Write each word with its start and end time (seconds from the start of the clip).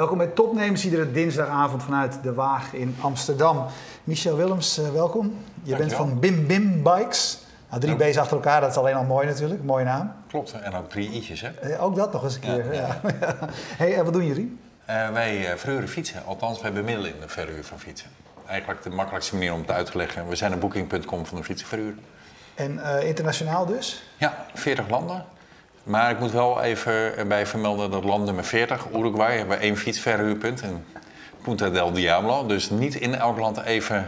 Welkom 0.00 0.18
bij 0.18 0.26
Topnemers, 0.26 0.84
iedere 0.84 1.10
dinsdagavond 1.10 1.82
vanuit 1.82 2.22
De 2.22 2.34
Waag 2.34 2.72
in 2.72 2.96
Amsterdam. 3.00 3.66
Michel 4.04 4.36
Willems, 4.36 4.78
uh, 4.78 4.88
welkom. 4.88 5.36
Je 5.62 5.76
bent 5.76 5.92
van 5.92 6.18
Bim 6.18 6.46
Bim 6.46 6.82
Bikes. 6.82 7.38
Nou, 7.68 7.80
drie 7.80 7.96
B's 7.96 8.16
achter 8.16 8.36
elkaar, 8.36 8.60
dat 8.60 8.70
is 8.70 8.76
alleen 8.76 8.94
al 8.94 9.04
mooi 9.04 9.26
natuurlijk. 9.26 9.64
Mooie 9.64 9.84
naam. 9.84 10.12
Klopt, 10.28 10.52
en 10.52 10.74
ook 10.74 10.90
drie 10.90 11.10
i'tjes, 11.10 11.40
hè? 11.40 11.48
Eh, 11.48 11.84
ook 11.84 11.96
dat 11.96 12.12
nog 12.12 12.24
eens 12.24 12.34
een 12.34 12.40
keer. 12.40 12.74
Ja, 12.74 13.00
ja. 13.00 13.00
hey, 13.82 13.96
en 13.96 14.04
wat 14.04 14.12
doen 14.12 14.26
jullie? 14.26 14.58
Uh, 14.90 15.10
wij 15.10 15.54
verhuren 15.56 15.88
fietsen. 15.88 16.24
Althans, 16.24 16.60
wij 16.60 16.72
bemiddelen 16.72 17.14
in 17.14 17.20
de 17.20 17.28
verhuur 17.28 17.64
van 17.64 17.78
fietsen. 17.78 18.10
Eigenlijk 18.46 18.82
de 18.82 18.90
makkelijkste 18.90 19.34
manier 19.34 19.52
om 19.52 19.60
het 19.60 19.70
uit 19.70 19.90
te 19.90 19.96
leggen. 19.96 20.28
We 20.28 20.36
zijn 20.36 20.52
een 20.52 20.58
booking.com 20.58 21.26
van 21.26 21.36
de 21.38 21.44
fietsenverhuur. 21.44 21.94
En 22.54 23.02
internationaal 23.02 23.66
dus? 23.66 24.02
Ja, 24.16 24.46
40 24.54 24.88
landen. 24.88 25.24
Maar 25.90 26.10
ik 26.10 26.18
moet 26.18 26.30
wel 26.30 26.62
even 26.62 27.28
bij 27.28 27.46
vermelden 27.46 27.90
dat 27.90 28.04
land 28.04 28.24
nummer 28.24 28.44
40, 28.44 28.86
Uruguay, 28.94 29.36
hebben 29.36 29.56
we 29.56 29.62
één 29.62 29.76
fietsverhuurpunt 29.76 30.62
in 30.62 30.84
Punta 31.42 31.70
del 31.70 31.92
Diablo. 31.92 32.46
Dus 32.46 32.70
niet 32.70 32.94
in 32.94 33.14
elk 33.14 33.38
land 33.38 33.62
even 33.62 34.06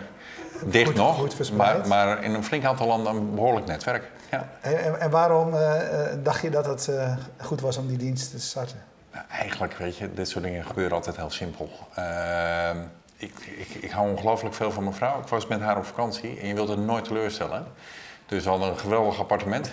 dicht 0.64 0.86
goed, 0.86 0.96
nog, 0.96 1.16
goed 1.16 1.52
maar, 1.52 1.86
maar, 1.88 2.24
in 2.24 2.34
een 2.34 2.44
flink 2.44 2.64
aantal 2.64 2.86
landen 2.86 3.14
een 3.14 3.34
behoorlijk 3.34 3.66
netwerk. 3.66 4.10
Ja. 4.30 4.48
En, 4.60 5.00
en, 5.00 5.10
waarom 5.10 5.54
uh, 5.54 5.80
dacht 6.22 6.42
je 6.42 6.50
dat 6.50 6.66
het 6.66 6.86
uh, 6.90 7.16
goed 7.40 7.60
was 7.60 7.76
om 7.76 7.86
die 7.86 7.96
dienst 7.96 8.30
te 8.30 8.40
starten? 8.40 8.82
Nou, 9.12 9.24
eigenlijk, 9.30 9.74
weet 9.74 9.96
je, 9.96 10.14
dit 10.14 10.28
soort 10.28 10.44
dingen 10.44 10.64
gebeuren 10.64 10.96
altijd 10.96 11.16
heel 11.16 11.30
simpel. 11.30 11.70
Ehm, 11.94 12.76
ik, 13.16 13.32
ik, 13.58 13.68
ik, 13.80 13.90
hou 13.90 14.10
ongelooflijk 14.10 14.54
veel 14.54 14.70
van 14.70 14.82
mijn 14.82 14.96
vrouw. 14.96 15.20
Ik 15.20 15.28
was 15.28 15.46
met 15.46 15.60
haar 15.60 15.76
op 15.76 15.84
vakantie 15.84 16.40
en 16.40 16.46
je 16.46 16.54
wilt 16.54 16.68
het 16.68 16.78
nooit 16.78 17.04
teleurstellen. 17.04 17.66
Dus 18.26 18.44
we 18.44 18.50
hadden 18.50 18.68
een 18.68 18.78
geweldig 18.78 19.18
appartement. 19.18 19.72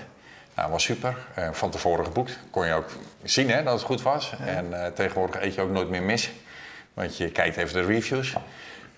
Nou, 0.60 0.72
was 0.72 0.84
super. 0.84 1.18
Uh, 1.40 1.50
van 1.52 1.70
tevoren 1.70 2.06
geboekt. 2.06 2.40
Kon 2.50 2.66
je 2.66 2.74
ook 2.74 2.90
zien 3.24 3.50
hè, 3.50 3.64
dat 3.64 3.74
het 3.74 3.82
goed 3.82 4.02
was. 4.02 4.34
En 4.46 4.66
uh, 4.72 4.86
tegenwoordig 4.86 5.42
eet 5.42 5.54
je 5.54 5.62
ook 5.62 5.70
nooit 5.70 5.90
meer 5.90 6.04
mis. 6.04 6.32
Want 6.94 7.18
je 7.18 7.32
kijkt 7.32 7.58
even 7.58 7.74
de 7.74 7.88
reviews. 7.88 8.34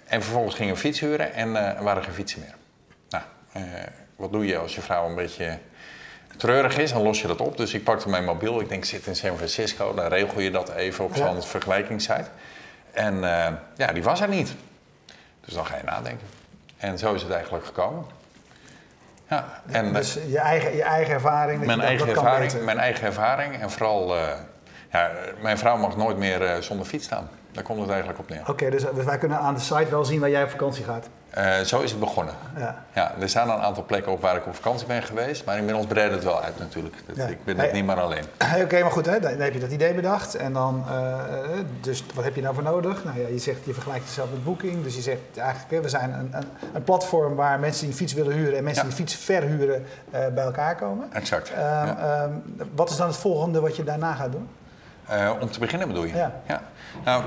En 0.06 0.22
vervolgens 0.24 0.56
gingen 0.56 0.74
we 0.74 0.80
fiets 0.80 1.00
huren 1.00 1.34
en 1.34 1.50
uh, 1.50 1.78
er 1.78 1.84
waren 1.84 2.04
geen 2.04 2.14
fietsen 2.14 2.40
meer. 2.40 2.56
Nou, 3.10 3.24
wat 4.16 4.32
doe 4.32 4.46
je 4.46 4.58
als 4.58 4.76
je 4.76 4.82
vrouw 4.82 5.10
een 5.10 5.16
beetje 5.16 5.58
treurig 6.38 6.78
is? 6.78 6.92
Dan 6.92 7.02
los 7.02 7.22
je 7.22 7.28
dat 7.28 7.42
op. 7.42 7.58
Dus 7.58 7.74
ik 7.74 7.84
pakte 7.84 8.10
mijn 8.10 8.26
mobiel. 8.26 8.62
Ik 8.62 8.70
denk, 8.70 8.84
ik 8.84 8.90
zit 8.90 9.06
in 9.06 9.16
San 9.16 9.36
Francisco. 9.36 9.94
Dan 9.94 10.08
regel 10.08 10.40
je 10.40 10.52
dat 10.52 10.70
even 10.70 11.06
op 11.06 11.16
zo'n 11.16 11.36
ja. 11.36 11.42
vergelijkingssite. 11.42 12.28
En 12.92 13.20
ja, 13.76 13.92
die 13.94 14.04
was 14.04 14.22
er 14.22 14.30
niet. 14.30 14.54
Dus 15.46 15.54
dan 15.54 15.66
ga 15.66 15.78
je 15.78 15.84
nadenken. 15.84 16.28
En 16.78 16.98
zo 16.98 17.14
is 17.14 17.22
het 17.22 17.32
eigenlijk 17.32 17.66
gekomen. 17.66 18.06
Ja, 19.32 19.46
en, 19.72 19.94
dus 19.94 20.14
je 20.14 20.40
eigen, 20.40 20.76
je 20.76 20.84
eigen 20.84 21.14
ervaring. 21.14 21.58
Dat 21.58 21.68
mijn, 21.68 21.80
je 21.80 21.86
eigen 21.86 22.08
dat 22.08 22.16
ervaring 22.16 22.52
kan 22.52 22.66
mijn 22.66 22.78
eigen 22.78 23.06
ervaring. 23.06 23.62
En 23.62 23.72
vooral, 23.72 24.16
uh, 24.16 24.24
ja, 24.92 25.12
mijn 25.42 25.58
vrouw 25.58 25.78
mag 25.78 25.98
nooit 25.98 26.18
meer 26.18 26.42
uh, 26.42 26.56
zonder 26.60 26.86
fiets 26.86 27.06
staan. 27.06 27.30
Daar 27.52 27.64
komt 27.64 27.80
het 27.80 27.90
eigenlijk 27.90 28.20
op 28.20 28.30
neer. 28.30 28.40
Oké, 28.40 28.52
okay, 28.52 28.70
dus, 28.70 28.84
dus, 28.96 29.06
wij 29.06 29.18
kunnen 29.18 29.38
aan 29.38 29.54
de 29.54 29.60
site 29.60 29.88
wel 29.90 30.06
zien 30.06 30.20
waar 30.20 30.30
jij 30.30 30.44
op 30.44 30.50
vakantie 30.50 30.84
gaat? 30.84 31.08
Uh, 31.38 31.60
zo 31.60 31.82
is 31.82 31.92
het 31.92 32.00
begonnen. 32.00 32.34
Ja. 32.58 32.84
ja. 32.94 33.14
er 33.20 33.30
staan 33.30 33.50
een 33.50 33.60
aantal 33.60 33.86
plekken 33.86 34.12
op 34.12 34.22
waar 34.22 34.36
ik 34.36 34.46
op 34.46 34.56
vakantie 34.56 34.88
ben 34.88 35.04
geweest. 35.04 35.46
Maar 35.46 35.58
inmiddels 35.58 35.86
breidt 35.86 36.14
het 36.14 36.24
wel 36.24 36.42
uit 36.42 36.60
natuurlijk. 36.60 36.96
Dat, 37.06 37.16
ja. 37.16 37.26
Ik 37.26 37.44
ben 37.44 37.60
het 37.60 37.74
niet 37.74 37.86
meer 37.86 38.00
alleen. 38.00 38.24
Oké, 38.54 38.62
okay, 38.62 38.82
maar 38.82 38.92
goed, 38.92 39.06
hè, 39.06 39.20
dan 39.20 39.40
heb 39.40 39.54
je 39.54 39.60
dat 39.60 39.72
idee 39.72 39.94
bedacht. 39.94 40.36
En 40.36 40.54
dan, 40.54 40.86
dus 41.82 42.04
wat 42.14 42.24
heb 42.24 42.36
je 42.36 42.42
nou 42.42 42.54
voor 42.54 42.64
nodig? 42.64 43.04
Nou 43.04 43.20
ja, 43.20 43.28
je 43.28 43.38
zegt, 43.38 43.66
je 43.66 43.74
vergelijkt 43.74 44.06
jezelf 44.06 44.30
met 44.32 44.44
Booking. 44.44 44.84
Dus 44.84 44.96
je 44.96 45.02
zegt 45.02 45.20
eigenlijk, 45.36 45.84
we 45.84 45.90
zijn 45.90 46.14
een, 46.14 46.30
een, 46.32 46.48
een 46.74 46.84
platform 46.84 47.36
waar 47.36 47.60
mensen 47.60 47.82
die 47.82 47.90
een 47.90 47.98
fiets 47.98 48.14
willen 48.14 48.34
huren... 48.34 48.58
en 48.58 48.64
mensen 48.64 48.84
die 48.84 48.92
een 48.92 48.98
fiets 48.98 49.16
verhuren 49.16 49.86
bij 50.10 50.44
elkaar 50.44 50.76
komen. 50.76 51.08
Exact. 51.14 51.52
Um, 51.52 51.90
um, 52.10 52.44
wat 52.76 52.90
is 52.90 52.96
dan 52.96 53.08
het 53.08 53.18
volgende 53.18 53.60
wat 53.60 53.76
je 53.76 53.84
daarna 53.84 54.14
gaat 54.14 54.32
doen? 54.32 54.48
Uh, 55.12 55.32
om 55.40 55.52
te 55.52 55.60
beginnen 55.60 55.88
bedoel 55.88 56.04
je? 56.04 56.16
Ja. 56.16 56.42
ja. 56.48 56.62
Nou, 57.04 57.24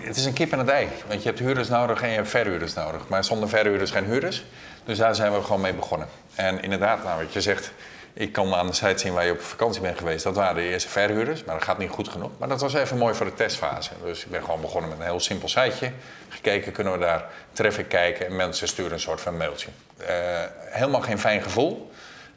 het 0.00 0.16
is 0.16 0.24
een 0.24 0.32
kip 0.32 0.52
en 0.52 0.58
een 0.58 0.70
ei. 0.70 0.88
Want 1.06 1.22
je 1.22 1.28
hebt 1.28 1.40
huurders 1.40 1.68
nodig 1.68 2.02
en 2.02 2.08
je 2.08 2.14
hebt 2.14 2.28
verhuurders 2.28 2.74
nodig. 2.74 3.08
Maar 3.08 3.24
zonder 3.24 3.48
verhuurders 3.48 3.90
geen 3.90 4.04
huurders. 4.04 4.44
Dus 4.84 4.98
daar 4.98 5.14
zijn 5.14 5.32
we 5.32 5.42
gewoon 5.42 5.60
mee 5.60 5.74
begonnen. 5.74 6.08
En 6.34 6.62
inderdaad, 6.62 7.04
nou, 7.04 7.22
wat 7.22 7.32
je 7.32 7.40
zegt, 7.40 7.72
ik 8.12 8.32
kan 8.32 8.54
aan 8.54 8.66
de 8.66 8.72
site 8.72 8.98
zien 8.98 9.12
waar 9.12 9.24
je 9.24 9.32
op 9.32 9.40
vakantie 9.40 9.80
bent 9.80 9.98
geweest. 9.98 10.24
Dat 10.24 10.36
waren 10.36 10.54
de 10.54 10.68
eerste 10.68 10.88
verhuurders, 10.88 11.44
maar 11.44 11.54
dat 11.54 11.64
gaat 11.64 11.78
niet 11.78 11.90
goed 11.90 12.08
genoeg. 12.08 12.30
Maar 12.38 12.48
dat 12.48 12.60
was 12.60 12.74
even 12.74 12.98
mooi 12.98 13.14
voor 13.14 13.26
de 13.26 13.34
testfase. 13.34 13.90
Dus 14.04 14.24
ik 14.24 14.30
ben 14.30 14.44
gewoon 14.44 14.60
begonnen 14.60 14.90
met 14.90 14.98
een 14.98 15.04
heel 15.04 15.20
simpel 15.20 15.48
siteje. 15.48 15.92
Gekeken, 16.28 16.72
kunnen 16.72 16.92
we 16.92 16.98
daar 16.98 17.24
traffic 17.52 17.88
kijken 17.88 18.26
en 18.26 18.36
mensen 18.36 18.68
sturen 18.68 18.92
een 18.92 19.00
soort 19.00 19.20
van 19.20 19.36
mailtje. 19.36 19.68
Uh, 20.00 20.08
helemaal 20.58 21.00
geen 21.00 21.18
fijn 21.18 21.42
gevoel. 21.42 21.90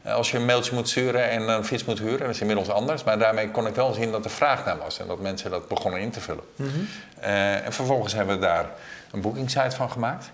Als 0.08 0.32
je 0.32 0.38
een 0.38 0.46
mailtje 0.46 0.76
moet 0.76 0.90
sturen 0.90 1.30
en 1.30 1.50
een 1.50 1.66
fiets 1.66 1.86
moet 1.86 2.00
huren, 2.00 2.20
dat 2.20 2.30
is 2.30 2.42
inmiddels 2.42 2.70
anders. 2.70 3.04
Maar 3.04 3.20
daarmee 3.20 3.52
kon 3.52 3.68
ik 3.68 3.76
wel 3.76 3.94
zien 3.94 4.12
dat 4.12 4.26
er 4.26 4.32
vraag 4.32 4.66
naar 4.66 4.78
was 4.78 5.00
en 5.00 5.08
dat 5.08 5.20
mensen 5.20 5.52
dat 5.52 5.68
begonnen 5.68 6.00
in 6.00 6.12
te 6.12 6.22
vullen. 6.22 6.44
Mm 6.56 6.68
-hmm. 6.68 6.88
uh, 7.22 7.66
en 7.66 7.74
vervolgens 7.74 8.14
hebben 8.14 8.36
we 8.36 8.42
daar 8.42 8.66
een 9.12 9.22
bookingsite 9.22 9.76
van 9.76 9.92
gemaakt. 9.92 10.30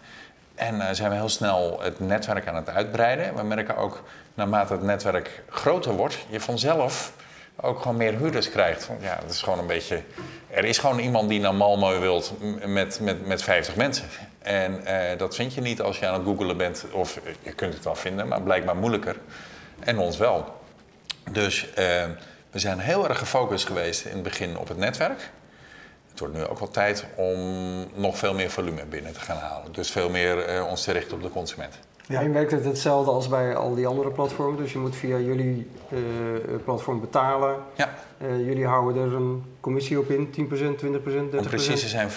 En 0.56 0.76
uh, 0.76 0.88
zijn 0.92 1.10
we 1.10 1.16
heel 1.16 1.30
snel 1.30 1.80
het 1.82 2.00
netwerk 2.00 2.48
aan 2.48 2.56
het 2.56 2.70
uitbreiden. 2.70 3.36
We 3.36 3.44
merken 3.44 3.78
ook 3.78 4.04
naarmate 4.34 4.74
het 4.74 4.82
netwerk 4.82 5.44
groter 5.50 5.94
wordt, 5.94 6.18
je 6.30 6.40
vanzelf 6.40 7.14
ook 7.56 7.82
gewoon 7.82 7.98
meer 7.98 8.18
huurders 8.18 8.50
krijgt. 8.50 8.88
Want 8.88 9.02
ja, 9.02 9.20
dat 9.22 9.32
is 9.32 9.42
gewoon 9.42 9.60
een 9.60 9.68
beetje. 9.68 10.02
Er 10.50 10.66
is 10.66 10.78
gewoon 10.78 11.00
iemand 11.00 11.30
die 11.30 11.40
naar 11.40 11.54
Malmö 11.54 12.00
wilt 12.00 12.34
met, 12.66 13.00
met, 13.00 13.28
met 13.28 13.44
50 13.44 13.76
mensen. 13.76 14.06
En 14.42 14.82
uh, 14.88 15.18
dat 15.18 15.36
vind 15.36 15.54
je 15.54 15.62
niet 15.62 15.82
als 15.82 16.00
je 16.00 16.08
aan 16.08 16.14
het 16.14 16.24
googelen 16.24 16.58
bent. 16.58 16.86
Of 16.92 17.20
je 17.42 17.54
kunt 17.54 17.74
het 17.74 17.84
wel 17.84 17.96
vinden, 17.96 18.28
maar 18.28 18.42
blijkbaar 18.42 18.76
moeilijker. 18.76 19.16
En 19.86 19.98
ons 19.98 20.18
wel. 20.18 20.62
Dus 21.32 21.68
uh, 21.68 21.76
we 22.52 22.60
zijn 22.60 22.80
heel 22.80 23.08
erg 23.10 23.20
gefocust 23.20 23.66
geweest 23.66 24.06
in 24.06 24.14
het 24.14 24.24
begin 24.24 24.58
op 24.58 24.68
het 24.68 24.78
netwerk. 24.78 25.30
Het 26.10 26.20
wordt 26.20 26.34
nu 26.34 26.46
ook 26.46 26.60
wel 26.60 26.70
tijd 26.70 27.06
om 27.16 27.40
nog 27.94 28.18
veel 28.18 28.34
meer 28.34 28.50
volume 28.50 28.86
binnen 28.86 29.14
te 29.14 29.20
gaan 29.20 29.38
halen. 29.38 29.72
Dus 29.72 29.92
veel 29.92 30.10
meer 30.10 30.56
uh, 30.56 30.68
ons 30.68 30.84
te 30.84 30.92
richten 30.92 31.16
op 31.16 31.24
de 31.24 31.30
consument. 31.30 31.80
Ja, 32.08 32.22
en 32.22 32.34
werkt 32.34 32.52
het 32.52 32.66
hetzelfde 32.66 33.12
als 33.12 33.28
bij 33.28 33.56
al 33.56 33.76
die 33.76 33.88
andere 33.88 34.10
platforms? 34.10 34.58
Dus 34.58 34.72
je 34.72 34.80
moet 34.80 34.96
via 34.96 35.18
jullie 35.18 35.70
uh, 35.90 36.00
platform 36.64 37.00
betalen. 37.00 37.56
Ja. 37.76 37.94
Uh, 38.18 38.46
jullie 38.46 38.66
houden 38.66 39.04
er 39.04 39.14
een 39.14 39.44
commissie 39.60 40.00
op 40.00 40.10
in, 40.10 40.28
10%, 40.28 40.30
20%, 40.30 40.36
30%? 40.40 40.90
Om 41.38 41.44
precies 41.44 41.82
te 41.82 41.88
zijn 41.88 42.10
15%. 42.10 42.14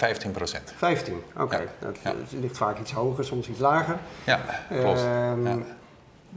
15, 0.77 1.21
oké. 1.33 1.43
Okay. 1.43 1.61
Ja. 1.61 1.67
Dat 1.79 1.97
ja. 2.03 2.13
ligt 2.39 2.57
vaak 2.57 2.79
iets 2.79 2.91
hoger, 2.91 3.25
soms 3.25 3.47
iets 3.47 3.59
lager. 3.59 3.97
Ja, 4.23 4.39
klopt. 4.69 4.99
Uh, 4.99 5.05
ja. 5.43 5.57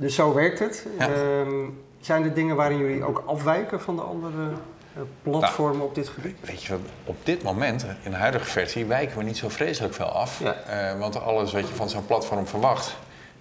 Dus 0.01 0.15
zo 0.15 0.35
werkt 0.35 0.59
het. 0.59 0.87
Ja. 0.99 1.09
Um, 1.09 1.83
zijn 2.01 2.25
er 2.25 2.35
dingen 2.35 2.57
waarin 2.57 2.79
jullie 2.79 3.05
ook 3.05 3.23
afwijken 3.27 3.81
van 3.81 3.97
de 3.97 4.03
andere 4.03 4.49
uh, 4.97 5.03
platformen 5.23 5.77
nou, 5.77 5.89
op 5.89 5.95
dit 5.95 6.09
gebied? 6.09 6.37
Weet 6.41 6.63
je, 6.63 6.77
op 7.05 7.17
dit 7.23 7.43
moment, 7.43 7.87
in 8.03 8.11
de 8.11 8.17
huidige 8.17 8.45
versie, 8.45 8.85
wijken 8.85 9.19
we 9.19 9.25
niet 9.25 9.37
zo 9.37 9.49
vreselijk 9.49 9.95
veel 9.95 10.07
af. 10.07 10.41
Ja. 10.43 10.57
Uh, 10.93 10.99
want 10.99 11.23
alles 11.23 11.53
wat 11.53 11.69
je 11.69 11.75
van 11.75 11.89
zo'n 11.89 12.07
platform 12.07 12.47
verwacht, 12.47 12.97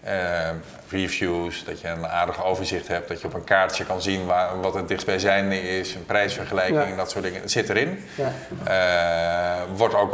uh, 0.06 0.50
reviews, 0.90 1.64
dat 1.64 1.82
je 1.82 1.88
een 1.88 2.08
aardig 2.08 2.46
overzicht 2.46 2.88
hebt, 2.88 3.08
dat 3.08 3.22
je 3.22 3.28
op 3.28 3.34
een 3.34 3.44
kaartje 3.44 3.86
kan 3.86 4.02
zien 4.02 4.26
waar, 4.26 4.62
wat 4.62 4.74
het 4.74 4.88
dichtstbijzijnde 4.88 5.62
is, 5.80 5.96
een 5.96 6.06
prijsvergelijking 6.06 6.84
en 6.84 6.98
dat 6.98 7.12
soort 7.12 7.24
dingen, 7.24 7.50
zit 7.50 7.70
erin. 7.70 8.00
Ja. 8.16 9.66
wordt 9.76 9.96
ook 9.96 10.14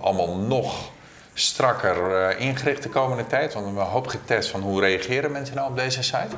allemaal 0.00 0.36
nog 0.36 0.91
strakker 1.34 1.96
uh, 2.10 2.40
ingericht 2.40 2.82
de 2.82 2.88
komende 2.88 3.26
tijd. 3.26 3.52
Want 3.52 3.64
we 3.64 3.70
hebben 3.70 3.86
een 3.86 3.92
hoop 3.92 4.06
getest 4.06 4.50
van 4.50 4.60
hoe 4.60 4.80
reageren 4.80 5.32
mensen 5.32 5.56
nou 5.56 5.70
op 5.70 5.76
deze 5.76 6.02
site. 6.02 6.36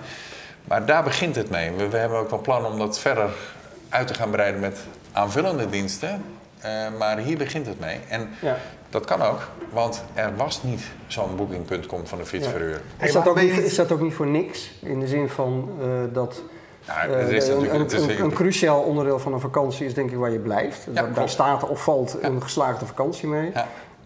Maar 0.65 0.87
daar 0.87 1.03
begint 1.03 1.37
het 1.37 1.50
mee. 1.50 1.72
We, 1.72 1.88
we 1.88 1.97
hebben 1.97 2.19
ook 2.19 2.31
wel 2.31 2.41
plan 2.41 2.67
om 2.67 2.79
dat 2.79 2.99
verder 2.99 3.31
uit 3.88 4.06
te 4.06 4.14
gaan 4.14 4.31
breiden 4.31 4.61
met 4.61 4.79
aanvullende 5.12 5.70
diensten. 5.70 6.23
Uh, 6.64 6.70
maar 6.99 7.19
hier 7.19 7.37
begint 7.37 7.67
het 7.67 7.81
mee. 7.81 7.99
En 8.08 8.29
ja. 8.41 8.56
dat 8.91 9.05
kan 9.05 9.23
ook, 9.23 9.49
want 9.70 10.05
er 10.14 10.37
was 10.37 10.62
niet 10.62 10.82
zo'n 11.06 11.37
booking.com 11.37 12.06
van 12.06 12.19
de 12.19 12.26
fietsverhuur. 12.26 12.81
Ja. 12.99 13.05
Is, 13.05 13.12
dat 13.12 13.29
ook 13.29 13.40
niet, 13.40 13.58
is 13.58 13.75
dat 13.75 13.93
ook 13.93 14.00
niet 14.00 14.14
voor 14.14 14.26
niks? 14.26 14.70
In 14.82 15.00
de 15.00 15.06
zin 15.06 15.29
van 15.29 15.70
uh, 15.81 15.87
dat... 16.12 16.43
Nou, 16.87 17.35
is 17.35 17.49
een, 17.49 17.75
een, 17.75 18.02
een, 18.02 18.23
een, 18.23 18.32
cruciaal 18.32 18.81
onderdeel 18.81 19.19
van 19.19 19.32
een 19.32 19.40
vakantie 19.40 19.87
is 19.87 19.94
denk 19.94 20.11
ik 20.11 20.17
waar 20.17 20.31
je 20.31 20.38
blijft. 20.38 20.87
Ja, 20.93 21.06
daar 21.14 21.29
staat 21.29 21.69
of 21.69 21.82
valt 21.82 22.17
een 22.20 22.43
geslaagde 22.43 22.87
vakantie 22.87 23.29
mee. 23.29 23.52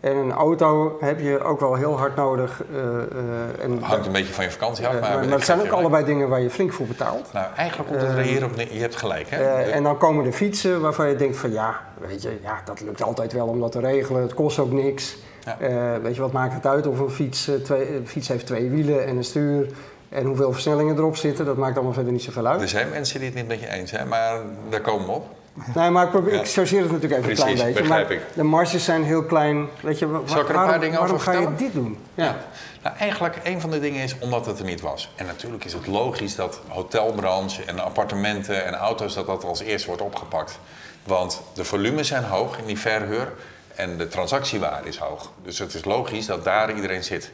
En 0.00 0.16
een 0.16 0.32
auto 0.32 0.96
heb 1.00 1.20
je 1.20 1.42
ook 1.42 1.60
wel 1.60 1.74
heel 1.74 1.98
hard 1.98 2.16
nodig. 2.16 2.62
Uh, 2.72 2.78
uh, 2.78 3.64
en 3.64 3.82
hangt 3.82 4.06
een 4.06 4.12
beetje 4.12 4.32
van 4.32 4.44
je 4.44 4.50
vakantie 4.50 4.86
af. 4.86 4.94
Uh, 4.94 5.00
maar, 5.00 5.24
maar 5.24 5.28
het 5.28 5.44
zijn 5.44 5.60
ook 5.60 5.68
allebei 5.68 6.04
dingen 6.04 6.28
waar 6.28 6.40
je 6.40 6.50
flink 6.50 6.72
voor 6.72 6.86
betaalt. 6.86 7.32
Nou, 7.32 7.46
eigenlijk 7.56 7.88
komt 7.88 8.02
het 8.02 8.10
er 8.10 8.22
hier 8.22 8.44
op 8.44 8.54
Je 8.54 8.80
hebt 8.80 8.96
gelijk. 8.96 9.30
Hè? 9.30 9.62
en 9.62 9.82
dan 9.82 9.98
komen 9.98 10.24
de 10.24 10.32
fietsen 10.32 10.80
waarvan 10.80 11.08
je 11.08 11.16
denkt 11.16 11.36
van 11.36 11.52
ja, 11.52 11.80
weet 12.00 12.22
je, 12.22 12.38
ja, 12.42 12.60
dat 12.64 12.80
lukt 12.80 13.02
altijd 13.02 13.32
wel 13.32 13.46
om 13.46 13.60
dat 13.60 13.72
te 13.72 13.80
regelen. 13.80 14.22
Het 14.22 14.34
kost 14.34 14.58
ook 14.58 14.72
niks. 14.72 15.16
Ja. 15.44 16.00
weet 16.02 16.14
je, 16.14 16.20
wat 16.20 16.32
maakt 16.32 16.54
het 16.54 16.66
uit 16.66 16.86
of 16.86 16.98
een 16.98 17.10
fiets, 17.10 17.50
twee, 17.64 17.96
een 17.96 18.08
fiets 18.08 18.28
heeft 18.28 18.46
twee 18.46 18.70
wielen 18.70 19.06
en 19.06 19.16
een 19.16 19.24
stuur. 19.24 19.68
En 20.08 20.24
hoeveel 20.24 20.52
versnellingen 20.52 20.96
erop 20.96 21.16
zitten, 21.16 21.44
dat 21.44 21.56
maakt 21.56 21.74
allemaal 21.74 21.92
verder 21.92 22.12
niet 22.12 22.22
zoveel 22.22 22.46
uit. 22.46 22.60
Er 22.60 22.68
zijn 22.68 22.88
mensen 22.90 23.18
die 23.18 23.28
het 23.28 23.38
niet 23.38 23.48
met 23.48 23.60
je 23.60 23.68
eens 23.68 23.90
zijn, 23.90 24.08
maar 24.08 24.40
daar 24.68 24.80
komen 24.80 25.06
we 25.06 25.12
op. 25.12 25.26
Nee, 25.74 25.90
maar 25.90 26.04
ik, 26.04 26.10
probeer, 26.10 26.32
ik 26.32 26.48
chargeer 26.48 26.82
het 26.82 26.90
natuurlijk 26.92 27.20
even 27.20 27.34
Precies, 27.34 27.44
een 27.50 27.54
klein 27.54 27.72
beetje. 27.72 27.88
begrijp 27.88 28.08
maar 28.08 28.16
ik. 28.16 28.22
de 28.34 28.42
marges 28.42 28.84
zijn 28.84 29.04
heel 29.04 29.24
klein. 29.24 29.66
Weet 29.80 29.98
je, 29.98 30.06
Zal 30.24 30.40
ik 30.40 30.44
er 30.44 30.48
een 30.48 30.54
waarom, 30.54 30.70
paar 30.70 30.80
dingen 30.80 30.98
waarom 30.98 31.16
over 31.16 31.32
ga 31.32 31.40
je 31.40 31.54
dit 31.56 31.72
doen? 31.72 31.98
Ja. 32.14 32.36
Nou, 32.82 32.96
eigenlijk 32.96 33.36
een 33.44 33.60
van 33.60 33.70
de 33.70 33.80
dingen 33.80 34.02
is 34.02 34.16
omdat 34.18 34.46
het 34.46 34.58
er 34.58 34.64
niet 34.64 34.80
was. 34.80 35.12
En 35.16 35.26
natuurlijk 35.26 35.64
is 35.64 35.72
het 35.72 35.86
logisch 35.86 36.34
dat 36.34 36.60
hotelbranche 36.68 37.62
en 37.64 37.78
appartementen 37.84 38.64
en 38.66 38.74
auto's 38.74 39.14
dat 39.14 39.26
dat 39.26 39.44
als 39.44 39.60
eerste 39.60 39.86
wordt 39.86 40.02
opgepakt. 40.02 40.58
Want 41.04 41.42
de 41.54 41.64
volumes 41.64 42.08
zijn 42.08 42.24
hoog 42.24 42.58
in 42.58 42.66
die 42.66 42.78
verhuur 42.78 43.32
en 43.74 43.96
de 43.96 44.08
transactiewaarde 44.08 44.88
is 44.88 44.96
hoog. 44.96 45.30
Dus 45.42 45.58
het 45.58 45.74
is 45.74 45.84
logisch 45.84 46.26
dat 46.26 46.44
daar 46.44 46.74
iedereen 46.74 47.04
zit. 47.04 47.30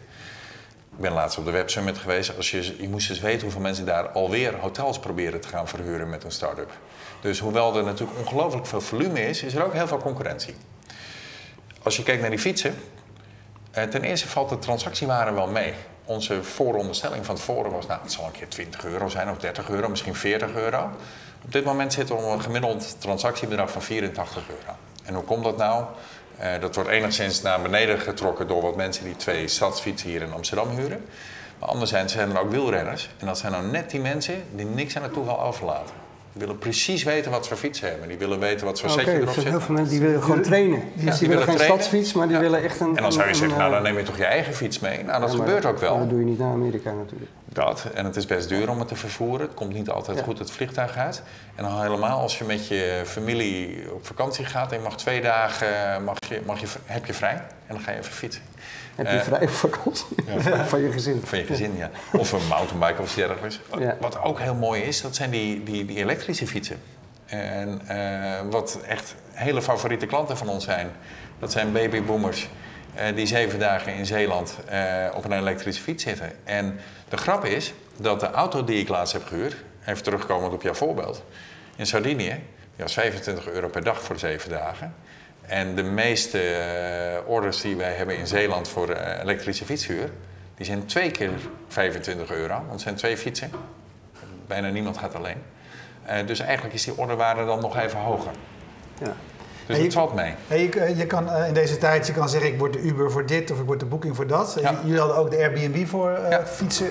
Ik 0.96 1.00
ben 1.00 1.12
laatst 1.12 1.38
op 1.38 1.44
de 1.44 1.50
Web 1.50 1.70
Summit 1.70 1.98
geweest. 1.98 2.36
Als 2.36 2.50
je, 2.50 2.82
je 2.82 2.88
moest 2.88 3.10
eens 3.10 3.20
weten 3.20 3.42
hoeveel 3.42 3.60
mensen 3.60 3.86
daar 3.86 4.08
alweer 4.08 4.54
hotels 4.58 4.98
proberen 4.98 5.40
te 5.40 5.48
gaan 5.48 5.68
verhuren 5.68 6.10
met 6.10 6.24
een 6.24 6.30
start-up. 6.30 6.70
Dus 7.20 7.38
hoewel 7.38 7.76
er 7.76 7.84
natuurlijk 7.84 8.18
ongelooflijk 8.18 8.66
veel 8.66 8.80
volume 8.80 9.26
is, 9.26 9.42
is 9.42 9.54
er 9.54 9.64
ook 9.64 9.72
heel 9.72 9.86
veel 9.86 9.98
concurrentie. 9.98 10.54
Als 11.82 11.96
je 11.96 12.02
kijkt 12.02 12.20
naar 12.20 12.30
die 12.30 12.38
fietsen, 12.38 12.74
eh, 13.70 13.84
ten 13.84 14.02
eerste 14.02 14.28
valt 14.28 14.48
de 14.48 14.58
transactiewaarde 14.58 15.32
wel 15.32 15.46
mee. 15.46 15.74
Onze 16.04 16.44
vooronderstelling 16.44 17.26
van 17.26 17.34
tevoren 17.34 17.70
was, 17.70 17.86
nou, 17.86 18.00
het 18.02 18.12
zal 18.12 18.24
een 18.24 18.32
keer 18.32 18.48
20 18.48 18.84
euro 18.84 19.08
zijn 19.08 19.30
of 19.30 19.38
30 19.38 19.70
euro, 19.70 19.88
misschien 19.88 20.14
40 20.14 20.54
euro. 20.54 20.90
Op 21.44 21.52
dit 21.52 21.64
moment 21.64 21.94
we 21.94 22.14
op 22.14 22.32
een 22.32 22.42
gemiddeld 22.42 23.00
transactiebedrag 23.00 23.70
van 23.70 23.82
84 23.82 24.42
euro. 24.48 24.76
En 25.04 25.14
hoe 25.14 25.24
komt 25.24 25.44
dat 25.44 25.56
nou? 25.56 25.84
Eh, 26.38 26.60
dat 26.60 26.74
wordt 26.74 26.90
enigszins 26.90 27.42
naar 27.42 27.62
beneden 27.62 28.00
getrokken 28.00 28.46
door 28.46 28.62
wat 28.62 28.76
mensen 28.76 29.04
die 29.04 29.16
twee 29.16 29.48
stadsfietsen 29.48 30.08
hier 30.08 30.22
in 30.22 30.32
Amsterdam 30.32 30.68
huren. 30.68 31.04
Maar 31.58 31.68
anderzijds 31.68 32.12
zijn 32.12 32.30
er 32.30 32.40
ook 32.40 32.50
wielrenners. 32.50 33.10
En 33.18 33.26
dat 33.26 33.38
zijn 33.38 33.52
nou 33.52 33.66
net 33.66 33.90
die 33.90 34.00
mensen 34.00 34.44
die 34.54 34.66
niks 34.66 34.96
aan 34.96 35.02
het 35.02 35.12
toeval 35.12 35.40
overlaten. 35.40 36.03
Die 36.34 36.42
willen 36.46 36.58
precies 36.58 37.02
weten 37.02 37.30
wat 37.30 37.48
voor 37.48 37.56
fiets 37.56 37.78
ze 37.78 37.86
hebben. 37.86 38.08
Die 38.08 38.18
willen 38.18 38.38
weten 38.38 38.66
wat 38.66 38.80
voor 38.80 38.88
Oké, 38.90 38.98
setje 38.98 39.12
er 39.12 39.20
erop 39.20 39.32
zijn 39.32 39.42
zit. 39.44 39.52
heel 39.54 39.60
veel 39.64 39.74
mensen 39.74 39.92
die 39.98 40.06
willen 40.06 40.22
gewoon 40.22 40.42
trainen. 40.42 40.80
Dus 40.80 40.88
die, 40.94 41.04
die 41.04 41.10
willen 41.10 41.28
willen 41.28 41.44
geen 41.44 41.54
trainen. 41.56 41.76
stadsfiets, 41.78 42.12
maar 42.12 42.26
die 42.26 42.36
Ja. 42.36 42.42
willen 42.42 42.62
echt 42.62 42.80
een... 42.80 42.96
En 42.96 43.02
dan 43.02 43.12
zou 43.12 43.24
je 43.24 43.30
een- 43.30 43.34
zeggen, 43.36 43.56
een, 43.56 43.62
nou 43.62 43.70
dan 43.74 43.84
eh, 43.84 43.90
neem 43.92 43.98
je 44.00 44.06
toch 44.06 44.16
je 44.16 44.24
eigen 44.24 44.54
fiets 44.54 44.78
mee? 44.78 45.04
Nou, 45.04 45.20
dat 45.20 45.30
ja, 45.32 45.36
gebeurt 45.38 45.64
ook 45.64 45.78
wel. 45.78 45.90
maar 45.90 46.00
Dat 46.00 46.08
doe 46.10 46.18
je 46.18 46.24
niet 46.24 46.38
naar 46.38 46.52
Amerika 46.52 46.92
natuurlijk. 46.92 47.30
Dat. 47.44 47.86
En 47.94 48.04
het 48.04 48.16
is 48.16 48.26
best 48.26 48.48
duur 48.48 48.70
om 48.70 48.78
het 48.78 48.88
te 48.88 48.96
vervoeren. 48.96 49.46
Het 49.46 49.54
komt 49.54 49.72
niet 49.72 49.90
altijd 49.90 50.18
Ja. 50.18 50.24
goed 50.24 50.38
het 50.38 50.50
vliegtuig 50.50 50.96
uit. 50.96 51.22
En 51.54 51.64
dan 51.64 51.82
helemaal 51.82 52.20
als 52.20 52.38
je 52.38 52.44
met 52.44 52.68
je 52.68 53.02
familie 53.04 53.84
op 53.92 54.06
vakantie 54.06 54.44
gaat 54.44 54.72
en 54.72 54.76
je 54.78 54.84
mag 54.84 54.96
twee 54.96 55.20
dagen 55.20 56.04
mag 56.04 56.16
je, 56.28 56.40
mag 56.46 56.60
je, 56.60 56.66
heb 56.84 57.06
je 57.06 57.14
vrij. 57.14 57.34
En 57.66 57.74
dan 57.74 57.80
ga 57.80 57.90
je 57.90 57.98
even 57.98 58.12
fietsen. 58.12 58.42
Heb 58.94 59.06
je 59.06 59.12
Eh, 59.12 59.22
vrij 59.30 59.42
op 59.42 59.48
vakantie 59.48 60.16
van 60.66 60.80
je 60.80 60.92
gezin. 60.92 61.20
Van 61.24 61.38
je 61.38 61.44
gezin, 61.44 61.76
ja. 61.76 61.90
Of 62.12 62.32
een 62.32 62.46
mountainbike 62.48 63.02
of 63.02 63.06
iets 63.06 63.14
dergelijks. 63.14 63.60
Ja. 63.78 63.96
Wat 64.00 64.22
ook 64.22 64.40
heel 64.40 64.54
mooi 64.54 64.82
is, 64.82 65.00
dat 65.00 65.16
zijn 65.16 65.30
die, 65.30 65.62
die, 65.62 65.84
die 65.84 65.96
elektrische 65.96 66.46
fietsen. 66.46 66.80
En 67.26 67.80
eh, 67.86 68.40
wat 68.50 68.78
echt 68.86 69.14
hele 69.30 69.62
favoriete 69.62 70.06
klanten 70.06 70.36
van 70.36 70.48
ons 70.48 70.64
zijn, 70.64 70.90
dat 71.38 71.52
zijn 71.52 71.72
babyboomers 71.72 72.48
eh, 72.94 73.14
die 73.14 73.26
zeven 73.26 73.58
dagen 73.58 73.94
in 73.94 74.06
Zeeland 74.06 74.56
op 75.14 75.24
een 75.24 75.32
elektrische 75.32 75.82
fiets 75.82 76.02
zitten. 76.02 76.32
En 76.44 76.80
de 77.08 77.16
grap 77.16 77.44
is 77.44 77.74
dat 77.96 78.20
de 78.20 78.30
auto 78.30 78.64
die 78.64 78.80
ik 78.80 78.88
laatst 78.88 79.12
heb 79.12 79.26
gehuurd, 79.26 79.56
even 79.86 80.02
terugkomend 80.02 80.52
op 80.52 80.62
jouw 80.62 80.74
voorbeeld, 80.74 81.22
in 81.76 81.86
Sardinië, 81.86 82.42
die 82.76 82.84
was 82.84 82.94
25 82.94 83.48
euro 83.48 83.68
per 83.68 83.84
dag 83.84 84.02
voor 84.02 84.18
zeven 84.18 84.50
dagen. 84.50 84.94
En 85.46 85.74
de 85.74 85.82
meeste 85.82 86.40
eh, 86.40 87.28
orders 87.30 87.60
die 87.60 87.76
wij 87.76 87.92
hebben 87.92 88.16
in 88.16 88.26
Zeeland 88.26 88.68
voor 88.68 88.88
eh, 88.88 89.20
elektrische 89.22 89.64
fietshuur, 89.64 90.10
die 90.54 90.66
zijn 90.66 90.86
twee 90.86 91.10
keer 91.10 91.30
25 91.68 92.30
euro, 92.30 92.54
want 92.54 92.70
het 92.70 92.80
zijn 92.80 92.94
twee 92.94 93.16
fietsen. 93.16 93.50
Bijna 94.46 94.68
niemand 94.68 94.98
gaat 94.98 95.14
alleen. 95.14 95.42
Eh, 96.04 96.26
dus 96.26 96.40
eigenlijk 96.40 96.74
is 96.74 96.84
die 96.84 96.96
orderwaarde 96.96 97.44
dan 97.44 97.60
nog 97.60 97.76
even 97.78 97.98
hoger. 97.98 98.32
Ja. 98.98 99.12
Dus 99.66 99.78
het 99.78 99.92
valt 99.92 100.14
mee. 100.14 100.34
Je, 100.48 100.92
je 100.96 101.06
kan 101.06 101.32
in 101.32 101.54
deze 101.54 101.78
tijd 101.78 102.06
je 102.06 102.12
kan 102.12 102.28
zeggen, 102.28 102.52
ik 102.52 102.58
word 102.58 102.72
de 102.72 102.80
Uber 102.80 103.10
voor 103.10 103.26
dit 103.26 103.50
of 103.50 103.60
ik 103.60 103.66
word 103.66 103.80
de 103.80 103.86
Booking 103.86 104.16
voor 104.16 104.26
dat. 104.26 104.56
Ja. 104.60 104.74
Jullie 104.82 104.98
hadden 104.98 105.16
ook 105.16 105.30
de 105.30 105.36
Airbnb 105.36 105.86
voor 105.86 106.10
Ja. 106.30 106.46
fietsen 106.46 106.86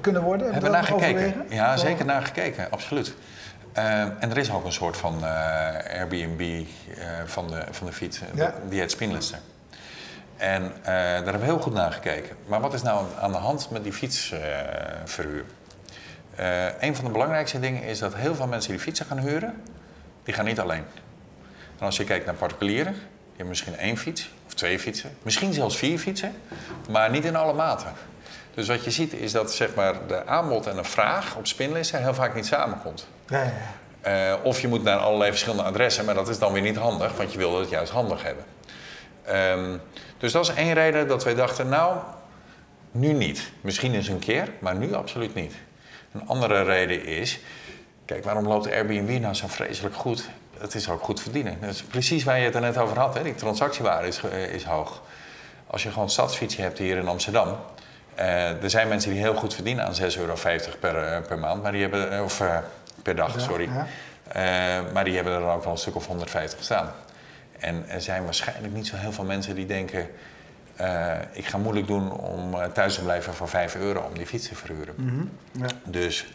kunnen 0.00 0.22
worden. 0.22 0.52
Hebben 0.52 0.70
we 0.70 0.76
naar 0.76 0.84
gekeken? 0.84 1.46
Ja, 1.48 1.76
zeker 1.76 2.04
naar 2.04 2.22
gekeken, 2.22 2.70
absoluut. 2.70 3.14
Eh, 3.72 4.00
en 4.00 4.30
er 4.30 4.38
is 4.38 4.52
ook 4.52 4.64
een 4.64 4.72
soort 4.72 4.96
van 4.96 5.24
eh, 5.24 5.98
Airbnb 5.98 6.40
eh, 6.40 7.06
van, 7.24 7.46
de, 7.48 7.64
van 7.70 7.86
de 7.86 7.92
fiets, 7.92 8.20
Ja. 8.34 8.54
die 8.68 8.80
heet 8.80 8.90
Spinlister. 8.90 9.38
En 10.36 10.72
daar 10.82 11.24
hebben 11.24 11.38
we 11.40 11.44
heel 11.44 11.58
goed 11.60 11.72
naar 11.72 11.92
gekeken. 11.92 12.36
Maar 12.46 12.60
wat 12.60 12.74
is 12.74 12.82
nou 12.82 13.06
aan 13.20 13.32
de 13.32 13.38
hand 13.38 13.70
met 13.70 13.82
die 13.82 13.92
fietsverhuur? 13.92 15.44
Een 16.80 16.96
van 16.96 17.04
de 17.04 17.10
belangrijkste 17.10 17.60
dingen 17.60 17.82
is 17.82 17.98
dat 17.98 18.14
heel 18.14 18.34
veel 18.34 18.46
mensen 18.46 18.70
die 18.70 18.80
fietsen 18.80 19.06
gaan 19.06 19.18
huren, 19.18 19.62
die 20.22 20.34
gaan 20.34 20.44
niet 20.44 20.60
alleen. 20.60 20.84
En 21.78 21.86
als 21.86 21.96
je 21.96 22.04
kijkt 22.04 22.26
naar 22.26 22.34
particulieren, 22.34 22.92
die 22.92 23.02
hebben 23.28 23.48
misschien 23.48 23.76
één 23.76 23.96
fiets 23.96 24.30
of 24.46 24.54
twee 24.54 24.78
fietsen, 24.78 25.10
misschien 25.22 25.52
zelfs 25.52 25.76
vier 25.76 25.98
fietsen, 25.98 26.34
maar 26.90 27.10
niet 27.10 27.24
in 27.24 27.36
alle 27.36 27.52
maten. 27.52 27.92
Dus 28.54 28.68
wat 28.68 28.84
je 28.84 28.90
ziet 28.90 29.12
is 29.12 29.32
dat 29.32 29.52
zeg 29.54 29.74
maar, 29.74 30.06
de 30.06 30.26
aanbod 30.26 30.66
en 30.66 30.76
de 30.76 30.84
vraag 30.84 31.36
op 31.36 31.46
spinlisten 31.46 32.02
heel 32.02 32.14
vaak 32.14 32.34
niet 32.34 32.46
samenkomt. 32.46 33.06
Eh, 34.00 34.34
of 34.42 34.60
je 34.60 34.68
moet 34.68 34.82
naar 34.82 34.98
allerlei 34.98 35.30
verschillende 35.30 35.62
adressen, 35.62 36.04
maar 36.04 36.14
dat 36.14 36.28
is 36.28 36.38
dan 36.38 36.52
weer 36.52 36.62
niet 36.62 36.76
handig, 36.76 37.16
want 37.16 37.32
je 37.32 37.38
wil 37.38 37.60
het 37.60 37.70
juist 37.70 37.92
handig 37.92 38.22
hebben. 38.22 38.44
Ehm, 39.24 39.76
dus 40.18 40.32
dat 40.32 40.48
is 40.48 40.54
één 40.54 40.74
reden 40.74 41.08
dat 41.08 41.24
wij 41.24 41.34
dachten, 41.34 41.68
nou, 41.68 41.96
nu 42.90 43.12
niet. 43.12 43.50
Misschien 43.60 43.94
eens 43.94 44.08
een 44.08 44.18
keer, 44.18 44.48
maar 44.58 44.74
nu 44.74 44.94
absoluut 44.94 45.34
niet. 45.34 45.54
Een 46.12 46.26
andere 46.26 46.62
reden 46.62 47.04
is, 47.04 47.40
kijk, 48.04 48.24
waarom 48.24 48.46
loopt 48.46 48.70
Airbnb 48.70 49.20
nou 49.20 49.34
zo 49.34 49.46
vreselijk 49.46 49.94
goed? 49.94 50.28
Het 50.58 50.74
is 50.74 50.88
ook 50.88 51.02
goed 51.02 51.22
verdienen. 51.22 51.56
Dat 51.60 51.70
is 51.70 51.82
precies 51.82 52.24
waar 52.24 52.38
je 52.38 52.44
het 52.44 52.54
er 52.54 52.60
net 52.60 52.78
over 52.78 52.98
had, 52.98 53.14
hè? 53.14 53.22
die 53.22 53.34
transactiewaarde 53.34 54.08
is, 54.08 54.20
eh, 54.22 54.54
is 54.54 54.64
hoog. 54.64 55.02
Als 55.66 55.82
je 55.82 55.90
gewoon 55.90 56.10
stadsfietsje 56.10 56.62
hebt 56.62 56.78
hier 56.78 56.96
in 56.96 57.08
Amsterdam, 57.08 57.56
eh, 58.14 58.62
er 58.62 58.70
zijn 58.70 58.88
mensen 58.88 59.10
die 59.10 59.20
heel 59.20 59.34
goed 59.34 59.54
verdienen 59.54 59.84
aan 59.84 59.94
6,50 59.94 60.20
euro 60.20 60.34
per, 60.80 61.22
per 61.22 61.38
maand, 61.38 61.62
maar 61.62 61.72
die 61.72 61.80
hebben, 61.80 62.24
of 62.24 62.42
per 63.02 63.16
dag, 63.16 63.34
Ja, 63.34 63.40
sorry. 63.40 63.68
ja. 63.74 63.86
Eh, 64.28 64.92
maar 64.92 65.04
die 65.04 65.14
hebben 65.14 65.32
er 65.32 65.40
dan 65.40 65.50
ook 65.50 65.62
wel 65.64 65.72
een 65.72 65.78
stuk 65.78 65.94
of 65.96 66.06
150 66.06 66.62
staan. 66.62 66.90
En 67.58 67.84
er 67.88 68.00
zijn 68.00 68.24
waarschijnlijk 68.24 68.74
niet 68.74 68.86
zo 68.86 68.96
heel 68.96 69.12
veel 69.12 69.24
mensen 69.24 69.54
die 69.54 69.66
denken... 69.66 70.08
eh, 70.76 71.12
ik 71.32 71.46
ga 71.46 71.58
moeilijk 71.58 71.86
doen 71.86 72.12
om 72.12 72.54
eh, 72.54 72.64
thuis 72.64 72.94
te 72.94 73.02
blijven 73.02 73.34
voor 73.34 73.48
5 73.48 73.74
euro 73.74 74.00
om 74.00 74.14
die 74.14 74.26
fiets 74.26 74.48
te 74.48 74.54
verhuren. 74.54 74.94
Mhm. 74.96 75.24
Ja. 75.52 75.66
Dus 75.84 76.26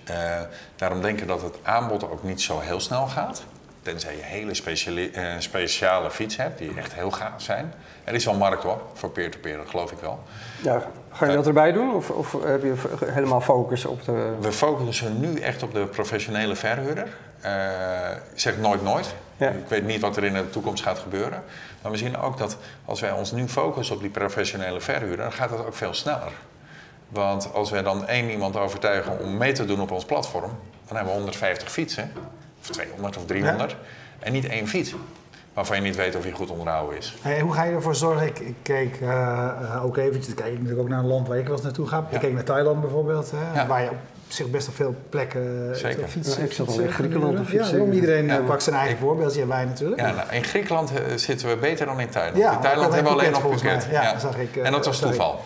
daarom 0.76 1.02
denken 1.02 1.28
dat 1.28 1.42
het 1.42 1.56
aanbod 1.64 2.10
ook 2.10 2.24
niet 2.24 2.42
zo 2.42 2.60
heel 2.60 2.80
snel 2.80 3.08
gaat. 3.08 3.44
Tenzij 3.82 4.16
je 4.16 4.22
hele 4.24 4.54
speciale, 4.54 5.10
speciale 5.40 6.12
fiets 6.12 6.36
hebt 6.38 6.58
die 6.58 6.72
echt 6.78 6.94
heel 6.94 7.12
gaaf 7.12 7.42
zijn. 7.42 7.74
Er 8.04 8.14
is 8.14 8.26
wel 8.26 8.34
markt 8.38 8.64
hoor, 8.64 8.82
voor 8.94 9.10
peer-to-peer, 9.10 9.58
dat 9.58 9.70
geloof 9.70 9.92
ik 9.92 10.00
wel. 10.00 10.24
Ja, 10.62 10.82
ga 11.16 11.26
je 11.26 11.36
dat 11.36 11.48
erbij 11.48 11.72
doen 11.72 11.94
of, 11.94 12.10
of 12.10 12.36
heb 12.44 12.64
je 12.64 12.74
helemaal 13.06 13.42
focus 13.42 13.86
op 13.86 14.06
de... 14.06 14.34
We 14.40 14.52
focussen 14.52 15.20
nu 15.20 15.40
echt 15.40 15.64
op 15.64 15.74
de 15.74 15.86
professionele 15.86 16.56
verhuurder. 16.56 17.08
Eh, 17.42 17.52
ik 18.34 18.40
zeg 18.40 18.58
nooit 18.58 18.84
nooit. 18.84 19.16
Ja. 19.38 19.50
Ik 19.50 19.68
weet 19.68 19.86
niet 19.86 20.02
wat 20.02 20.18
er 20.18 20.24
in 20.24 20.34
de 20.34 20.50
toekomst 20.50 20.84
gaat 20.84 21.00
gebeuren. 21.00 21.44
Maar 21.82 21.92
we 21.92 21.98
zien 21.98 22.18
ook 22.18 22.38
dat 22.38 22.58
als 22.86 23.00
wij 23.00 23.12
ons 23.12 23.32
nu 23.32 23.48
focussen 23.48 23.96
op 23.96 24.02
die 24.02 24.10
professionele 24.10 24.82
verhuurder, 24.82 25.18
dan 25.18 25.32
gaat 25.32 25.50
het 25.50 25.66
ook 25.66 25.76
veel 25.76 25.94
sneller. 25.94 26.32
Want 27.10 27.54
als 27.54 27.70
wij 27.70 27.82
dan 27.82 28.08
één 28.08 28.30
iemand 28.30 28.58
overtuigen 28.58 29.20
om 29.20 29.38
mee 29.38 29.52
te 29.52 29.66
doen 29.66 29.82
op 29.82 29.92
ons 29.92 30.06
platform, 30.06 30.52
dan 30.88 30.96
hebben 30.96 31.14
we 31.14 31.20
150 31.20 31.72
fietsen, 31.72 32.12
of 32.60 32.70
200 32.70 33.18
of 33.18 33.26
300, 33.26 33.76
en 34.20 34.32
niet 34.32 34.46
één 34.46 34.68
fiets. 34.68 34.94
Waarvan 35.56 35.76
je 35.76 35.82
niet 35.82 35.96
weet 35.96 36.16
of 36.16 36.24
hij 36.24 36.32
goed 36.32 36.50
onderhouden 36.52 36.98
is. 36.98 37.16
Hey, 37.22 37.40
hoe 37.40 37.54
ga 37.54 37.64
je 37.64 37.74
ervoor 37.76 37.96
zorgen? 37.96 38.28
Ik, 38.28 38.40
ik 38.40 38.56
keek 38.62 38.98
eh, 39.02 39.10
eh, 39.10 39.86
ook 39.86 39.98
eventjes, 39.98 40.28
ik 40.28 40.36
kijk 40.36 40.52
natuurlijk 40.52 40.80
ook 40.80 40.90
naar 40.90 41.00
een 41.00 41.08
land 41.08 41.28
waar 41.28 41.38
ik 41.38 41.44
wel 41.46 41.54
eens 41.54 41.64
naartoe 41.64 41.88
ga. 41.88 41.98
Ja. 41.98 42.16
Ik 42.16 42.20
keek 42.20 42.34
naar 42.34 42.44
Thailand 42.44 42.82
bijvoorbeeld, 42.82 43.32
hè, 43.36 43.60
Ja. 43.62 43.68
waar 43.68 43.82
je 43.84 43.90
op 43.90 43.96
zich 44.28 44.50
best 44.50 44.66
wel 44.68 44.76
veel 44.76 44.96
plekken 45.10 45.70
eh, 45.72 45.76
Zeker. 45.78 46.08
fietsen. 46.08 46.40
Ja, 46.40 46.46
ik 46.46 46.52
zat 46.54 46.68
al 46.68 46.80
in 46.80 46.92
Griekenland 46.92 47.38
te 47.38 47.46
fietsen. 47.46 47.86
Ja, 47.86 47.92
iedereen 47.94 48.26
Ja. 48.26 48.38
pakt 48.40 48.64
zijn 48.64 48.76
eigen 48.76 48.94
Ik- 48.96 49.02
voorbeeldje 49.02 49.42
en 49.42 49.48
wij 49.48 49.66
natuurlijk. 49.66 50.02
Ja, 50.02 50.12
nou, 50.12 50.30
in 50.32 50.44
Griekenland 50.44 50.92
zitten 51.16 51.48
we 51.50 51.56
beter 51.56 51.86
dan 51.86 52.00
in 52.00 52.10
Thailand. 52.10 52.38
Ja, 52.38 52.54
in 52.54 52.60
Thailand 52.62 52.94
hebben 52.94 53.14
we 53.14 53.20
alleen 53.20 53.32
nog 53.32 53.42
Phuket. 53.42 53.88
Ja, 53.92 54.20
zag 54.20 54.38
ik, 54.38 54.56
en 54.56 54.72
dat 54.72 54.86
was 54.86 54.98
sorry. 54.98 55.16
toeval. 55.16 55.40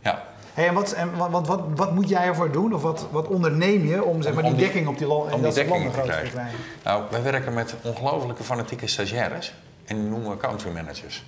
Ja. 0.00 0.22
Hey, 0.58 0.66
en 0.66 0.74
wat, 0.74 0.92
en 0.92 1.16
wat, 1.16 1.46
wat, 1.46 1.60
wat 1.74 1.94
moet 1.94 2.08
jij 2.08 2.24
ervoor 2.26 2.52
doen? 2.52 2.74
Of 2.74 2.82
wat, 2.82 3.06
wat 3.10 3.26
onderneem 3.28 3.86
je 3.86 4.04
om, 4.04 4.22
zeg 4.22 4.34
maar, 4.34 4.44
Om 4.44 4.48
die 4.50 4.58
die- 4.58 4.66
dekking 4.66 4.88
op 4.88 4.98
die, 4.98 5.06
land, 5.06 5.32
om 5.32 5.42
die 5.42 5.52
dekking 5.52 5.68
landen 5.68 5.92
te 5.92 6.00
krijgen. 6.00 6.30
krijgen? 6.30 6.58
Nou, 6.84 7.02
wij 7.10 7.22
werken 7.22 7.54
met 7.54 7.74
ongelofelijke 7.82 8.42
fanatieke 8.42 8.86
stagiaires 8.86 9.54
en 9.84 9.96
die 9.96 10.04
noemen 10.08 10.30
we 10.30 10.36
country 10.36 10.70
managers. 10.70 11.24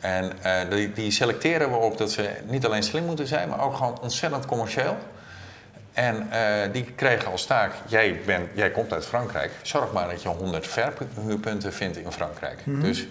En 0.00 0.32
eh, 0.42 0.70
die, 0.70 0.92
die 0.92 1.10
selecteren 1.10 1.70
we 1.70 1.76
op 1.76 1.98
dat 1.98 2.10
ze 2.10 2.30
niet 2.46 2.66
alleen 2.66 2.82
slim 2.82 3.04
moeten 3.04 3.26
zijn, 3.26 3.48
maar 3.48 3.60
ook 3.60 3.74
gewoon 3.76 3.98
ontzettend 4.00 4.46
commercieel. 4.46 4.96
En 5.92 6.30
eh, 6.30 6.72
die 6.72 6.84
kregen 6.84 7.30
als 7.30 7.46
taak, 7.46 7.72
jij, 7.86 8.20
bent, 8.26 8.48
jij 8.54 8.70
komt 8.70 8.92
uit 8.92 9.06
Frankrijk, 9.06 9.50
zorg 9.62 9.92
maar 9.92 10.08
dat 10.08 10.22
je 10.22 10.28
100 10.28 10.66
verhuurpunten 10.66 11.72
vindt 11.72 11.96
in 11.96 12.12
Frankrijk. 12.12 12.58
Dus 12.64 13.06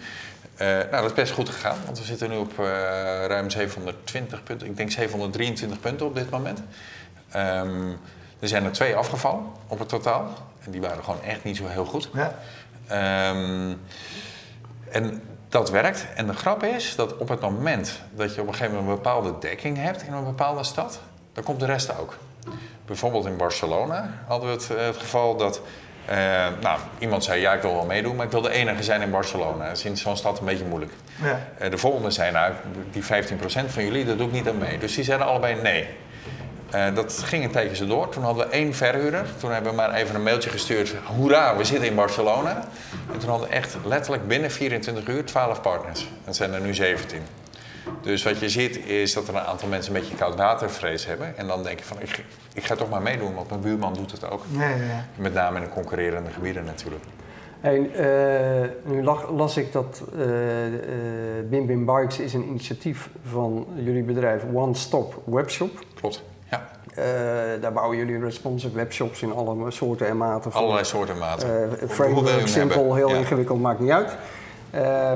eh, 0.60 0.68
nou, 0.68 0.92
dat 0.92 1.06
is 1.06 1.13
best 1.13 1.32
goed 1.32 1.50
gegaan, 1.50 1.78
want 1.86 2.00
we 2.00 2.06
zitten 2.06 2.30
nu 2.30 2.38
op 2.38 2.60
eh, 2.60 2.66
ruim 3.28 3.50
720 3.50 4.44
punten, 4.44 4.68
ik 4.68 4.78
denk 4.78 4.92
723 4.92 5.80
punten 5.80 6.06
op 6.06 6.16
dit 6.16 6.30
moment. 6.30 6.62
Um, 7.36 8.00
er 8.39 8.48
zijn 8.48 8.66
er 8.66 8.72
twee 8.72 8.96
afgevallen 8.96 9.44
op 9.68 9.80
het 9.80 9.89
totaal. 9.89 10.34
En 10.63 10.72
die 10.72 10.82
waren 10.82 11.04
gewoon 11.04 11.22
echt 11.22 11.44
niet 11.44 11.58
zo 11.58 11.68
heel 11.68 11.86
goed. 11.86 12.10
Ja. 12.13 12.34
Um, 13.32 13.82
en 14.92 15.22
dat 15.50 15.70
werkt. 15.70 16.06
En 16.16 16.28
de 16.28 16.34
grap 16.34 16.63
is 16.63 16.96
dat 16.96 17.18
op 17.18 17.30
het 17.30 17.42
moment 17.42 18.01
dat 18.16 18.36
je 18.36 18.42
op 18.42 18.48
een 18.48 18.54
gegeven 18.54 18.75
moment 18.75 18.92
een 18.92 19.04
bepaalde 19.04 19.34
dekking 19.39 19.78
hebt 19.78 20.01
in 20.01 20.13
een 20.13 20.24
bepaalde 20.24 20.63
stad, 20.63 21.00
dan 21.34 21.44
komt 21.44 21.60
de 21.60 21.66
rest 21.66 21.98
ook. 22.00 22.18
Bijvoorbeeld 22.86 23.25
in 23.25 23.38
Barcelona 23.38 24.13
hadden 24.28 24.50
we 24.50 24.56
het, 24.56 24.70
eh, 24.70 24.86
het 24.86 24.98
geval 24.98 25.38
dat 25.38 25.62
uh, 26.10 26.16
nou, 26.62 26.80
iemand 27.00 27.24
zei, 27.24 27.42
ja, 27.42 27.54
ik 27.54 27.62
wil 27.62 27.74
wel 27.74 27.86
meedoen, 27.86 28.16
maar 28.16 28.25
ik 28.25 28.32
wil 28.32 28.42
de 28.42 28.51
enige 28.51 28.84
zijn 28.84 29.01
in 29.01 29.12
Barcelona. 29.12 29.68
Dat 29.68 29.78
is 29.78 29.86
in 29.86 29.98
zo'n 29.98 30.18
stad 30.18 30.39
een 30.39 30.46
beetje 30.46 30.66
moeilijk. 30.66 30.92
Ja. 31.22 31.39
Uh, 31.62 31.72
de 31.72 31.78
volgende 31.78 32.12
zei, 32.12 32.32
nou, 32.32 32.54
die 32.92 33.04
15% 33.04 33.08
van 33.68 33.84
jullie, 33.84 34.06
dat 34.06 34.18
doe 34.18 34.28
ik 34.28 34.34
niet 34.34 34.48
aan 34.48 34.58
mee. 34.58 34.78
Dus 34.78 34.96
die 34.96 35.04
zeiden 35.04 35.28
allebei 35.28 35.62
nee. 35.62 35.88
Uh, 36.75 36.96
dat 36.96 37.24
ging 37.25 37.44
een 37.44 37.51
tijdje 37.51 37.75
zo 37.75 37.88
door. 37.88 38.10
Toen 38.10 38.24
hadden 38.24 38.48
we 38.48 38.51
één 38.51 38.74
verhuurder. 38.74 39.25
Toen 39.38 39.51
hebben 39.51 39.72
we 39.72 39.78
maar 39.78 39.94
even 39.94 40.16
een 40.16 40.24
mailtje 40.24 40.50
gestuurd. 40.50 40.94
Hoera, 41.04 41.58
we 41.58 41.63
zitten 41.63 41.88
in 41.88 41.96
Barcelona. 41.96 42.63
En 43.13 43.20
toen 43.20 43.30
hadden 43.30 43.48
we 43.48 43.56
echt 43.56 43.78
letterlijk 43.86 44.28
binnen 44.28 44.51
24 44.51 45.08
uur 45.08 45.25
12 45.25 45.62
partners. 45.62 46.08
En 46.25 46.34
zijn 46.34 46.54
er 46.54 46.62
nu 46.62 46.74
17. 46.74 47.22
Dus 48.01 48.24
wat 48.24 48.39
je 48.39 48.50
ziet 48.50 48.86
is 48.86 49.13
dat 49.13 49.27
er 49.27 49.36
een 49.36 49.41
aantal 49.41 49.67
mensen 49.67 49.96
een 49.96 50.01
beetje 50.01 50.15
koudwatervrees 50.15 51.05
hebben. 51.05 51.38
En 51.38 51.48
dan 51.48 51.63
denk 51.63 51.79
je 51.79 51.86
van, 51.86 51.98
ik, 52.00 52.24
ik 52.53 52.63
ga 52.63 52.75
toch 52.75 52.89
maar 52.89 53.01
meedoen, 53.01 53.34
want 53.34 53.50
mijn 53.50 53.62
buurman 53.62 53.93
doet 53.93 54.12
het 54.12 54.29
ook. 54.29 54.43
Ja, 54.51 54.69
ja, 54.69 54.75
ja. 54.75 55.05
Met 55.15 55.34
name 55.34 55.58
in 55.58 55.63
de 55.63 55.69
concurrerende 55.69 56.29
gebieden 56.31 56.63
natuurlijk. 56.63 57.03
En 57.62 57.91
uh, 57.91 58.93
nu 58.93 59.03
las 59.36 59.58
ik 59.58 59.72
dat 59.72 60.01
uh, 60.15 60.25
Bim 61.50 61.65
Bim 61.65 61.86
Bikes 61.86 62.19
is 62.19 62.34
een 62.34 62.48
initiatief 62.48 63.10
van 63.29 63.67
jullie 63.75 64.03
bedrijf 64.03 64.43
One 64.53 64.75
Stop 64.75 65.22
Webshop. 65.25 65.79
Klopt. 65.96 66.24
Ja. 66.50 66.67
Uh, 66.89 67.05
daar 67.62 67.74
bouwen 67.74 67.98
jullie 67.98 68.19
responsive 68.19 68.75
webshops 68.75 69.22
in 69.22 69.34
alle 69.34 69.72
soorten 69.72 70.08
en 70.08 70.17
maten. 70.17 70.51
Van, 70.51 70.62
Allerlei 70.62 70.86
soorten 70.86 71.13
en 71.13 71.19
maten. 71.19 71.69
Uh, 71.84 71.89
framework, 71.89 72.48
simpel, 72.48 72.96
heel 72.96 73.15
ingewikkeld, 73.15 73.62
maakt 73.62 73.79
niet 73.79 73.91
uit. 73.91 74.15
Uh, 74.75 75.12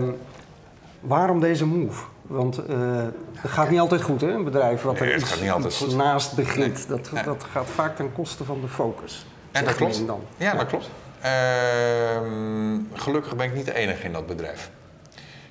waarom 0.99 1.39
deze 1.39 1.65
move? 1.65 2.03
Want 2.27 2.69
uh, 2.69 3.01
het 3.33 3.51
gaat 3.51 3.69
niet 3.69 3.79
altijd 3.79 4.01
goed, 4.01 4.21
hè? 4.21 4.31
Een 4.31 4.43
bedrijf 4.43 4.81
wat 4.81 4.99
er 4.99 5.15
iets, 5.15 5.95
naast 5.95 6.35
begint. 6.35 6.87
Dat, 6.87 7.09
dat 7.25 7.43
gaat 7.51 7.67
vaak 7.69 7.95
ten 7.95 8.13
koste 8.13 8.43
van 8.43 8.61
de 8.61 8.67
focus. 8.67 9.25
En 9.51 9.65
dat 9.65 9.75
klopt. 9.75 10.07
Dan. 10.07 10.21
Ja, 10.37 10.53
dat 10.53 10.67
klopt. 10.67 10.89
Ehm, 11.21 12.79
gelukkig 12.93 13.35
ben 13.35 13.45
ik 13.45 13.53
niet 13.53 13.65
de 13.65 13.73
enige 13.73 14.03
in 14.03 14.11
dat 14.11 14.27
bedrijf. 14.27 14.69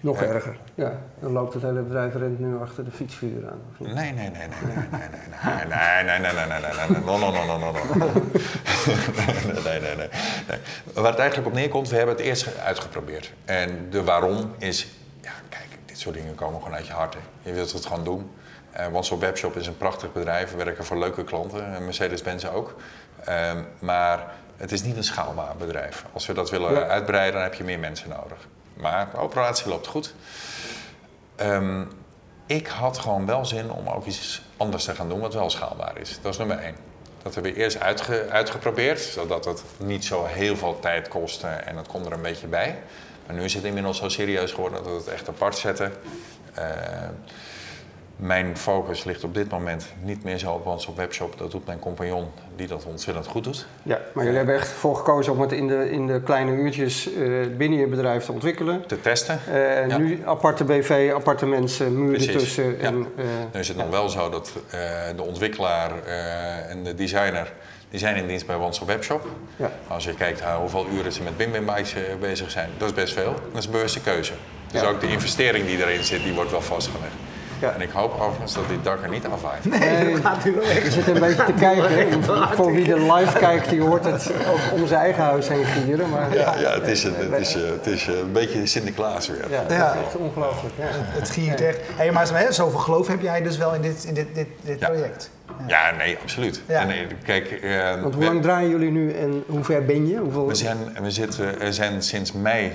Nog 0.02 0.22
erger. 0.22 0.56
Ja, 0.74 0.98
dan 1.20 1.32
loopt 1.32 1.54
het 1.54 1.62
hele 1.62 1.80
bedrijf 1.80 2.14
rent 2.14 2.38
nu 2.38 2.58
achter 2.60 2.84
de 2.84 2.90
fietsvuur 2.90 3.50
aan. 3.50 3.60
Nee, 3.78 3.94
nee, 3.94 4.12
nee, 4.12 4.30
nee, 4.30 4.48
nee, 4.64 4.76
nee, 4.90 5.08
nee, 5.08 6.04
nee, 6.04 6.18
nee, 6.18 6.20
nee, 6.20 6.32
nee, 6.32 6.46
nee, 6.46 6.60
nee, 6.60 6.88
nee, 6.88 7.00
no, 7.04 7.18
no, 7.18 7.30
no, 7.30 7.44
no, 7.46 7.58
no, 7.58 7.72
no. 7.94 8.06
nee, 9.64 9.80
nee, 9.80 9.80
nee, 9.80 9.96
nee. 9.96 10.58
Waar 10.94 11.10
het 11.10 11.18
eigenlijk 11.20 11.48
op 11.48 11.54
neerkomt, 11.54 11.88
we 11.88 11.96
hebben 11.96 12.14
het 12.14 12.24
eerst 12.24 12.58
uitgeprobeerd. 12.58 13.32
En 13.44 13.86
de 13.90 14.04
waarom 14.04 14.54
is, 14.58 14.88
dit 15.92 16.00
soort 16.00 16.14
dingen 16.14 16.34
komen 16.34 16.62
gewoon 16.62 16.76
uit 16.76 16.86
je 16.86 16.92
hart. 16.92 17.14
Hè. 17.14 17.50
Je 17.50 17.54
wilt 17.54 17.72
het 17.72 17.86
gewoon 17.86 18.04
doen. 18.04 18.30
Uh, 18.78 18.86
Want 18.86 19.08
Webshop 19.08 19.56
is 19.56 19.66
een 19.66 19.76
prachtig 19.76 20.12
bedrijf. 20.12 20.50
We 20.50 20.64
werken 20.64 20.84
voor 20.84 20.98
leuke 20.98 21.24
klanten, 21.24 21.84
Mercedes-Benz 21.84 22.44
ook. 22.44 22.76
Um, 23.28 23.66
maar 23.78 24.32
het 24.56 24.72
is 24.72 24.82
niet 24.82 24.96
een 24.96 25.04
schaalbaar 25.04 25.56
bedrijf. 25.56 26.04
Als 26.12 26.26
we 26.26 26.32
dat 26.32 26.50
willen 26.50 26.72
ja. 26.72 26.86
uitbreiden, 26.86 27.32
dan 27.32 27.42
heb 27.42 27.54
je 27.54 27.64
meer 27.64 27.78
mensen 27.78 28.08
nodig. 28.08 28.48
Maar 28.74 29.10
de 29.10 29.16
operatie 29.16 29.68
loopt 29.68 29.86
goed. 29.86 30.14
Um, 31.40 31.88
ik 32.46 32.66
had 32.66 32.98
gewoon 32.98 33.26
wel 33.26 33.44
zin 33.44 33.70
om 33.70 33.88
ook 33.88 34.06
iets 34.06 34.42
anders 34.56 34.84
te 34.84 34.94
gaan 34.94 35.08
doen 35.08 35.20
wat 35.20 35.34
wel 35.34 35.50
schaalbaar 35.50 35.98
is. 35.98 36.18
Dat 36.22 36.32
is 36.32 36.38
nummer 36.38 36.58
één. 36.58 36.76
Dat 37.22 37.34
hebben 37.34 37.52
we 37.52 37.58
eerst 37.58 37.80
uitge, 37.80 38.26
uitgeprobeerd, 38.30 39.00
zodat 39.00 39.44
het 39.44 39.62
niet 39.76 40.04
zo 40.04 40.24
heel 40.24 40.56
veel 40.56 40.78
tijd 40.80 41.08
kostte 41.08 41.46
en 41.46 41.76
het 41.76 41.86
komt 41.86 42.06
er 42.06 42.12
een 42.12 42.22
beetje 42.22 42.46
bij. 42.46 42.78
Maar 43.26 43.36
nu 43.36 43.42
is 43.42 43.54
het 43.54 43.64
inmiddels 43.64 43.98
zo 43.98 44.08
serieus 44.08 44.52
geworden 44.52 44.82
dat 44.82 44.92
we 44.92 44.98
het 44.98 45.08
echt 45.08 45.28
apart 45.28 45.56
zetten. 45.56 45.92
Uh, 46.58 46.64
mijn 48.16 48.56
focus 48.56 49.04
ligt 49.04 49.24
op 49.24 49.34
dit 49.34 49.50
moment 49.50 49.86
niet 50.02 50.24
meer 50.24 50.38
zo 50.38 50.52
op 50.52 50.66
onze 50.66 50.94
webshop. 50.94 51.38
Dat 51.38 51.50
doet 51.50 51.66
mijn 51.66 51.78
compagnon, 51.78 52.26
die 52.56 52.66
dat 52.66 52.84
ontzettend 52.84 53.26
goed 53.26 53.44
doet. 53.44 53.66
Ja, 53.82 54.00
maar 54.12 54.24
jullie 54.24 54.38
hebben 54.38 54.56
echt 54.56 54.68
voor 54.68 54.96
gekozen 54.96 55.32
om 55.32 55.40
het 55.40 55.52
in 55.52 55.68
de, 55.68 55.90
in 55.90 56.06
de 56.06 56.22
kleine 56.22 56.52
uurtjes 56.52 57.12
uh, 57.12 57.46
binnen 57.56 57.78
je 57.78 57.86
bedrijf 57.86 58.24
te 58.24 58.32
ontwikkelen. 58.32 58.86
Te 58.86 59.00
testen. 59.00 59.40
Uh, 59.48 59.88
ja. 59.88 59.98
Nu 59.98 60.22
aparte 60.24 60.64
BV, 60.64 61.10
aparte 61.14 61.46
mensen, 61.46 62.04
muren 62.04 62.28
ertussen. 62.28 62.64
Ja. 62.64 62.78
En, 62.78 62.94
uh, 62.94 63.24
nu 63.52 63.60
is 63.60 63.68
het 63.68 63.76
nog 63.76 63.90
wel 63.90 64.08
zo 64.08 64.30
dat 64.30 64.52
de 65.16 65.22
ontwikkelaar 65.22 66.04
en 66.68 66.84
de 66.84 66.94
designer... 66.94 67.52
Die 67.92 68.00
zijn 68.00 68.16
in 68.16 68.26
dienst 68.26 68.46
bij 68.46 68.56
onze 68.56 68.84
webshop. 68.84 69.26
Ja. 69.56 69.70
Als 69.88 70.04
je 70.04 70.14
kijkt 70.14 70.40
naar 70.40 70.56
hoeveel 70.56 70.86
uren 70.92 71.12
ze 71.12 71.22
met 71.22 71.36
BIM-BIM 71.36 71.70
bezig 72.20 72.50
zijn, 72.50 72.70
dat 72.78 72.88
is 72.88 72.94
best 72.94 73.12
veel. 73.12 73.34
Dat 73.52 73.58
is 73.58 73.64
een 73.64 73.70
bewuste 73.70 74.00
keuze. 74.00 74.32
Dus 74.72 74.82
ook 74.82 75.00
de 75.00 75.08
investering 75.08 75.66
die 75.66 75.78
erin 75.86 76.04
zit, 76.04 76.22
die 76.22 76.32
wordt 76.32 76.50
wel 76.50 76.62
vastgelegd. 76.62 77.14
Ja. 77.60 77.72
En 77.72 77.80
ik 77.80 77.90
hoop 77.90 78.20
overigens 78.20 78.54
dat 78.54 78.68
dit 78.68 78.84
dak 78.84 79.02
er 79.02 79.08
niet 79.08 79.26
afwaait. 79.26 79.64
Nee, 79.64 80.12
dat 80.12 80.20
gaat 80.20 80.44
u 80.44 80.52
wel 80.52 80.66
weg. 80.66 80.82
Je 80.82 80.90
zit 80.90 81.06
een 81.06 81.20
beetje 81.20 81.44
te 81.44 81.52
kijken. 81.52 82.24
Voor 82.54 82.72
wie 82.72 82.84
de 82.84 83.12
live 83.12 83.38
kijkt, 83.38 83.68
die 83.68 83.80
hoort 83.80 84.04
het 84.04 84.32
ook 84.50 84.80
om 84.80 84.86
zijn 84.86 85.00
eigen 85.00 85.22
huis 85.22 85.48
heen 85.48 85.64
gieren. 85.64 86.10
Maar, 86.10 86.34
ja, 86.34 86.54
ja, 86.58 86.72
het 86.72 86.86
is, 86.88 87.04
een, 87.04 87.14
het 87.14 87.40
is, 87.40 87.54
het 87.54 87.86
is 87.86 88.06
een 88.06 88.32
beetje 88.32 88.66
Sinterklaas 88.66 89.28
weer. 89.28 89.50
Ja, 89.50 89.64
ja. 89.68 89.96
echt 90.04 90.16
ongelooflijk. 90.16 90.74
Ja. 90.78 90.84
Het, 90.84 91.20
het 91.20 91.30
giert 91.30 91.60
echt. 91.60 91.78
Hey, 91.96 92.12
maar 92.12 92.46
zoveel 92.48 92.78
geloof 92.78 93.06
heb 93.06 93.22
jij 93.22 93.42
dus 93.42 93.56
wel 93.56 93.74
in 93.74 93.80
dit, 93.80 94.04
in 94.04 94.14
dit, 94.14 94.34
dit, 94.34 94.46
dit 94.62 94.78
project? 94.78 95.30
Ja, 95.66 95.90
nee, 95.90 96.18
absoluut. 96.22 96.60
En, 96.66 96.86
nee, 96.86 97.06
kijk, 97.24 97.62
uh, 97.62 98.00
Want 98.00 98.14
hoe 98.14 98.24
lang 98.24 98.42
draaien 98.42 98.70
jullie 98.70 98.90
nu 98.90 99.12
en 99.12 99.44
hoe 99.46 99.64
ver 99.64 99.84
ben 99.84 100.08
je? 100.08 100.16
Hoeveel... 100.16 100.46
We, 100.46 100.54
zijn, 100.54 100.78
we, 101.02 101.10
zitten, 101.10 101.58
we 101.58 101.72
zijn 101.72 102.02
sinds 102.02 102.32
mei 102.32 102.66
uh, 102.66 102.72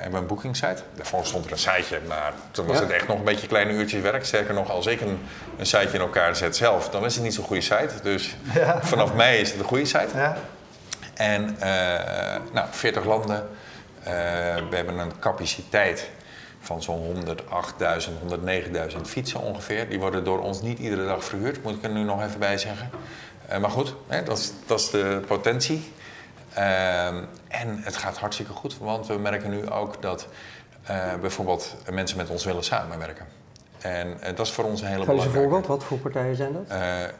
hebben 0.00 0.20
een 0.20 0.26
bookingsite. 0.26 0.82
Daarvoor 0.94 1.26
stond 1.26 1.44
er 1.44 1.52
een 1.52 1.58
siteje, 1.58 2.00
maar 2.08 2.32
toen 2.50 2.66
was 2.66 2.78
het 2.78 2.90
echt 2.90 3.08
nog 3.08 3.18
een 3.18 3.24
beetje 3.24 3.46
kleine 3.46 3.72
uurtjes 3.72 4.00
werk. 4.00 4.24
Sterker 4.24 4.54
nog, 4.54 4.70
als 4.70 4.86
ik 4.86 5.00
een, 5.00 5.18
een 5.58 5.66
siteje 5.66 5.92
in 5.92 6.00
elkaar 6.00 6.36
zet 6.36 6.56
zelf, 6.56 6.88
dan 6.88 7.04
is 7.04 7.14
het 7.14 7.24
niet 7.24 7.34
zo'n 7.34 7.44
goede 7.44 7.62
site. 7.62 7.94
Dus 8.02 8.36
vanaf 8.80 9.14
mei 9.14 9.40
is 9.40 9.50
het 9.50 9.58
een 9.58 9.66
goede 9.66 9.84
site. 9.84 10.08
Ja. 10.14 10.36
En 11.14 11.42
uh, 11.42 11.68
nou, 12.52 12.66
40 12.70 13.04
landen. 13.04 13.48
we 14.70 14.76
hebben 14.76 14.98
een 14.98 15.18
capaciteit 15.18 16.10
van 16.62 16.82
zo'n 16.82 17.26
108.000, 17.26 18.10
109.000 18.92 19.00
fietsen 19.04 19.40
ongeveer. 19.40 19.88
Die 19.88 19.98
worden 19.98 20.24
door 20.24 20.40
ons 20.40 20.62
niet 20.62 20.78
iedere 20.78 21.06
dag 21.06 21.24
verhuurd, 21.24 21.62
moet 21.62 21.74
ik 21.74 21.82
er 21.82 21.90
nu 21.90 22.02
nog 22.02 22.22
even 22.22 22.38
bij 22.38 22.58
zeggen. 22.58 22.90
Uh, 23.50 23.58
maar 23.58 23.70
goed, 23.70 23.94
hè, 24.06 24.22
dat, 24.22 24.38
is, 24.38 24.52
dat 24.66 24.80
is 24.80 24.90
de 24.90 25.22
potentie. 25.26 25.92
Uh, 26.58 27.06
en 27.48 27.78
het 27.80 27.96
gaat 27.96 28.18
hartstikke 28.18 28.52
goed, 28.52 28.78
want 28.78 29.06
we 29.06 29.18
merken 29.18 29.50
nu 29.50 29.70
ook 29.70 30.02
dat 30.02 30.26
uh, 30.90 31.14
bijvoorbeeld 31.20 31.76
mensen 31.90 32.16
met 32.16 32.30
ons 32.30 32.44
willen 32.44 32.64
samenwerken. 32.64 33.26
En 33.78 34.08
uh, 34.08 34.26
dat 34.36 34.46
is 34.46 34.52
voor 34.52 34.64
ons 34.64 34.80
een 34.80 34.86
hele 34.86 35.04
belangrijke... 35.04 35.32
Geef 35.32 35.42
voorbeeld, 35.42 35.66
wat 35.66 35.84
voor 35.84 35.98
partijen 35.98 36.36
zijn 36.36 36.52
dat? 36.52 36.78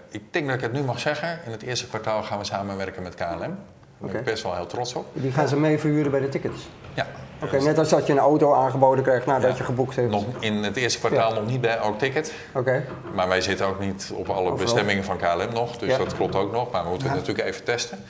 ik 0.08 0.22
denk 0.30 0.46
dat 0.46 0.54
ik 0.54 0.60
het 0.60 0.72
nu 0.72 0.82
mag 0.82 1.00
zeggen. 1.00 1.38
In 1.44 1.50
het 1.50 1.62
eerste 1.62 1.86
kwartaal 1.86 2.22
gaan 2.22 2.38
we 2.38 2.44
samenwerken 2.44 3.02
met 3.02 3.14
KLM. 3.14 3.38
Daar 3.38 3.56
ben 3.98 4.14
ik 4.14 4.24
best 4.24 4.42
wel 4.42 4.54
heel 4.54 4.66
trots 4.66 4.94
op. 4.94 5.06
Die 5.12 5.32
gaan 5.32 5.48
ze 5.48 5.56
mee 5.56 5.78
verhuren 5.78 6.10
bij 6.10 6.20
de 6.20 6.28
tickets? 6.28 6.68
Ja, 6.94 7.06
Oké, 7.42 7.60
net 7.60 7.78
als 7.78 7.88
dat 7.88 8.06
je 8.06 8.12
een 8.12 8.18
auto 8.18 8.54
aangeboden 8.54 9.04
krijgt 9.04 9.26
nadat 9.26 9.56
je 9.56 9.64
geboekt 9.64 9.96
hebt. 9.96 10.10
Nog 10.10 10.24
in 10.40 10.62
het 10.62 10.76
eerste 10.76 10.98
kwartaal 10.98 11.34
nog 11.34 11.46
niet 11.46 11.60
bij 11.60 11.80
ook 11.80 11.98
ticket. 11.98 12.32
Oké. 12.54 12.84
Maar 13.14 13.28
wij 13.28 13.40
zitten 13.40 13.66
ook 13.66 13.80
niet 13.80 14.10
op 14.14 14.28
alle 14.28 14.52
bestemmingen 14.52 15.04
van 15.04 15.16
KLM 15.16 15.52
nog, 15.52 15.76
dus 15.76 15.96
dat 15.96 16.14
klopt 16.14 16.34
ook 16.34 16.52
nog. 16.52 16.70
Maar 16.70 16.82
we 16.82 16.88
moeten 16.88 17.08
het 17.08 17.16
natuurlijk 17.16 17.48
even 17.48 17.64
testen. 17.64 18.04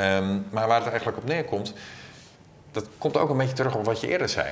Um, 0.00 0.46
maar 0.50 0.68
waar 0.68 0.78
het 0.78 0.88
eigenlijk 0.88 1.18
op 1.18 1.24
neerkomt, 1.24 1.72
dat 2.72 2.84
komt 2.98 3.16
ook 3.16 3.30
een 3.30 3.36
beetje 3.36 3.54
terug 3.54 3.74
op 3.74 3.84
wat 3.84 4.00
je 4.00 4.08
eerder 4.08 4.28
zei. 4.28 4.46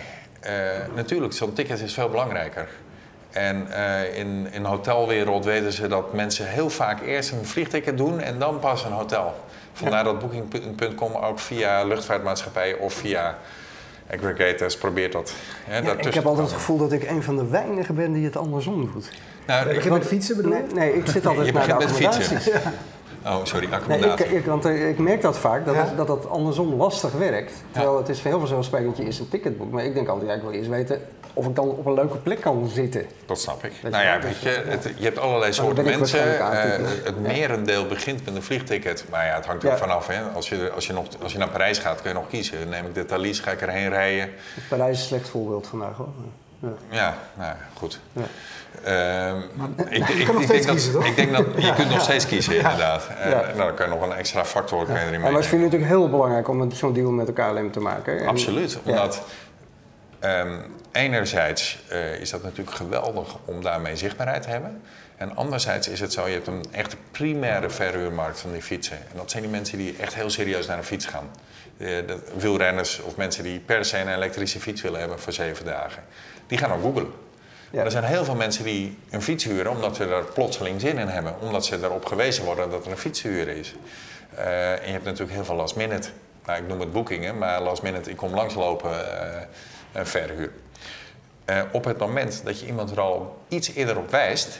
Uh, 0.46 0.50
natuurlijk, 0.94 1.32
zo'n 1.32 1.52
ticket 1.52 1.80
is 1.80 1.94
veel 1.94 2.08
belangrijker. 2.08 2.68
En 3.30 3.66
uh, 3.70 4.18
in, 4.18 4.49
in 4.52 4.64
hotelwereld 4.64 5.44
weten 5.44 5.72
ze 5.72 5.87
dat 5.88 6.12
mensen 6.12 6.46
heel 6.46 6.70
vaak 6.70 7.00
eerst 7.00 7.32
een 7.32 7.44
vliegticket 7.44 7.96
doen 7.96 8.20
en 8.20 8.38
dan 8.38 8.58
pas 8.58 8.84
een 8.84 8.92
hotel. 8.92 9.34
Vandaar 9.72 10.04
dat 10.04 10.18
Booking.com 10.18 11.14
ook 11.14 11.38
via 11.38 11.84
luchtvaartmaatschappijen 11.84 12.78
of 12.78 12.92
via 12.92 13.38
aggregators 14.14 14.76
probeert 14.76 15.12
dat. 15.12 15.35
Ja, 15.69 15.99
ik 15.99 16.14
heb 16.14 16.26
altijd 16.26 16.47
het 16.47 16.57
gevoel 16.57 16.79
dat 16.79 16.93
ik 16.93 17.11
een 17.11 17.23
van 17.23 17.37
de 17.37 17.47
weinigen 17.49 17.95
ben 17.95 18.12
die 18.12 18.25
het 18.25 18.37
andersom 18.37 18.90
doet. 18.93 19.11
Nou, 19.47 19.69
ik 19.69 19.90
met 19.90 20.07
fietsen 20.07 20.37
bedoel 20.37 20.52
nee, 20.52 20.62
nee, 20.75 20.97
ik 20.97 21.07
zit 21.07 21.26
altijd 21.26 21.52
naar 21.52 21.67
de 21.67 21.73
accommodaties. 21.73 22.45
Ja. 22.52 22.61
Oh, 23.26 23.44
sorry, 23.44 23.68
accommodatie. 23.72 24.26
Nee, 24.26 24.34
ik, 24.34 24.40
ik, 24.40 24.46
want 24.46 24.64
eh, 24.64 24.88
ik 24.88 24.98
merk 24.98 25.22
dat 25.22 25.38
vaak, 25.38 25.64
dat, 25.64 25.76
dat 25.96 26.06
dat 26.06 26.28
andersom 26.28 26.74
lastig 26.74 27.12
werkt. 27.12 27.52
Terwijl 27.70 27.96
het 27.96 28.08
is 28.08 28.22
heel 28.22 28.38
vanzelfsprekend, 28.38 28.96
je 28.96 29.04
is 29.04 29.18
een 29.18 29.28
ticketboek. 29.28 29.70
Maar 29.70 29.84
ik 29.84 29.94
denk 29.94 30.08
altijd, 30.08 30.30
ja, 30.30 30.36
ik 30.36 30.42
wil 30.42 30.50
eerst 30.50 30.68
weten 30.68 31.00
of 31.34 31.46
ik 31.46 31.54
dan 31.54 31.68
op 31.68 31.86
een 31.86 31.94
leuke 31.94 32.16
plek 32.16 32.40
kan 32.40 32.68
zitten. 32.68 33.06
Dat 33.26 33.40
snap 33.40 33.64
ik. 33.64 33.72
nou 33.82 34.04
ja, 34.04 34.20
weet 34.20 34.40
je, 34.40 34.62
het, 34.66 34.92
je 34.96 35.04
hebt 35.04 35.18
allerlei 35.18 35.52
soorten 35.52 35.84
mensen. 35.84 36.34
Uh, 36.34 36.44
het 37.04 37.20
merendeel 37.20 37.86
begint 37.86 38.24
met 38.24 38.34
een 38.34 38.42
vliegticket. 38.42 39.04
Maar 39.10 39.26
ja, 39.26 39.34
het 39.34 39.46
hangt 39.46 39.64
er 39.64 39.78
vanaf. 39.78 40.06
Hè. 40.06 40.22
Als, 40.22 40.48
je, 40.48 40.70
als, 40.74 40.86
je 40.86 40.92
nog, 40.92 41.06
als 41.22 41.32
je 41.32 41.38
naar 41.38 41.48
Parijs 41.48 41.78
gaat, 41.78 42.00
kun 42.00 42.10
je 42.10 42.16
nog 42.16 42.28
kiezen. 42.28 42.68
neem 42.68 42.86
ik 42.86 42.94
de 42.94 43.04
Thalys, 43.04 43.40
ga 43.40 43.50
ik 43.50 43.60
erheen 43.60 43.88
rijden. 43.88 44.30
Parijs 44.68 44.96
is 44.96 45.00
een 45.00 45.06
slecht 45.06 45.28
voorbeeld 45.28 45.66
vandaag 45.66 45.96
hoor. 45.96 46.08
Ja, 46.90 47.17
nou 47.35 47.55
goed. 47.75 48.00
Ja. 48.12 48.23
Uh, 48.87 49.37
ik, 49.88 50.09
ik, 50.09 50.29
ik, 50.29 50.47
denk 50.49 50.67
dat, 50.67 51.05
ik 51.05 51.17
denk 51.17 51.33
dat 51.37 51.47
je 51.57 51.73
kunt 51.75 51.90
nog 51.90 52.02
steeds 52.02 52.26
kiezen, 52.26 52.57
inderdaad. 52.57 53.09
En, 53.19 53.31
nou, 53.31 53.57
dan 53.57 53.75
kan 53.75 53.88
je 53.88 53.95
nog 53.95 54.02
een 54.02 54.12
extra 54.12 54.45
factor 54.45 54.88
ja. 54.88 55.07
erin 55.07 55.21
Maar 55.21 55.33
het 55.33 55.47
vind 55.47 55.62
het 55.62 55.73
natuurlijk 55.73 55.90
heel 56.00 56.11
belangrijk 56.11 56.49
om 56.49 56.73
zo'n 56.73 56.93
deal 56.93 57.11
met 57.11 57.26
de 57.26 57.33
KLM 57.33 57.71
te 57.71 57.81
maken. 57.81 58.26
Absoluut, 58.26 58.79
omdat 58.85 59.23
um, 60.21 60.62
enerzijds 60.93 61.79
uh, 61.93 62.21
is 62.21 62.31
dat 62.31 62.43
natuurlijk 62.43 62.76
geweldig 62.76 63.37
om 63.45 63.62
daarmee 63.62 63.97
zichtbaarheid 63.97 64.43
te 64.43 64.49
hebben. 64.49 64.83
En 65.17 65.37
anderzijds 65.37 65.88
is 65.88 66.00
het 66.00 66.12
zo, 66.12 66.26
je 66.26 66.33
hebt 66.33 66.47
een 66.47 66.64
echte 66.71 66.97
primaire 67.11 67.71
verhuurmarkt 67.71 68.40
van 68.40 68.52
die 68.52 68.62
fietsen. 68.62 68.97
En 68.97 69.17
dat 69.17 69.31
zijn 69.31 69.43
die 69.43 69.52
mensen 69.52 69.79
die 69.79 69.97
echt 69.97 70.14
heel 70.14 70.31
serieus 70.31 70.67
naar 70.67 70.79
een 70.79 70.85
fiets 70.85 71.07
gaan. 71.07 71.31
De 71.76 72.19
wielrenners 72.37 73.00
of 73.00 73.17
mensen 73.17 73.43
die 73.43 73.59
per 73.59 73.85
se 73.85 73.99
een 73.99 74.14
elektrische 74.14 74.61
fiets 74.61 74.83
willen 74.83 75.00
hebben 75.00 75.19
voor 75.19 75.33
zeven 75.33 75.64
dagen. 75.64 76.02
Die 76.50 76.59
gaan 76.59 76.73
ook 76.73 76.83
googlen. 76.83 77.12
Ja. 77.71 77.85
Er 77.85 77.90
zijn 77.90 78.04
heel 78.04 78.25
veel 78.25 78.35
mensen 78.35 78.64
die 78.64 78.99
een 79.11 79.23
fiets 79.23 79.45
huren 79.45 79.71
omdat 79.71 79.97
ze 79.97 80.04
er 80.04 80.25
plotseling 80.25 80.80
zin 80.80 80.99
in 80.99 81.09
hebben. 81.09 81.35
Omdat 81.40 81.64
ze 81.64 81.76
erop 81.76 82.07
gewezen 82.07 82.45
worden 82.45 82.71
dat 82.71 82.85
er 82.85 82.90
een 82.90 82.99
fiets 82.99 83.21
te 83.21 83.28
huren 83.28 83.57
is. 83.57 83.75
Uh, 84.38 84.73
en 84.73 84.87
je 84.87 84.92
hebt 84.92 85.04
natuurlijk 85.04 85.33
heel 85.33 85.45
veel 85.45 85.54
last 85.54 85.76
minute. 85.76 86.09
Nou, 86.47 86.62
ik 86.62 86.69
noem 86.69 86.80
het 86.80 86.92
boekingen, 86.92 87.38
maar 87.38 87.61
last 87.61 87.83
minute, 87.83 88.11
ik 88.11 88.16
kom 88.16 88.35
langslopen 88.35 88.90
uh, 88.90 89.40
een 89.92 90.07
verhuur. 90.07 90.52
Uh, 91.47 91.62
op 91.73 91.85
het 91.85 91.99
moment 91.99 92.40
dat 92.45 92.61
je 92.61 92.66
iemand 92.66 92.90
er 92.90 93.00
al 93.00 93.42
iets 93.49 93.75
eerder 93.75 93.99
op 93.99 94.11
wijst 94.11 94.59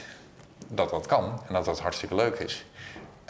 dat 0.67 0.89
dat 0.89 1.05
kan 1.05 1.41
en 1.47 1.53
dat 1.53 1.65
dat 1.65 1.79
hartstikke 1.79 2.15
leuk 2.15 2.39
is, 2.39 2.65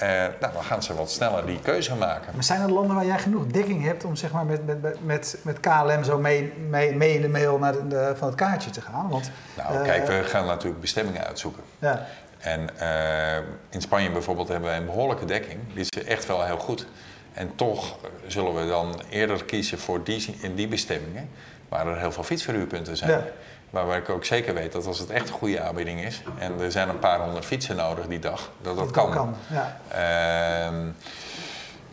uh, 0.04 0.10
nou, 0.40 0.54
dan 0.54 0.64
gaan 0.64 0.84
ze 0.84 0.96
wat 0.96 1.12
sneller 1.12 1.46
die 1.46 1.60
keuze 1.60 1.96
maken. 1.96 2.34
Maar 2.34 2.44
zijn 2.44 2.62
er 2.62 2.72
landen 2.72 2.96
waar 2.96 3.06
jij 3.06 3.20
genoeg 3.20 3.46
dekking 3.46 3.84
hebt 3.84 4.06
om 4.06 4.16
zeg 4.16 4.32
maar, 4.32 4.46
met, 4.46 4.82
met, 4.82 5.06
met, 5.06 5.38
met 5.42 5.60
KLM 5.60 6.04
zo 6.04 6.20
mee, 6.20 6.54
mee, 6.70 6.96
mee 6.96 7.14
in 7.14 7.22
de 7.22 7.30
mail 7.30 7.58
naar 7.58 7.88
de, 7.88 8.14
van 8.18 8.28
het 8.28 8.38
kaartje 8.38 8.70
te 8.70 8.82
gaan? 8.82 9.10
Want, 9.10 9.32
nou, 9.58 9.76
uh, 9.76 9.82
kijk, 9.82 10.08
we 10.08 10.24
gaan 10.24 10.46
natuurlijk 10.46 10.82
bestemmingen 10.82 11.26
uitzoeken. 11.26 11.64
Ja. 11.80 12.06
En 12.38 12.70
uh, 12.82 13.38
in 13.70 13.82
Spanje 13.82 14.12
bijvoorbeeld 14.12 14.48
hebben 14.48 14.70
wij 14.70 14.78
een 14.78 14.86
behoorlijke 14.86 15.26
dekking. 15.26 15.60
Die 15.74 15.86
is 15.90 16.04
echt 16.04 16.26
wel 16.26 16.46
heel 16.46 16.58
goed. 16.58 16.88
En 17.34 17.56
toch 17.56 17.98
zullen 18.28 18.56
we 18.56 18.68
dan 18.68 19.02
eerder 19.10 19.46
kiezen 19.46 19.80
voor 19.80 20.04
die, 20.04 20.36
in 20.40 20.56
die 20.56 20.68
bestemmingen 20.68 21.30
waar 21.70 21.88
er 21.88 22.00
heel 22.00 22.12
veel 22.12 22.24
fietsverhuurpunten 22.24 22.98
zijn. 22.98 23.12
Ja. 23.12 23.24
Waar 23.72 23.98
ik 23.98 24.10
ook 24.10 24.26
zeker 24.26 24.54
weet 24.54 24.72
dat 24.72 24.86
als 24.86 25.00
het 25.00 25.10
echt 25.10 25.28
een 25.28 25.34
goede 25.34 25.62
aanbieding 25.62 26.04
is, 26.04 26.22
en 26.38 26.60
er 26.60 26.72
zijn 26.72 26.90
een 26.90 27.00
paar 27.00 27.20
honderd 27.20 27.46
fietsen 27.46 27.76
nodig 27.76 28.08
die 28.08 28.20
dag, 28.20 28.50
dat 28.62 28.78
dat, 28.78 28.92
kan. 28.92 29.12
kan 29.12 29.36
ja. 29.50 29.78
Uh, 29.92 30.88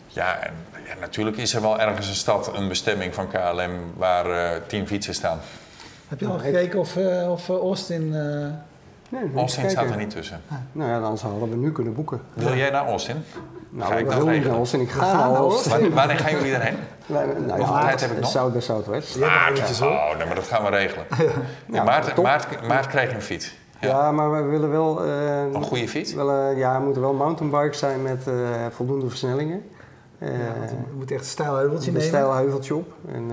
ja, 0.07 0.37
en, 0.37 0.53
ja, 0.87 0.95
natuurlijk 0.99 1.37
is 1.37 1.53
er 1.53 1.61
wel 1.61 1.79
ergens 1.79 2.07
een 2.07 2.15
stad, 2.15 2.55
een 2.55 2.67
bestemming 2.67 3.13
van 3.13 3.27
KLM 3.27 3.93
waar 3.95 4.27
uh, 4.27 4.49
tien 4.67 4.87
fietsen 4.87 5.13
staan. 5.13 5.39
Heb 6.07 6.19
je 6.19 6.27
al 6.27 6.39
gekeken 6.39 6.79
of, 6.79 6.95
uh, 6.95 7.31
of 7.31 7.49
Austin. 7.49 8.09
Nee, 9.09 9.31
Austin 9.35 9.69
staat 9.69 9.89
er 9.89 9.97
niet 9.97 10.09
tussen. 10.09 10.41
Ah. 10.47 10.57
Nou 10.71 10.89
ja, 10.89 10.99
dan 10.99 11.17
zouden 11.17 11.49
we 11.49 11.55
nu 11.55 11.71
kunnen 11.71 11.93
boeken. 11.93 12.21
Wil 12.33 12.55
jij 12.55 12.69
naar 12.69 12.85
Austin? 12.85 13.23
Nou, 13.69 13.95
ik 13.95 14.11
wil 14.11 14.25
niet 14.25 14.43
naar 14.43 14.55
Austin. 14.55 14.81
Ik 14.81 14.89
ga, 14.89 15.13
naar 15.13 15.35
Austin. 15.35 15.93
Wanneer 15.93 16.17
gaan 16.17 16.31
jullie 16.31 16.51
daarheen? 16.51 16.77
Nou, 17.05 17.57
Hoeveel 17.57 17.79
tijd 17.79 18.01
heb 18.01 18.11
ik 18.11 18.19
nog? 18.19 18.29
Zuid 18.29 18.51
bij 18.51 18.61
Zuidwest. 18.61 19.15
Ja, 19.15 19.49
ja. 19.53 19.85
Oh, 19.85 20.17
nee, 20.17 20.25
maar 20.25 20.35
dat 20.35 20.47
gaan 20.47 20.63
we 20.63 20.69
regelen. 20.69 21.05
ja, 21.73 21.83
maart, 21.83 22.21
maart, 22.21 22.67
maart 22.67 22.87
krijg 22.87 23.09
je 23.09 23.15
een 23.15 23.21
fiets. 23.21 23.57
Ja. 23.79 23.87
ja, 23.87 24.11
maar 24.11 24.31
we 24.31 24.49
willen 24.49 24.71
wel... 24.71 25.05
Uh, 25.05 25.41
een 25.53 25.63
goede 25.63 25.87
fiets? 25.87 26.13
Willen, 26.13 26.57
ja, 26.57 26.73
het 26.73 26.83
moeten 26.83 27.01
wel 27.01 27.13
mountainbikes 27.13 27.79
zijn 27.79 28.01
met 28.01 28.27
uh, 28.27 28.35
voldoende 28.69 29.09
versnellingen. 29.09 29.69
Uh, 30.19 30.29
ja, 30.29 30.61
het 30.61 30.73
moet 30.95 31.11
echt 31.11 31.21
een 31.21 31.27
stijl 31.27 31.55
heuveltje 31.55 31.91
nemen. 31.91 32.01
Een 32.01 32.07
stijl 32.07 32.33
heuveltje 32.33 32.75
op. 32.75 32.93
En, 33.13 33.31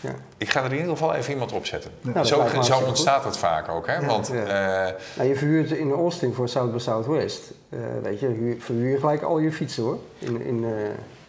ja. 0.00 0.10
Ik 0.36 0.50
ga 0.50 0.60
er 0.60 0.72
in 0.72 0.76
ieder 0.76 0.90
geval 0.90 1.14
even 1.14 1.32
iemand 1.32 1.52
op 1.52 1.66
zetten. 1.66 1.90
Zo, 2.22 2.62
zo 2.62 2.78
ontstaat 2.86 3.24
het 3.24 3.36
vaak 3.36 3.68
ook. 3.68 3.86
Hè? 3.86 4.06
Want, 4.06 4.30
ja. 4.32 4.86
Uh, 4.88 4.94
nou, 5.16 5.28
je 5.28 5.36
verhuurt 5.36 5.70
in 5.70 5.92
Austin 5.92 6.34
voor 6.34 6.48
South 6.48 6.72
by 6.72 6.78
Southwest. 6.78 7.52
Uh, 7.70 7.80
weet 8.02 8.20
je, 8.20 8.56
verhuur 8.58 8.90
je 8.90 8.98
gelijk 8.98 9.22
al 9.22 9.38
je 9.38 9.52
fietsen 9.52 9.82
hoor. 9.82 9.98
In, 10.18 10.42
in, 10.42 10.62
uh, 10.62 10.70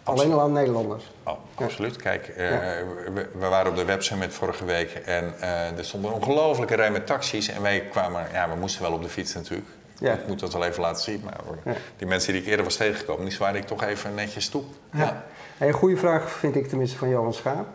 alleen 0.04 0.32
al 0.32 0.42
aan 0.42 0.52
Nederlanders. 0.52 1.12
Oh, 1.24 1.38
absoluut. 1.56 1.96
Kijk, 1.96 2.34
we, 2.36 3.28
we, 3.40 3.48
waren 3.48 3.72
op 3.72 3.78
de 3.78 3.86
websummit 3.86 4.34
vorige 4.34 4.66
week 4.66 4.92
en 5.06 5.42
er 5.78 5.86
stond 5.86 6.06
een 6.06 6.12
ongelofelijke 6.12 6.76
rij 6.76 6.92
met 6.92 7.08
taxis. 7.08 7.50
En 7.50 7.62
wij 7.62 7.82
kwamen, 7.82 8.28
ja, 8.32 8.50
we 8.50 8.56
moesten 8.56 8.82
wel 8.82 8.92
op 8.92 9.02
de 9.02 9.10
fiets 9.10 9.34
natuurlijk. 9.34 9.70
Ja. 10.00 10.14
Ik 10.14 10.28
moet 10.28 10.40
dat 10.40 10.54
wel 10.54 10.66
even 10.66 10.82
laten 10.82 11.04
zien. 11.04 11.22
Maar 11.24 11.76
die 11.98 12.08
mensen 12.08 12.34
die 12.34 12.42
ik 12.42 12.48
eerder 12.48 12.66
was 12.66 12.76
tegengekomen, 12.76 13.24
die 13.24 13.34
zwaaide 13.34 13.60
ik 13.60 13.68
toch 13.68 13.84
even 13.84 14.16
netjes 14.16 14.50
toe. 14.50 14.64
Ja. 14.94 15.26
een 15.60 15.74
goede 15.74 15.98
vraag 15.98 16.32
vind 16.32 16.56
ik 16.56 16.68
tenminste 16.68 16.98
van 16.98 17.10
Johan 17.10 17.34
Schaap. 17.34 17.68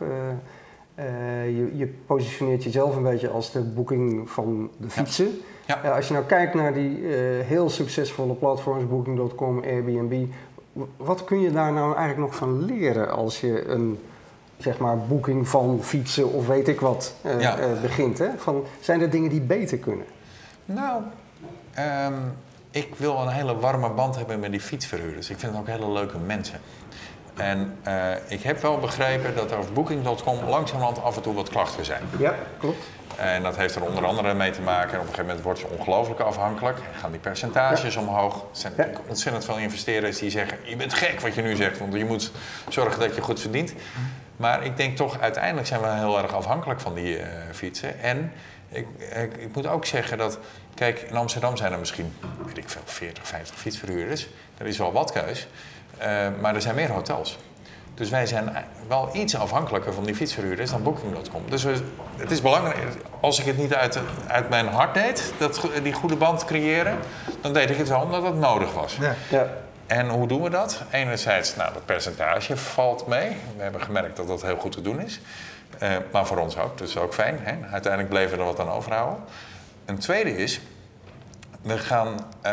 Je, 1.45 1.71
je, 1.75 1.87
positioneert 2.07 2.65
jezelf 2.65 2.97
een 2.97 3.03
beetje 3.03 3.29
als 3.29 3.53
de 3.53 3.61
boeking 3.61 4.31
van 4.31 4.71
de 4.77 4.91
fietsen. 4.91 5.41
Ja. 5.67 5.85
Uh, 5.85 5.95
als 5.95 6.07
je 6.07 6.13
nou 6.13 6.25
kijkt 6.25 6.55
naar 6.55 6.75
die 6.75 7.01
uh, 7.01 7.11
heel 7.45 7.71
succesvolle 7.71 8.35
platforms, 8.35 8.89
Booking.com, 8.89 9.63
Airbnb, 9.63 10.27
wat 10.97 11.25
kun 11.25 11.41
je 11.41 11.53
daar 11.53 11.73
nou 11.73 11.97
eigenlijk 11.97 12.19
nog 12.19 12.35
van 12.35 12.65
leren 12.65 13.11
als 13.11 13.41
je 13.41 13.69
een 13.69 13.99
zeg 14.59 14.79
maar, 14.79 14.99
boeking 14.99 15.49
van 15.49 15.79
fietsen 15.83 16.33
of 16.33 16.47
weet 16.47 16.69
ik 16.69 16.81
wat 16.81 17.15
ja. 17.39 17.59
begint? 17.83 18.19
Hè? 18.19 18.29
Van, 18.37 18.65
zijn 18.81 19.01
er 19.01 19.11
dingen 19.11 19.31
die 19.31 19.41
beter 19.41 19.79
kunnen? 19.79 20.07
Nou, 20.65 21.03
um, 21.79 22.33
ik 22.71 22.95
wil 22.97 23.17
een 23.17 23.29
hele 23.29 23.59
warme 23.59 23.91
band 23.91 24.17
hebben 24.17 24.41
met 24.41 24.51
die 24.51 24.61
fietsverhuurders. 24.61 25.31
Ik 25.31 25.39
vind 25.39 25.53
het 25.53 25.61
ook 25.61 25.67
hele 25.67 25.93
leuke 25.93 26.19
mensen. 26.19 26.61
En 27.37 27.77
uh, 27.87 28.11
ik 28.29 28.43
heb 28.43 28.61
wel 28.61 28.79
begrepen 28.79 29.35
dat 29.35 29.51
er 29.51 29.59
op 29.59 29.69
Booking.com 29.75 30.45
langzamerhand 30.49 31.03
af 31.03 31.17
en 31.17 31.23
toe 31.23 31.35
wat 31.35 31.49
klachten 31.49 31.85
zijn. 31.85 32.03
Ja, 32.19 32.35
klopt. 32.59 32.85
En 33.17 33.43
dat 33.43 33.57
heeft 33.57 33.75
er 33.75 33.83
onder 33.83 34.07
andere 34.07 34.35
mee 34.35 34.51
te 34.51 34.61
maken. 34.61 34.93
En 34.93 34.95
op 34.95 35.01
een 35.01 35.15
gegeven 35.15 35.27
moment 35.27 35.45
wordt 35.45 35.61
je 35.61 35.69
ongelooflijk 35.79 36.21
afhankelijk. 36.21 36.79
Gaan 37.01 37.11
die 37.11 37.21
percentages 37.21 37.95
ja. 37.95 38.01
omhoog. 38.01 38.35
Er 38.35 38.47
zijn 38.53 38.73
ja. 38.77 38.87
ontzettend 39.07 39.45
veel 39.45 39.59
investeerders 39.59 40.19
die 40.19 40.31
zeggen: 40.31 40.59
Je 40.65 40.77
bent 40.77 40.95
gek 40.95 41.21
wat 41.21 41.35
je 41.35 41.43
nu 41.43 41.57
zegt, 41.57 41.79
want 41.79 41.95
je 41.95 42.05
moet 42.05 42.33
zorgen 42.69 43.01
dat 43.01 43.15
je 43.15 43.21
goed 43.21 43.41
verdient. 43.41 43.73
Maar 44.37 44.65
ik 44.65 44.77
denk 44.77 44.97
toch, 44.97 45.21
uiteindelijk 45.21 45.67
zijn 45.67 45.81
we 45.81 45.89
heel 45.89 46.23
erg 46.23 46.35
afhankelijk 46.35 46.81
van 46.81 46.95
die 46.95 47.19
uh, 47.19 47.27
fietsen. 47.53 48.01
En 48.01 48.33
ik, 48.69 48.87
ik, 48.99 49.37
ik, 49.37 49.55
moet 49.55 49.67
ook 49.67 49.85
zeggen 49.85 50.19
dat, 50.19 50.39
kijk, 50.75 51.01
in 51.01 51.17
Amsterdam 51.17 51.57
zijn 51.57 51.73
er 51.73 51.79
misschien, 51.79 52.15
weet 52.47 52.59
ik 52.59 52.69
veel, 52.69 52.83
40, 52.85 53.27
50 53.27 53.59
fietsverhuurders. 53.59 54.29
Er 54.59 54.67
is 54.67 54.79
wel 54.79 54.93
wat 54.93 55.13
keus. 55.13 55.49
Uh, 55.99 56.29
maar 56.41 56.55
er 56.55 56.63
zijn 56.63 56.75
meer 56.75 56.91
hotels. 56.91 57.39
Dus 57.97 58.11
wij 58.11 58.27
zijn 58.27 58.57
wel 58.89 59.11
iets 59.13 59.37
afhankelijker 59.37 59.93
van 59.93 60.05
die 60.05 60.15
fietsverhuurders 60.15 60.71
dan 60.71 60.83
Booking.com. 60.83 61.43
Dus 61.49 61.65
we, 61.65 61.83
het 62.17 62.31
is 62.31 62.43
belangrijk, 62.43 62.79
als 63.21 63.39
ik 63.39 63.47
het 63.47 63.57
niet 63.57 63.75
uit, 63.75 63.99
uit 64.27 64.49
mijn 64.49 64.67
hart 64.67 64.95
deed, 64.95 65.33
dat, 65.39 65.71
die 65.83 65.93
goede 65.93 66.17
band 66.17 66.45
creëren, 66.45 66.99
dan 67.41 67.53
deed 67.53 67.71
ik 67.71 67.77
het 67.77 67.89
wel 67.89 68.01
omdat 68.01 68.23
het 68.23 68.37
nodig 68.37 68.73
was. 68.75 68.97
Ja. 69.01 69.15
ja. 69.31 69.47
En 69.87 70.09
hoe 70.09 70.29
doen 70.29 70.43
we 70.43 70.51
dat? 70.51 70.83
Enerzijds, 70.91 71.57
nou, 71.57 71.73
dat 71.73 71.85
percentage 71.85 72.57
valt 72.57 73.07
mee. 73.07 73.29
We 73.57 73.63
hebben 73.63 73.83
gemerkt 73.83 74.17
dat 74.17 74.29
dat 74.29 74.43
heel 74.43 74.57
goed 74.57 74.73
te 74.73 74.83
doen 74.83 75.01
is. 75.01 75.21
Uh, 75.83 75.97
maar 76.13 76.27
voor 76.27 76.39
ons 76.39 76.59
ook, 76.59 76.79
dus 76.79 76.97
ook 76.97 77.15
fijn. 77.15 77.39
Hè? 77.43 77.55
Uiteindelijk 77.71 78.13
bleven 78.13 78.37
we 78.37 78.39
er 78.39 78.49
wat 78.49 78.61
aan 78.61 78.71
overhouden. 78.71 79.19
Een 79.85 79.99
tweede 79.99 80.37
is, 80.37 80.61
we 81.63 81.79
gaan 81.79 82.27
uh, 82.47 82.53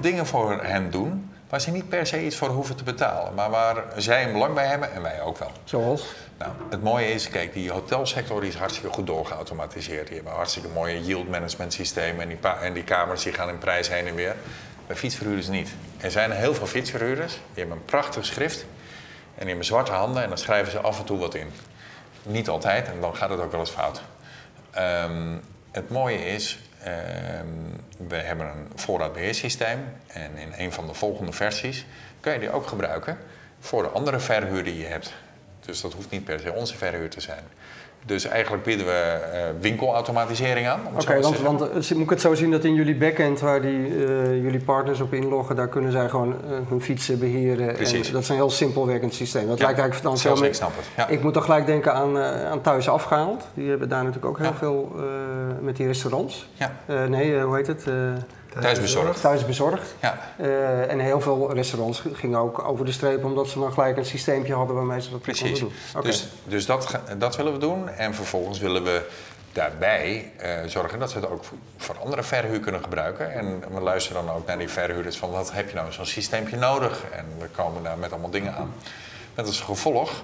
dingen 0.00 0.26
voor 0.26 0.62
hen 0.62 0.90
doen 0.90 1.30
waar 1.48 1.60
ze 1.60 1.70
niet 1.70 1.88
per 1.88 2.06
se 2.06 2.24
iets 2.24 2.36
voor 2.36 2.48
hoeven 2.48 2.76
te 2.76 2.84
betalen, 2.84 3.34
maar 3.34 3.50
waar 3.50 3.84
zij 3.96 4.24
een 4.24 4.32
belang 4.32 4.54
bij 4.54 4.66
hebben 4.66 4.92
en 4.92 5.02
wij 5.02 5.20
ook 5.20 5.38
wel. 5.38 5.50
Zoals? 5.64 6.14
Nou, 6.38 6.52
het 6.70 6.82
mooie 6.82 7.12
is, 7.12 7.28
kijk, 7.28 7.52
die 7.52 7.70
hotelsector 7.70 8.44
is 8.44 8.54
hartstikke 8.54 8.92
goed 8.92 9.06
doorgeautomatiseerd. 9.06 10.06
Die 10.06 10.16
hebben 10.16 10.32
hartstikke 10.32 10.68
mooie 10.68 11.04
yield 11.04 11.28
management 11.28 11.72
systemen 11.72 12.22
en 12.22 12.28
die, 12.28 12.50
en 12.60 12.72
die 12.72 12.84
kamers 12.84 13.22
die 13.22 13.32
gaan 13.32 13.48
in 13.48 13.58
prijs 13.58 13.88
heen 13.88 14.06
en 14.06 14.14
weer. 14.14 14.36
Bij 14.86 14.96
fietsverhuurders 14.96 15.48
niet. 15.48 15.70
Er 15.98 16.10
zijn 16.10 16.30
heel 16.30 16.54
veel 16.54 16.66
fietsverhuurders, 16.66 17.32
die 17.32 17.40
hebben 17.54 17.76
een 17.76 17.84
prachtig 17.84 18.26
schrift 18.26 18.60
en 18.60 19.40
die 19.40 19.46
hebben 19.46 19.64
zwarte 19.64 19.92
handen 19.92 20.22
en 20.22 20.28
dan 20.28 20.38
schrijven 20.38 20.72
ze 20.72 20.80
af 20.80 20.98
en 20.98 21.04
toe 21.04 21.18
wat 21.18 21.34
in. 21.34 21.50
Niet 22.22 22.48
altijd 22.48 22.86
en 22.86 23.00
dan 23.00 23.16
gaat 23.16 23.30
het 23.30 23.40
ook 23.40 23.50
wel 23.50 23.60
eens 23.60 23.70
fout. 23.70 24.02
Um, 24.78 25.40
het 25.70 25.90
mooie 25.90 26.26
is, 26.26 26.58
Ehm, 26.58 26.65
we 28.08 28.16
hebben 28.16 28.46
een 28.46 28.68
voorraadbeheersysteem 28.74 29.78
en 30.06 30.36
in 30.36 30.52
een 30.56 30.72
van 30.72 30.86
de 30.86 30.94
volgende 30.94 31.32
versies 31.32 31.86
kun 32.20 32.32
je 32.32 32.38
die 32.38 32.50
ook 32.50 32.66
gebruiken 32.66 33.18
voor 33.60 33.82
de 33.82 33.88
andere 33.88 34.20
verhuur 34.20 34.64
die 34.64 34.78
je 34.78 34.86
hebt. 34.86 35.14
Dus 35.60 35.80
dat 35.80 35.92
hoeft 35.92 36.10
niet 36.10 36.24
per 36.24 36.40
se 36.40 36.52
onze 36.52 36.76
verhuur 36.76 37.10
te 37.10 37.20
zijn. 37.20 37.44
Dus 38.06 38.24
eigenlijk 38.24 38.62
bieden 38.62 38.86
we 38.86 39.18
uh, 39.32 39.40
winkelautomatisering 39.60 40.66
aan. 40.66 40.80
Oké, 40.94 41.20
want, 41.20 41.40
want 41.40 41.60
uh, 41.60 41.68
moet 41.74 42.02
ik 42.02 42.10
het 42.10 42.20
zo 42.20 42.34
zien 42.34 42.50
dat 42.50 42.64
in 42.64 42.74
jullie 42.74 42.96
backend, 42.96 43.40
waar 43.40 43.60
die, 43.60 43.88
uh, 43.88 44.42
jullie 44.42 44.60
partners 44.60 45.00
op 45.00 45.12
inloggen, 45.14 45.56
daar 45.56 45.68
kunnen 45.68 45.92
zij 45.92 46.08
gewoon 46.08 46.34
hun 46.68 46.82
fietsen 46.82 47.18
beheren. 47.18 47.74
Precies. 47.74 48.06
En 48.06 48.12
dat 48.12 48.22
is 48.22 48.28
een 48.28 48.34
heel 48.34 48.50
simpel 48.50 48.86
werkend 48.86 49.14
systeem. 49.14 49.46
Dat 49.48 49.58
lijkt 49.58 49.78
eigenlijk 49.78 50.02
dan 50.02 50.18
Zelfs 50.18 50.40
ik 50.40 50.54
snap 50.54 50.76
het. 50.76 50.86
Ja. 50.96 51.08
Ik 51.08 51.22
moet 51.22 51.34
toch 51.34 51.44
gelijk 51.44 51.66
denken 51.66 51.94
aan, 51.94 52.18
aan 52.18 52.60
Thuis 52.60 52.88
Afgehaald. 52.88 53.46
Die 53.54 53.68
hebben 53.68 53.88
daar 53.88 54.04
natuurlijk 54.04 54.26
ook 54.26 54.38
heel 54.38 54.54
veel 54.54 54.94
met 55.60 55.76
die 55.76 55.86
restaurants. 55.86 56.48
Ja. 56.54 56.72
nee, 57.08 57.40
hoe 57.40 57.56
heet 57.56 57.66
het? 57.66 57.84
Thuisbezorgd. 58.60 59.20
Thuisbezorgd. 59.20 59.94
Ja. 60.00 60.18
Uh, 60.40 60.90
en 60.90 60.98
heel 60.98 61.20
veel 61.20 61.54
restaurants 61.54 62.02
gingen 62.12 62.38
ook 62.38 62.64
over 62.64 62.84
de 62.84 62.92
streep 62.92 63.24
omdat 63.24 63.48
ze 63.48 63.58
dan 63.58 63.72
gelijk 63.72 63.96
een 63.96 64.04
systeempje 64.04 64.54
hadden 64.54 64.76
waarmee 64.76 65.00
ze 65.00 65.10
dat 65.10 65.20
Precies. 65.20 65.42
konden 65.42 65.60
doen. 65.60 65.72
Okay. 65.96 66.10
Dus, 66.10 66.26
dus 66.44 66.66
dat, 66.66 66.98
dat 67.18 67.36
willen 67.36 67.52
we 67.52 67.58
doen. 67.58 67.88
En 67.88 68.14
vervolgens 68.14 68.58
willen 68.58 68.84
we 68.84 69.08
daarbij 69.52 70.32
uh, 70.42 70.48
zorgen 70.66 70.98
dat 70.98 71.10
ze 71.10 71.16
het 71.16 71.28
ook 71.30 71.44
voor 71.76 71.96
andere 71.98 72.22
verhuur 72.22 72.60
kunnen 72.60 72.82
gebruiken. 72.82 73.32
En 73.32 73.62
we 73.74 73.80
luisteren 73.80 74.26
dan 74.26 74.34
ook 74.34 74.46
naar 74.46 74.58
die 74.58 74.68
verhuurders 74.68 75.16
van 75.16 75.30
wat 75.30 75.52
heb 75.52 75.68
je 75.68 75.74
nou 75.74 75.92
zo'n 75.92 76.06
systeempje 76.06 76.56
nodig? 76.56 77.04
En 77.12 77.24
we 77.38 77.46
komen 77.46 77.82
daar 77.82 77.98
met 77.98 78.10
allemaal 78.10 78.30
dingen 78.30 78.54
aan. 78.54 78.72
Met 79.34 79.46
als 79.46 79.60
gevolg 79.60 80.22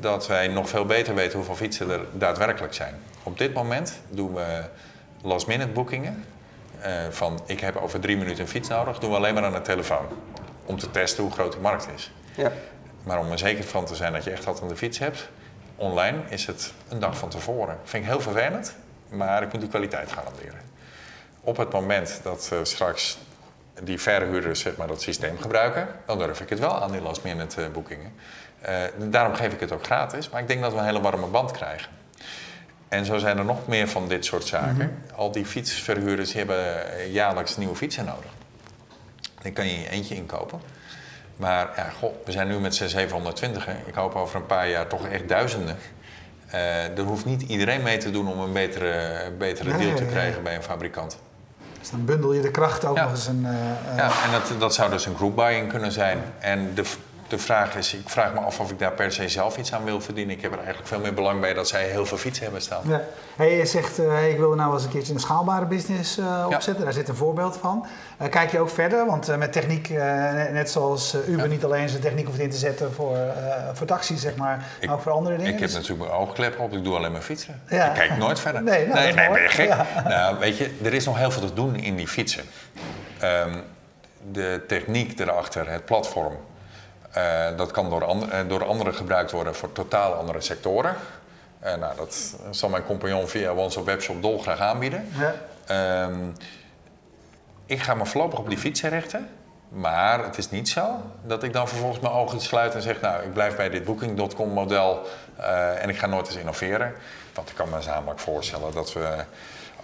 dat 0.00 0.26
wij 0.26 0.48
nog 0.48 0.68
veel 0.68 0.86
beter 0.86 1.14
weten 1.14 1.36
hoeveel 1.36 1.54
fietsen 1.54 1.90
er 1.90 2.00
daadwerkelijk 2.12 2.74
zijn. 2.74 2.94
Op 3.22 3.38
dit 3.38 3.54
moment 3.54 4.00
doen 4.08 4.34
we 4.34 4.62
last 5.22 5.46
minute 5.46 5.70
boekingen. 5.70 6.24
Uh, 6.80 6.92
van 7.10 7.40
ik 7.46 7.60
heb 7.60 7.76
over 7.76 8.00
drie 8.00 8.16
minuten 8.16 8.40
een 8.40 8.48
fiets 8.48 8.68
nodig, 8.68 8.98
doen 8.98 9.10
we 9.10 9.16
alleen 9.16 9.34
maar 9.34 9.44
aan 9.44 9.52
de 9.52 9.62
telefoon. 9.62 10.06
Om 10.64 10.78
te 10.78 10.90
testen 10.90 11.22
hoe 11.22 11.32
groot 11.32 11.52
de 11.52 11.58
markt 11.58 11.88
is. 11.94 12.12
Ja. 12.36 12.52
Maar 13.02 13.18
om 13.18 13.30
er 13.30 13.38
zeker 13.38 13.64
van 13.64 13.84
te 13.84 13.94
zijn 13.94 14.12
dat 14.12 14.24
je 14.24 14.30
echt 14.30 14.44
wat 14.44 14.62
aan 14.62 14.68
de 14.68 14.76
fiets 14.76 14.98
hebt, 14.98 15.28
online 15.76 16.18
is 16.28 16.46
het 16.46 16.72
een 16.88 16.98
dag 16.98 17.18
van 17.18 17.28
tevoren. 17.28 17.78
Vind 17.84 18.04
ik 18.04 18.10
heel 18.10 18.20
vervelend, 18.20 18.74
maar 19.08 19.42
ik 19.42 19.52
moet 19.52 19.60
de 19.60 19.68
kwaliteit 19.68 20.12
garanderen. 20.12 20.60
Op 21.40 21.56
het 21.56 21.72
moment 21.72 22.20
dat 22.22 22.50
uh, 22.52 22.58
straks 22.62 23.18
die 23.82 24.00
verhuurders 24.00 24.60
zeg 24.60 24.76
maar, 24.76 24.86
dat 24.86 25.02
systeem 25.02 25.38
gebruiken, 25.38 25.88
dan 26.06 26.18
durf 26.18 26.40
ik 26.40 26.48
het 26.48 26.58
wel 26.58 26.82
aan 26.82 26.92
die 26.92 27.00
last 27.00 27.22
minute 27.22 27.60
uh, 27.60 27.68
boekingen. 27.68 28.12
Uh, 28.68 28.78
daarom 28.96 29.34
geef 29.34 29.52
ik 29.52 29.60
het 29.60 29.72
ook 29.72 29.84
gratis, 29.84 30.28
maar 30.28 30.40
ik 30.40 30.48
denk 30.48 30.60
dat 30.60 30.72
we 30.72 30.78
een 30.78 30.84
hele 30.84 31.00
warme 31.00 31.26
band 31.26 31.50
krijgen. 31.50 31.88
En 32.96 33.04
zo 33.04 33.18
zijn 33.18 33.38
er 33.38 33.44
nog 33.44 33.66
meer 33.66 33.88
van 33.88 34.08
dit 34.08 34.24
soort 34.24 34.46
zaken. 34.46 34.76
Mhm. 34.76 35.18
Al 35.20 35.32
die 35.32 35.46
fietsverhuurders 35.46 36.32
hebben 36.32 36.84
jaarlijks 37.10 37.56
nieuwe 37.56 37.76
fietsen 37.76 38.04
nodig. 38.04 38.30
Die 39.42 39.52
kan 39.52 39.66
je 39.66 39.88
eentje 39.88 40.14
inkopen. 40.14 40.60
Maar 41.36 41.68
ja, 41.76 41.88
goh, 41.98 42.14
we 42.24 42.32
zijn 42.32 42.48
nu 42.48 42.58
met 42.58 42.74
720. 42.74 43.68
Ik 43.86 43.94
hoop 43.94 44.14
over 44.14 44.36
een 44.36 44.46
paar 44.46 44.68
jaar 44.68 44.86
toch 44.86 45.06
echt 45.06 45.28
duizenden. 45.28 45.76
Uh, 46.54 46.98
er 46.98 47.04
hoeft 47.04 47.24
niet 47.24 47.42
iedereen 47.42 47.82
mee 47.82 47.98
te 47.98 48.10
doen 48.10 48.28
om 48.28 48.38
een 48.38 48.52
betere, 48.52 49.30
betere 49.38 49.76
deal 49.76 49.94
te 49.94 50.04
krijgen 50.04 50.42
bij 50.42 50.54
een 50.54 50.62
fabrikant. 50.62 51.18
Dus 51.78 51.90
dan 51.90 52.04
bundel 52.04 52.32
je 52.32 52.40
de 52.40 52.50
kracht 52.50 52.84
ook 52.84 52.96
nog 52.96 53.10
eens 53.10 53.26
een. 53.26 53.42
Uh, 53.42 53.96
ja, 53.96 54.10
en 54.24 54.30
dat, 54.32 54.60
dat 54.60 54.74
zou 54.74 54.90
dus 54.90 55.06
een 55.06 55.16
group 55.16 55.36
buying 55.36 55.68
kunnen 55.68 55.92
zijn. 55.92 56.18
En 56.38 56.74
de, 56.74 56.84
de 57.28 57.38
vraag 57.38 57.76
is, 57.76 57.94
ik 57.94 58.08
vraag 58.08 58.32
me 58.32 58.40
af 58.40 58.60
of 58.60 58.70
ik 58.70 58.78
daar 58.78 58.92
per 58.92 59.12
se 59.12 59.28
zelf 59.28 59.56
iets 59.56 59.72
aan 59.72 59.84
wil 59.84 60.00
verdienen. 60.00 60.34
Ik 60.36 60.42
heb 60.42 60.52
er 60.52 60.58
eigenlijk 60.58 60.88
veel 60.88 61.00
meer 61.00 61.14
belang 61.14 61.40
bij 61.40 61.54
dat 61.54 61.68
zij 61.68 61.84
heel 61.84 62.06
veel 62.06 62.16
fietsen 62.16 62.44
hebben 62.44 62.62
staan. 62.62 62.82
Ja. 62.84 63.00
Hey, 63.36 63.56
je 63.56 63.66
zegt, 63.66 63.98
uh, 63.98 64.28
ik 64.28 64.38
wil 64.38 64.54
nou 64.54 64.74
eens 64.74 64.84
een 64.84 64.90
keertje 64.90 65.12
een 65.12 65.20
schaalbare 65.20 65.66
business 65.66 66.18
uh, 66.18 66.46
opzetten. 66.50 66.84
Daar 66.84 66.92
zit 66.92 67.08
een 67.08 67.14
voorbeeld 67.14 67.56
van. 67.56 67.86
Uh, 68.22 68.28
kijk 68.28 68.50
je 68.50 68.58
ook 68.58 68.70
verder? 68.70 69.06
Want 69.06 69.36
met 69.36 69.52
techniek, 69.52 69.88
net 70.52 70.70
zoals 70.70 71.16
Uber 71.28 71.48
niet 71.48 71.64
alleen 71.64 71.88
zijn 71.88 72.02
techniek 72.02 72.26
hoeft 72.26 72.38
in 72.38 72.50
te 72.50 72.56
zetten 72.56 72.92
voor, 72.92 73.18
voor 73.72 73.86
taxis, 73.86 74.20
zeg 74.20 74.36
maar, 74.36 74.64
maar 74.86 74.94
ook 74.94 75.02
voor 75.02 75.12
andere 75.12 75.36
dingen. 75.36 75.52
Ik 75.52 75.58
heb 75.58 75.68
dus- 75.68 75.76
natuurlijk 75.76 76.08
mijn 76.08 76.20
oogklep 76.20 76.58
op, 76.58 76.72
ik 76.72 76.84
doe 76.84 76.96
alleen 76.96 77.12
maar 77.12 77.20
fietsen. 77.20 77.60
Ik 77.68 77.78
kijk 77.94 78.16
nooit 78.16 78.40
verder. 78.40 78.62
Nee, 78.62 78.86
nou, 78.86 79.00
nee, 79.00 79.12
nee 79.12 79.30
ben 79.30 79.42
je 79.42 79.48
gek? 79.48 79.74
Nou, 80.04 80.38
weet 80.38 80.58
je, 80.58 80.70
er 80.84 80.94
is 80.94 81.04
nog 81.04 81.18
heel 81.18 81.30
veel 81.30 81.46
te 81.46 81.54
doen 81.54 81.76
in 81.76 81.96
die 81.96 82.08
fietsen. 82.08 82.44
Um, 83.22 83.62
de 84.32 84.64
techniek 84.66 85.18
erachter, 85.20 85.70
het 85.70 85.84
platform, 85.84 86.36
uh, 87.16 87.46
dat 87.56 87.70
kan 87.70 87.90
door, 87.90 88.04
and 88.04 88.32
uh, 88.32 88.38
door 88.48 88.64
anderen 88.64 88.94
gebruikt 88.94 89.30
worden 89.30 89.54
voor 89.54 89.72
totaal 89.72 90.12
andere 90.12 90.40
sectoren. 90.40 90.96
Uh, 91.64 91.74
nou, 91.74 91.96
dat 91.96 92.36
zal 92.50 92.68
mijn 92.68 92.84
compagnon 92.84 93.28
via 93.28 93.52
onze 93.52 93.84
webshop 93.84 94.22
dolgraag 94.22 94.60
aanbieden. 94.60 95.08
Ja. 95.66 96.04
Um, 96.04 96.32
ik 97.66 97.80
ga 97.80 97.94
me 97.94 98.06
voorlopig 98.06 98.38
op 98.38 98.48
die 98.48 98.58
fietsen 98.58 98.90
richten. 98.90 99.28
Maar 99.68 100.24
het 100.24 100.38
is 100.38 100.50
niet 100.50 100.68
zo 100.68 101.00
dat 101.22 101.42
ik 101.42 101.52
dan 101.52 101.68
vervolgens 101.68 102.00
mijn 102.00 102.14
ogen 102.14 102.40
sluit 102.40 102.74
en 102.74 102.82
zeg... 102.82 103.00
nou, 103.00 103.24
ik 103.24 103.32
blijf 103.32 103.56
bij 103.56 103.68
dit 103.68 103.84
Booking.com 103.84 104.50
model 104.50 105.06
en 105.80 105.88
ik 105.88 105.98
ga 105.98 106.06
nooit 106.06 106.26
eens 106.26 106.36
innoveren. 106.36 106.94
Want 107.34 107.48
ik 107.48 107.54
kan 107.54 107.68
me 107.68 107.78
namelijk 107.86 108.20
voorstellen 108.20 108.72
dat 108.72 108.92
we 108.92 109.24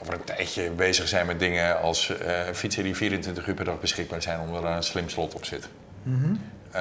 over 0.01 0.15
een 0.15 0.25
tijdje 0.25 0.71
bezig 0.71 1.09
zijn 1.09 1.27
met 1.27 1.39
dingen 1.39 1.81
als 1.81 2.13
fietsen 2.53 2.83
die 2.83 2.97
24 2.97 3.47
uur 3.47 3.55
per 3.55 3.65
dag 3.65 3.81
beschikbaar 3.81 4.23
zijn... 4.23 4.41
omdat 4.41 4.63
er 4.63 4.69
een 4.69 4.83
slim 4.83 5.09
slot 5.09 5.35
op 5.35 5.45
zit. 5.45 5.69
Mm 6.03 6.23
-hmm. 6.23 6.41
Uh, 6.75 6.81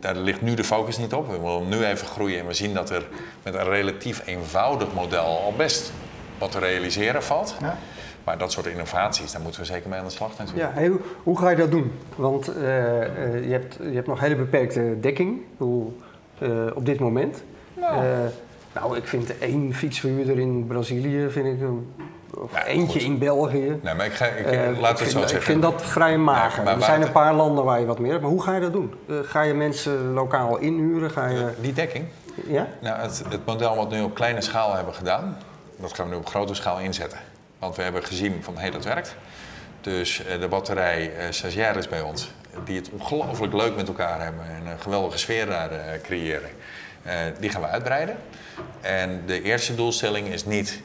daar 0.00 0.16
ligt 0.16 0.42
nu 0.42 0.54
de 0.54 0.64
focus 0.64 0.98
niet 0.98 1.12
op. 1.12 1.26
We 1.30 1.40
willen 1.40 1.68
nu 1.68 1.84
even 1.84 2.06
groeien 2.06 2.40
en 2.40 2.46
we 2.46 2.52
zien 2.52 2.74
dat 2.74 2.90
er 2.90 3.06
met 3.42 3.54
een 3.54 3.64
relatief 3.64 4.22
eenvoudig 4.26 4.94
model 4.94 5.24
al 5.24 5.52
best 5.56 5.92
wat 6.38 6.50
te 6.50 6.58
realiseren 6.58 7.22
valt. 7.22 7.56
Ja. 7.60 7.78
Maar 8.24 8.38
dat 8.38 8.52
soort 8.52 8.66
innovaties, 8.66 9.32
daar 9.32 9.40
moeten 9.40 9.60
we 9.60 9.66
zeker 9.66 9.88
mee 9.88 9.98
aan 9.98 10.04
de 10.04 10.10
slag 10.10 10.38
natuurlijk. 10.38 10.74
Ja, 10.76 10.88
hoe, 10.88 11.00
hoe, 11.22 11.38
ga 11.38 11.50
je 11.50 11.56
dat 11.56 11.70
doen? 11.70 11.92
Want 12.16 12.48
uh, 12.48 12.56
uh, 12.56 13.44
je, 13.44 13.52
hebt, 13.52 13.76
je 13.80 13.94
hebt 13.94 14.06
nog 14.06 14.20
hele 14.20 14.36
beperkte 14.36 14.96
dekking 15.00 15.40
hoe, 15.56 15.90
op 16.74 16.86
dit 16.86 16.98
moment. 16.98 17.42
Nou. 17.74 18.04
nou, 18.74 18.96
ik 18.96 19.06
vind 19.06 19.38
één 19.38 19.74
fietsverhuurder 19.74 20.38
in 20.38 20.66
Brazilië 20.66 21.30
vind 21.30 21.46
ik 21.46 21.60
of 22.34 22.64
eentje 22.64 23.00
in 23.00 23.18
België. 23.18 23.78
Nee, 23.82 23.94
maar 23.94 24.06
ik, 24.06 24.12
ga, 24.12 24.26
ik 24.26 24.52
uh, 24.52 24.80
laat 24.80 24.98
het 24.98 25.10
zo 25.10 25.18
zeggen. 25.18 25.36
Ik 25.36 25.42
vind 25.42 25.62
dat 25.62 25.82
vrij 25.82 26.18
mager. 26.18 26.66
er 26.66 26.82
zijn 26.82 27.02
een 27.02 27.12
paar 27.12 27.34
landen 27.34 27.64
waar 27.64 27.80
je 27.80 27.86
wat 27.86 27.98
meer 27.98 28.10
hebt. 28.10 28.22
Maar 28.22 28.30
hoe 28.30 28.42
ga 28.42 28.54
je 28.54 28.60
dat 28.60 28.72
doen? 28.72 28.94
Uh, 29.06 29.16
ga 29.22 29.42
je 29.42 29.54
mensen 29.54 30.12
lokaal 30.12 30.58
inhuren? 30.58 31.10
Ga 31.10 31.28
je... 31.28 31.52
Die 31.60 31.72
dekking? 31.72 32.06
Ja? 32.46 32.66
Nou, 32.80 33.00
het, 33.00 33.22
het, 33.28 33.46
model 33.46 33.76
wat 33.76 33.88
we 33.88 33.96
nu 33.96 34.02
op 34.02 34.14
kleine 34.14 34.40
schaal 34.40 34.74
hebben 34.74 34.94
gedaan, 34.94 35.38
dat 35.76 35.94
gaan 35.94 36.08
we 36.08 36.12
nu 36.12 36.18
op 36.18 36.26
grote 36.26 36.54
schaal 36.54 36.78
inzetten. 36.78 37.18
Want 37.58 37.76
we 37.76 37.82
hebben 37.82 38.04
gezien 38.04 38.42
van, 38.42 38.54
hé, 38.54 38.60
hey, 38.60 38.70
dat 38.70 38.84
werkt. 38.84 39.16
Dus 39.80 40.22
de 40.40 40.48
batterij 40.48 41.12
is 41.76 41.88
bij 41.88 42.00
ons, 42.00 42.32
die 42.64 42.76
het 42.76 42.90
ongelooflijk 42.90 43.52
leuk 43.52 43.76
met 43.76 43.88
elkaar 43.88 44.20
hebben 44.22 44.44
en 44.44 44.66
een 44.66 44.80
geweldige 44.80 45.18
sfeer 45.18 45.46
daar 45.46 45.70
creëren. 46.02 46.50
die 47.40 47.50
gaan 47.50 47.60
we 47.60 47.66
uitbreiden. 47.66 48.16
En 48.80 49.22
de 49.26 49.42
eerste 49.42 49.74
doelstelling 49.74 50.28
is 50.28 50.44
niet 50.44 50.82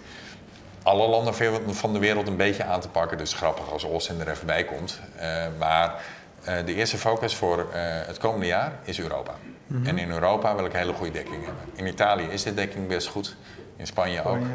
alle 0.84 1.08
landen 1.08 1.34
van 1.76 1.94
de 1.94 2.00
wereld 2.00 2.28
een 2.28 2.38
beetje 2.38 2.64
aan 2.64 2.80
te 2.80 2.90
pakken. 2.90 3.18
Dus 3.18 3.34
grappig 3.34 3.72
als 3.72 3.84
Austin 3.84 4.20
er 4.20 4.30
even 4.30 4.46
bij 4.46 4.64
komt. 4.64 5.00
Uh, 5.16 5.46
maar 5.60 6.02
uh, 6.48 6.66
de 6.66 6.74
eerste 6.74 6.98
focus 6.98 7.36
voor 7.36 7.58
uh, 7.58 7.66
het 8.06 8.18
komende 8.18 8.46
jaar 8.46 8.74
is 8.84 9.00
Europa. 9.00 9.34
Mm 9.68 9.78
-hmm. 9.78 9.86
En 9.86 9.98
in 9.98 10.12
Europa 10.12 10.56
wil 10.56 10.66
ik 10.66 10.74
hele 10.74 10.94
goede 10.94 11.12
dekking 11.12 11.46
hebben. 11.46 11.64
In 11.74 11.88
Italië 11.88 12.26
is 12.26 12.44
de 12.44 12.54
dekking 12.54 12.88
best 12.88 13.08
goed. 13.08 13.36
In 13.76 13.88
Spanje, 13.88 14.20
Spanje 14.20 14.42
ook. 14.42 14.48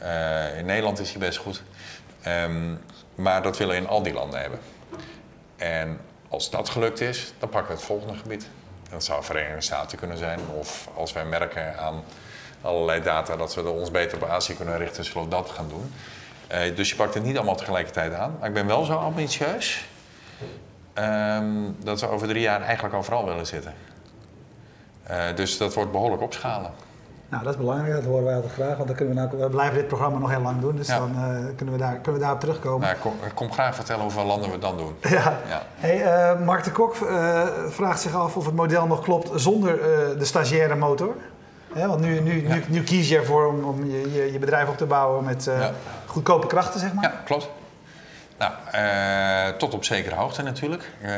Ja. 0.00 0.48
in 0.48 0.66
Nederland 0.66 0.98
is 0.98 1.10
die 1.10 1.18
best 1.18 1.38
goed. 1.38 1.62
Um, 2.26 2.80
maar 3.14 3.42
dat 3.42 3.58
willen 3.58 3.74
we 3.74 3.80
in 3.80 3.88
al 3.88 4.02
die 4.02 4.12
landen 4.12 4.40
hebben. 4.40 4.58
En 5.56 6.00
als 6.28 6.50
dat 6.50 6.68
gelukt 6.68 7.00
is, 7.00 7.32
dan 7.38 7.48
pakken 7.48 7.70
we 7.70 7.76
het 7.76 7.86
volgende 7.86 8.14
gebied. 8.14 8.46
Dat 8.90 9.04
zou 9.04 9.24
Verenigde 9.24 9.60
Staten 9.60 9.98
kunnen 9.98 10.18
zijn. 10.18 10.40
Of 10.58 10.88
als 10.94 11.12
wij 11.12 11.24
merken 11.24 11.78
aan 11.78 12.02
allerlei 12.60 13.02
data 13.02 13.36
dat 13.36 13.54
we 13.54 13.68
ons 13.68 13.90
beter 13.90 14.22
op 14.22 14.28
Azië 14.28 14.54
kunnen 14.54 14.78
richten, 14.78 15.04
zullen 15.04 15.22
we 15.22 15.28
dat 15.28 15.50
gaan 15.50 15.68
doen. 15.68 15.92
Uh, 16.52 16.76
dus 16.76 16.90
je 16.90 16.96
pakt 16.96 17.14
het 17.14 17.22
niet 17.22 17.36
allemaal 17.36 17.56
tegelijkertijd 17.56 18.14
aan. 18.14 18.36
Maar 18.38 18.48
ik 18.48 18.54
ben 18.54 18.66
wel 18.66 18.84
zo 18.84 18.94
ambitieus 18.94 19.88
um, 20.94 21.76
dat 21.84 22.00
we 22.00 22.08
over 22.08 22.28
drie 22.28 22.40
jaar 22.40 22.62
eigenlijk 22.62 22.94
overal 22.94 23.24
willen 23.24 23.46
zitten. 23.46 23.74
Uh, 25.10 25.24
dus 25.34 25.58
dat 25.58 25.74
wordt 25.74 25.92
behoorlijk 25.92 26.22
opschalen. 26.22 26.70
Nou, 27.28 27.44
dat 27.44 27.52
is 27.52 27.58
belangrijk, 27.58 27.94
dat 27.94 28.04
horen 28.04 28.24
wij 28.24 28.34
altijd 28.34 28.52
graag, 28.52 28.76
want 28.76 28.86
dan 28.86 28.96
kunnen 28.96 29.14
we, 29.14 29.20
nou, 29.20 29.38
we 29.38 29.48
blijven 29.48 29.74
dit 29.74 29.88
programma 29.88 30.18
nog 30.18 30.30
heel 30.30 30.40
lang 30.40 30.60
doen, 30.60 30.76
dus 30.76 30.86
ja. 30.86 30.98
dan 30.98 31.10
uh, 31.10 31.46
kunnen, 31.56 31.74
we 31.74 31.80
daar, 31.80 31.92
kunnen 31.92 32.12
we 32.12 32.18
daarop 32.18 32.40
terugkomen. 32.40 32.80
Nou, 32.80 32.98
kom, 32.98 33.12
kom, 33.34 33.52
graag 33.52 33.74
vertellen 33.74 34.02
hoeveel 34.02 34.24
landen 34.24 34.50
we 34.50 34.58
dan 34.58 34.76
doen. 34.76 34.94
Ja. 35.00 35.38
ja. 35.48 35.62
Hey, 35.74 36.32
uh, 36.34 36.40
Mark 36.44 36.64
de 36.64 36.72
Kok 36.72 36.96
uh, 36.96 37.42
vraagt 37.68 38.00
zich 38.00 38.14
af 38.14 38.36
of 38.36 38.44
het 38.44 38.54
model 38.54 38.86
nog 38.86 39.02
klopt 39.02 39.40
zonder 39.40 39.78
de 40.18 40.24
stagiaire 40.24 40.74
motor 40.74 41.14
want 41.84 42.00
nu, 42.00 42.20
nu, 42.20 42.40
nu, 42.48 42.64
nu, 42.68 42.82
kies 42.82 43.08
je 43.08 43.16
ervoor 43.16 43.46
om, 43.46 43.64
om 43.64 43.90
je, 43.90 44.32
je, 44.32 44.38
bedrijf 44.38 44.68
op 44.68 44.76
te 44.76 44.86
bouwen 44.86 45.24
met 45.24 45.46
uh, 45.46 45.66
goedkope 46.06 46.46
krachten, 46.46 46.80
zeg 46.80 46.92
maar. 46.92 47.04
Ja, 47.04 47.22
klopt. 47.24 47.48
Nou, 48.38 48.52
uh, 48.74 49.56
tot 49.56 49.74
op 49.74 49.84
zekere 49.84 50.14
hoogte 50.14 50.42
natuurlijk. 50.42 50.90
Uh, 51.02 51.10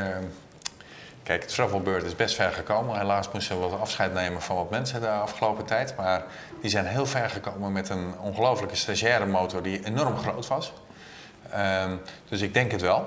kijk, 1.23 1.45
Travelbird 1.45 2.05
is 2.05 2.17
best 2.17 2.35
ver 2.35 2.53
gekomen. 2.53 2.99
Helaas 2.99 3.33
moesten 3.33 3.61
we 3.61 3.69
wat 3.69 3.81
afscheid 3.81 4.15
nemen 4.15 4.43
van 4.43 4.57
wat 4.57 4.71
mensen 4.71 5.01
de 5.01 5.09
afgelopen 5.09 5.65
tijd. 5.65 5.97
Maar 5.97 6.23
die 6.61 6.71
zijn 6.71 6.87
heel 6.87 7.07
ver 7.07 7.31
gekomen 7.31 7.73
met 7.73 7.89
een 7.89 8.15
ongelofelijke 8.21 8.77
stagiaire 8.77 9.27
motor 9.27 9.63
die 9.63 9.85
enorm 9.85 10.17
groot 10.17 10.47
was. 10.47 10.73
Ehm, 11.51 11.91
dus 12.29 12.41
ik 12.41 12.55
denk 12.55 12.71
het 12.71 12.81
wel. 12.81 13.07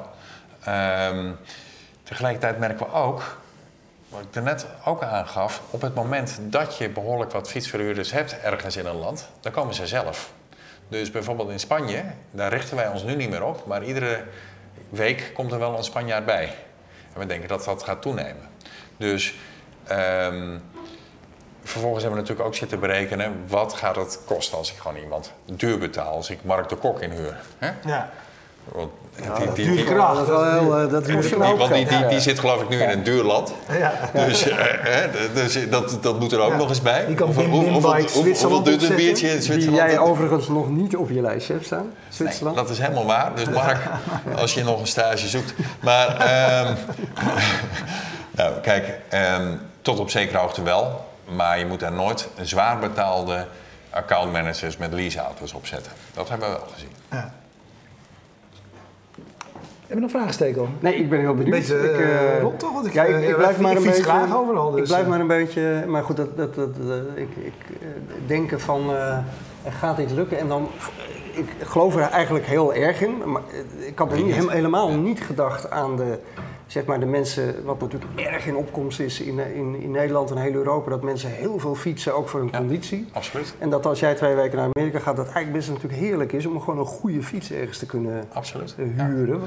Ehm, 0.64 1.32
tegelijkertijd 2.04 2.60
merken 2.60 2.86
we 2.86 2.94
ook 2.94 3.41
wat 4.12 4.22
ik 4.22 4.44
net 4.44 4.66
ook 4.86 5.04
aangaf, 5.04 5.62
op 5.70 5.82
het 5.82 5.96
moment 5.96 6.38
dat 6.42 6.78
je 6.78 6.90
behoorlijk 6.90 7.32
wat 7.32 7.50
fietsverhuurders 7.50 8.12
hebt 8.12 8.40
ergens 8.40 8.76
in 8.76 8.86
een 8.86 8.96
land, 8.96 9.30
dan 9.40 9.52
komen 9.52 9.74
ze 9.74 9.88
zelf. 9.88 10.32
Dus 10.88 11.12
bijvoorbeeld 11.12 11.50
in 11.50 11.60
Spanje, 11.60 12.04
daar 12.32 12.54
richten 12.54 12.76
wij 12.76 12.88
ons 12.88 13.04
nu 13.04 13.16
niet 13.16 13.30
meer 13.30 13.44
op, 13.44 13.66
maar 13.66 13.84
iedere 13.84 14.24
week 14.90 15.32
komt 15.34 15.52
er 15.52 15.60
wel 15.60 15.78
een 15.78 15.84
Spanjaard 15.84 16.26
bij. 16.26 16.56
En 17.14 17.20
we 17.20 17.26
denken 17.26 17.48
dat 17.48 17.64
dat 17.64 17.84
gaat 17.84 18.02
toenemen. 18.02 18.50
Dus 18.98 19.36
um, 19.92 20.62
vervolgens 21.64 22.04
hebben 22.04 22.22
we 22.22 22.28
natuurlijk 22.28 22.48
ook 22.48 22.56
zitten 22.56 22.80
berekenen, 22.80 23.44
wat 23.48 23.74
gaat 23.74 23.96
het 23.96 24.20
kosten 24.26 24.58
als 24.58 24.72
ik 24.72 24.78
gewoon 24.78 24.98
iemand 24.98 25.32
duur 25.46 25.78
betaal, 25.78 26.16
als 26.16 26.30
ik 26.30 26.44
Mark 26.44 26.70
de 26.70 26.76
Kok 26.76 27.02
inhuur. 27.02 27.38
Hè? 27.58 27.72
Ja. 27.86 28.10
Want 28.64 28.92
Ja, 29.16 29.54
die, 29.54 29.72
die, 29.72 29.84
kracht. 29.84 30.16
Dat 30.16 30.24
is 30.24 30.30
wel 30.30 30.52
heel, 30.52 30.90
dat 30.90 31.08
is 31.08 31.30
Want 31.36 31.74
die, 31.74 31.86
die, 31.86 32.08
die 32.08 32.20
zit 32.20 32.40
geloof 32.40 32.62
ik 32.62 32.70
nu 32.70 32.82
in 32.82 32.90
een 32.90 33.04
duur 33.04 33.24
land. 33.24 33.54
Ja. 33.80 33.94
Dus, 34.26 34.48
uh, 34.48 34.56
dus 35.34 35.70
dat, 35.70 35.98
dat 36.02 36.20
moet 36.20 36.32
er 36.32 36.40
ook 36.40 36.56
nog 36.56 36.70
eens 36.70 36.82
bij. 36.82 37.06
Die 37.06 37.16
kan 37.16 37.34
Hoeveel 37.34 38.64
duurt 38.64 38.84
een 38.84 38.96
biertje 38.96 39.28
in 39.28 39.42
Zwitserland? 39.42 39.82
Die 39.82 39.90
jij 39.90 40.00
overigens 40.00 40.48
nog 40.48 40.70
niet 40.70 40.96
op 40.96 41.10
je 41.10 41.22
lijstje 41.22 41.54
hebt 41.54 41.66
staan, 41.66 41.94
Zwitserland. 42.10 42.56
dat 42.56 42.70
is 42.70 42.80
helemaal 42.80 43.06
waar. 43.06 43.32
Dus 43.36 43.50
Mark, 43.62 43.80
als 44.36 44.54
je 44.54 44.64
nog 44.64 44.80
een 44.80 44.88
stage 44.88 45.28
zoekt. 45.28 45.54
Maar, 45.80 46.08
um, 46.68 46.78
nou 48.38 48.60
kijk, 48.62 49.00
um, 49.40 49.62
tot 49.82 50.00
op 50.00 50.10
zekere 50.10 50.38
hoogte 50.38 50.64
wel. 50.64 51.10
Maar 51.36 51.60
je 51.60 51.66
moet 51.66 51.80
daar 51.80 51.92
nooit 51.92 52.28
een 52.36 52.48
zwaar 52.48 52.80
betaalde 52.80 53.46
accountmanagers 53.90 54.78
met 54.78 54.94
leaseauto's 54.94 55.54
opzetten. 55.54 55.92
Dat 56.14 56.30
hebben 56.30 56.50
we 56.50 56.54
wel 56.54 56.68
gezien. 56.74 56.92
Ja. 57.12 57.34
Heb 59.92 60.00
je 60.00 60.06
nog 60.06 60.16
vragen, 60.16 60.34
Stekel? 60.34 60.68
Nee, 60.80 60.96
ik 60.96 61.10
ben 61.10 61.20
heel 61.20 61.34
benieuwd. 61.34 61.56
Beetje 61.56 61.92
ik, 61.92 62.00
uh, 62.00 62.42
rond 62.42 62.60
toch? 62.60 62.74
Want 62.74 62.86
ik, 62.86 62.94
ja, 62.94 63.04
ik, 63.04 63.28
ik 63.30 63.36
blijf 63.36 63.60
maar 63.60 63.76
een 63.76 63.84
beetje... 63.84 64.04
graag 64.04 64.36
overal. 64.36 64.72
Dus, 64.72 64.80
ik 64.80 64.88
blijf 64.88 65.08
maar 65.08 65.20
een 65.20 65.28
beetje... 65.28 65.84
Maar 65.88 66.04
goed, 66.04 66.18
dat, 66.18 66.38
dat, 66.38 66.56
dat, 66.56 66.70
ik, 67.16 67.30
ik 67.36 67.54
denken 68.28 68.60
van... 68.60 68.90
Uh, 68.90 69.18
er 69.64 69.72
gaat 69.72 69.98
iets 69.98 70.14
lukken 70.14 70.40
en 70.40 70.48
dan... 70.48 70.68
Ik 71.32 71.46
geloof 71.60 71.96
er 71.96 72.02
eigenlijk 72.02 72.46
heel 72.46 72.74
erg 72.74 73.02
in. 73.02 73.22
Maar 73.26 73.42
ik 73.78 73.98
had 73.98 74.12
er 74.12 74.24
niet, 74.24 74.50
helemaal 74.50 74.92
niet 74.92 75.22
gedacht 75.22 75.70
aan 75.70 75.96
de 75.96 76.20
zeg 76.72 76.86
maar 76.86 77.00
de 77.00 77.06
mensen, 77.06 77.66
wat 77.66 77.82
natuurlijk 77.82 78.12
erg 78.16 78.46
in 78.46 78.56
opkomst 78.56 79.00
is 79.00 79.22
in, 79.22 79.40
in, 79.40 79.82
in 79.82 79.92
Nederland 79.92 80.32
en 80.32 80.38
heel 80.38 80.54
Europa, 80.54 80.90
dat 80.90 81.02
mensen 81.02 81.30
heel 81.30 81.60
veel 81.60 81.76
fietsen, 81.76 82.16
ook 82.16 82.30
voor 82.30 82.40
hun 82.40 82.52
conditie. 82.52 83.08
Absoluut. 83.12 83.54
En 83.60 83.70
dat 83.70 83.86
als 83.86 84.00
jij 84.00 84.16
twee 84.16 84.36
weken 84.36 84.58
naar 84.58 84.70
Amerika 84.74 85.00
gaat, 85.00 85.16
dat 85.16 85.26
eigenlijk 85.26 85.56
best 85.56 85.70
natuurlijk 85.70 86.00
heerlijk 86.00 86.32
is 86.32 86.46
om 86.46 86.60
gewoon 86.60 86.80
een 86.80 86.86
goede 86.86 87.24
fiets 87.24 87.52
ergens 87.52 87.78
te 87.78 87.86
kunnen 87.86 88.24
absoluut. 88.34 88.76
Eh, 88.78 89.06
huren. 89.06 89.42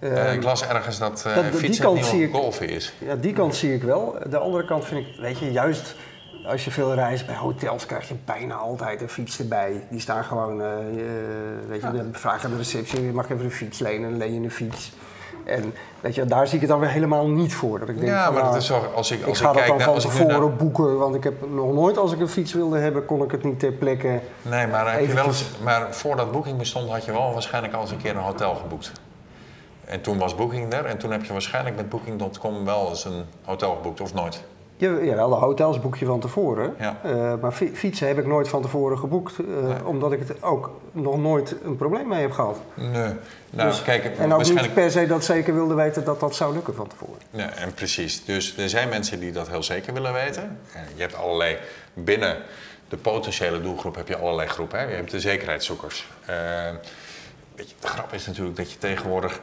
Uh, 0.00 0.32
ik 0.32 0.42
las 0.42 0.66
ergens 0.66 0.98
dat, 0.98 1.24
uh, 1.26 1.34
dat 1.34 1.44
fietsen 1.44 2.20
ik, 2.20 2.30
golfen 2.32 2.68
is. 2.68 2.94
Ja, 2.98 3.16
die 3.16 3.32
kant 3.32 3.54
zie 3.54 3.74
ik 3.74 3.82
wel. 3.82 4.16
De 4.30 4.38
andere 4.38 4.64
kant 4.64 4.84
vind 4.84 5.06
ik, 5.06 5.20
weet 5.20 5.38
je, 5.38 5.52
juist 5.52 5.96
als 6.44 6.64
je 6.64 6.70
veel 6.70 6.94
reist 6.94 7.26
bij 7.26 7.36
hotels 7.36 7.86
krijg 7.86 8.08
je 8.08 8.14
bijna 8.24 8.54
altijd 8.54 9.00
een 9.00 9.08
fiets 9.08 9.38
erbij. 9.38 9.86
Die 9.90 10.00
staan 10.00 10.24
gewoon, 10.24 10.60
uh, 10.60 10.66
weet 11.68 11.80
je, 11.80 11.90
dan 11.90 12.08
vragen 12.12 12.50
de 12.50 12.56
receptie, 12.56 13.00
mag 13.00 13.30
even 13.30 13.44
een 13.44 13.50
fiets 13.50 13.78
lenen, 13.78 14.10
dan 14.10 14.18
leen 14.18 14.34
je 14.34 14.40
een 14.40 14.50
fiets. 14.50 14.92
En 15.44 15.74
weet 16.00 16.14
je, 16.14 16.24
daar 16.24 16.46
zie 16.46 16.54
ik 16.54 16.60
het 16.60 16.70
dan 16.70 16.80
weer 16.80 16.88
helemaal 16.88 17.28
niet 17.28 17.54
voor. 17.54 17.78
Dat 17.78 17.88
ik 17.88 17.98
denk 17.98 18.08
ja, 18.08 18.24
van, 18.24 18.32
maar 18.32 18.42
dat 18.42 18.50
nou, 18.50 18.62
is 18.62 18.66
zo, 18.66 18.74
als 18.94 19.10
ik, 19.10 19.24
als 19.24 19.40
ik 19.40 19.46
ga 19.46 19.52
dat 19.52 19.66
dan 19.66 19.80
van 19.80 19.98
tevoren 19.98 20.56
boeken. 20.56 20.98
Want 20.98 21.14
ik 21.14 21.24
heb 21.24 21.34
nog 21.54 21.72
nooit, 21.72 21.98
als 21.98 22.12
ik 22.12 22.20
een 22.20 22.28
fiets 22.28 22.52
wilde 22.52 22.78
hebben, 22.78 23.04
kon 23.04 23.22
ik 23.22 23.30
het 23.30 23.44
niet 23.44 23.58
ter 23.58 23.72
plekke. 23.72 24.20
Nee, 24.42 24.66
maar, 24.66 24.92
heb 24.92 25.06
je 25.06 25.14
wel 25.14 25.26
eens, 25.26 25.44
maar 25.62 25.94
voordat 25.94 26.32
Booking 26.32 26.58
bestond, 26.58 26.90
had 26.90 27.04
je 27.04 27.12
wel 27.12 27.32
waarschijnlijk 27.32 27.74
al 27.74 27.80
eens 27.80 27.90
een 27.90 28.02
keer 28.02 28.16
een 28.16 28.22
hotel 28.22 28.54
geboekt. 28.54 28.92
En 29.84 30.00
toen 30.00 30.18
was 30.18 30.34
Booking 30.34 30.72
er 30.72 30.84
en 30.84 30.98
toen 30.98 31.10
heb 31.10 31.24
je 31.24 31.32
waarschijnlijk 31.32 31.76
met 31.76 31.88
Booking.com 31.88 32.64
wel 32.64 32.88
eens 32.88 33.04
een 33.04 33.24
hotel 33.44 33.74
geboekt, 33.74 34.00
of 34.00 34.14
nooit? 34.14 34.42
Ja, 34.90 35.14
wel 35.14 35.28
de 35.28 35.34
hotels 35.34 35.80
boek 35.80 35.96
je 35.96 36.06
van 36.06 36.20
tevoren. 36.20 36.74
Ja. 36.78 37.00
Uh, 37.06 37.34
maar 37.40 37.52
fietsen 37.52 38.06
heb 38.06 38.18
ik 38.18 38.26
nooit 38.26 38.48
van 38.48 38.62
tevoren 38.62 38.98
geboekt, 38.98 39.38
uh, 39.38 39.86
omdat 39.86 40.12
ik 40.12 40.18
het 40.18 40.42
ook 40.42 40.70
nog 40.92 41.18
nooit 41.18 41.54
een 41.64 41.76
probleem 41.76 42.08
mee 42.08 42.20
heb 42.20 42.32
gehad. 42.32 42.58
Nee. 42.74 43.12
Nou, 43.50 43.68
dus, 43.68 43.82
kijk, 43.82 44.04
en 44.04 44.32
ook 44.32 44.44
niet 44.44 44.74
per 44.74 44.90
se 44.90 45.06
dat 45.06 45.24
zeker 45.24 45.54
wilde 45.54 45.74
weten 45.74 46.04
dat 46.04 46.20
dat 46.20 46.34
zou 46.34 46.54
lukken 46.54 46.74
van 46.74 46.88
tevoren. 46.88 47.20
Ja, 47.30 47.50
en 47.50 47.74
precies. 47.74 48.24
Dus 48.24 48.56
er 48.56 48.68
zijn 48.68 48.88
mensen 48.88 49.20
die 49.20 49.32
dat 49.32 49.48
heel 49.48 49.62
zeker 49.62 49.92
willen 49.92 50.12
weten. 50.12 50.58
Je 50.94 51.00
hebt 51.00 51.14
allerlei 51.14 51.56
binnen 51.94 52.36
de 52.88 52.96
potentiële 52.96 53.60
doelgroep 53.60 53.94
heb 53.96 54.08
je 54.08 54.16
allerlei 54.16 54.48
groepen. 54.48 54.78
Hè? 54.78 54.84
Je 54.84 54.94
hebt 54.94 55.10
de 55.10 55.20
zekerheidszoekers. 55.20 56.08
Uh, 56.22 56.36
weet 57.56 57.70
je, 57.70 57.74
de 57.80 57.86
grap 57.86 58.12
is 58.12 58.26
natuurlijk 58.26 58.56
dat 58.56 58.72
je 58.72 58.78
tegenwoordig 58.78 59.40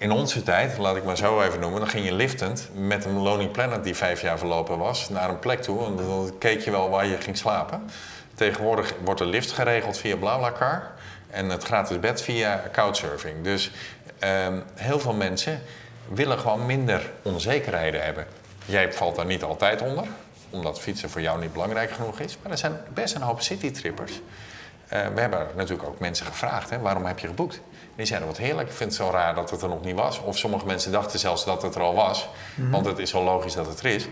in 0.00 0.10
onze 0.10 0.42
tijd, 0.42 0.78
laat 0.78 0.96
ik 0.96 1.04
maar 1.04 1.16
zo 1.16 1.42
even 1.42 1.60
noemen, 1.60 1.80
dan 1.80 1.88
ging 1.88 2.04
je 2.04 2.14
liftend 2.14 2.68
met 2.74 3.04
een 3.04 3.18
Lonely 3.18 3.48
Planet 3.48 3.84
die 3.84 3.94
vijf 3.94 4.20
jaar 4.20 4.38
verlopen 4.38 4.78
was 4.78 5.08
naar 5.08 5.28
een 5.28 5.38
plek 5.38 5.62
toe. 5.62 5.86
En 5.86 5.96
dan 5.96 6.34
keek 6.38 6.60
je 6.60 6.70
wel 6.70 6.90
waar 6.90 7.06
je 7.06 7.16
ging 7.16 7.36
slapen. 7.36 7.90
Tegenwoordig 8.34 8.94
wordt 9.04 9.20
de 9.20 9.26
lift 9.26 9.52
geregeld 9.52 9.98
via 9.98 10.16
BlaBlaCar 10.16 10.90
en 11.30 11.48
het 11.48 11.64
gratis 11.64 12.00
bed 12.00 12.22
via 12.22 12.62
Couchsurfing. 12.72 13.44
Dus 13.44 13.70
ehm, 14.18 14.60
heel 14.74 15.00
veel 15.00 15.14
mensen 15.14 15.62
willen 16.08 16.38
gewoon 16.38 16.66
minder 16.66 17.10
onzekerheden 17.22 18.04
hebben. 18.04 18.26
Jij 18.64 18.92
valt 18.92 19.16
daar 19.16 19.26
niet 19.26 19.42
altijd 19.42 19.82
onder, 19.82 20.04
omdat 20.50 20.80
fietsen 20.80 21.10
voor 21.10 21.20
jou 21.20 21.40
niet 21.40 21.52
belangrijk 21.52 21.90
genoeg 21.90 22.20
is. 22.20 22.38
Maar 22.42 22.52
er 22.52 22.58
zijn 22.58 22.80
best 22.94 23.14
een 23.14 23.22
hoop 23.22 23.40
citytrippers. 23.40 24.12
Uh, 24.12 25.06
we 25.14 25.20
hebben 25.20 25.46
natuurlijk 25.56 25.88
ook 25.88 25.98
mensen 25.98 26.26
gevraagd, 26.26 26.70
hè, 26.70 26.78
waarom 26.78 27.04
heb 27.04 27.18
je 27.18 27.26
geboekt? 27.26 27.60
Die 28.00 28.08
zeiden, 28.08 28.28
wat 28.28 28.38
heerlijk, 28.38 28.68
ik 28.68 28.74
vind 28.74 28.90
het 28.90 29.00
zo 29.00 29.10
raar 29.10 29.34
dat 29.34 29.50
het 29.50 29.62
er 29.62 29.68
nog 29.68 29.84
niet 29.84 29.94
was. 29.94 30.20
Of 30.20 30.38
sommige 30.38 30.66
mensen 30.66 30.92
dachten 30.92 31.18
zelfs 31.18 31.44
dat 31.44 31.62
het 31.62 31.74
er 31.74 31.80
al 31.80 31.94
was. 31.94 32.28
Mhm. 32.54 32.70
Want 32.70 32.86
het 32.86 32.98
is 32.98 33.12
wel 33.12 33.22
logisch 33.22 33.54
dat 33.54 33.66
het 33.66 33.80
er 33.80 33.86
is. 33.86 34.08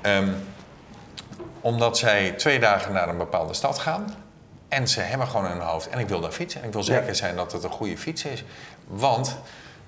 Ehm, 0.00 0.28
omdat 1.60 1.98
zij 1.98 2.32
twee 2.32 2.60
dagen 2.60 2.92
naar 2.92 3.08
een 3.08 3.16
bepaalde 3.16 3.54
stad 3.54 3.78
gaan. 3.78 4.14
En 4.68 4.88
ze 4.88 5.00
hebben 5.00 5.26
gewoon 5.26 5.44
in 5.46 5.50
hun 5.50 5.60
hoofd, 5.60 5.88
en 5.88 5.98
ik 5.98 6.08
wil 6.08 6.20
daar 6.20 6.30
fietsen. 6.30 6.60
En 6.60 6.66
ik 6.66 6.72
wil 6.72 6.82
zeker 6.82 7.14
zijn 7.14 7.36
dat 7.36 7.52
het 7.52 7.64
een 7.64 7.70
goede 7.70 7.98
fiets 7.98 8.24
is. 8.24 8.44
Want 8.86 9.38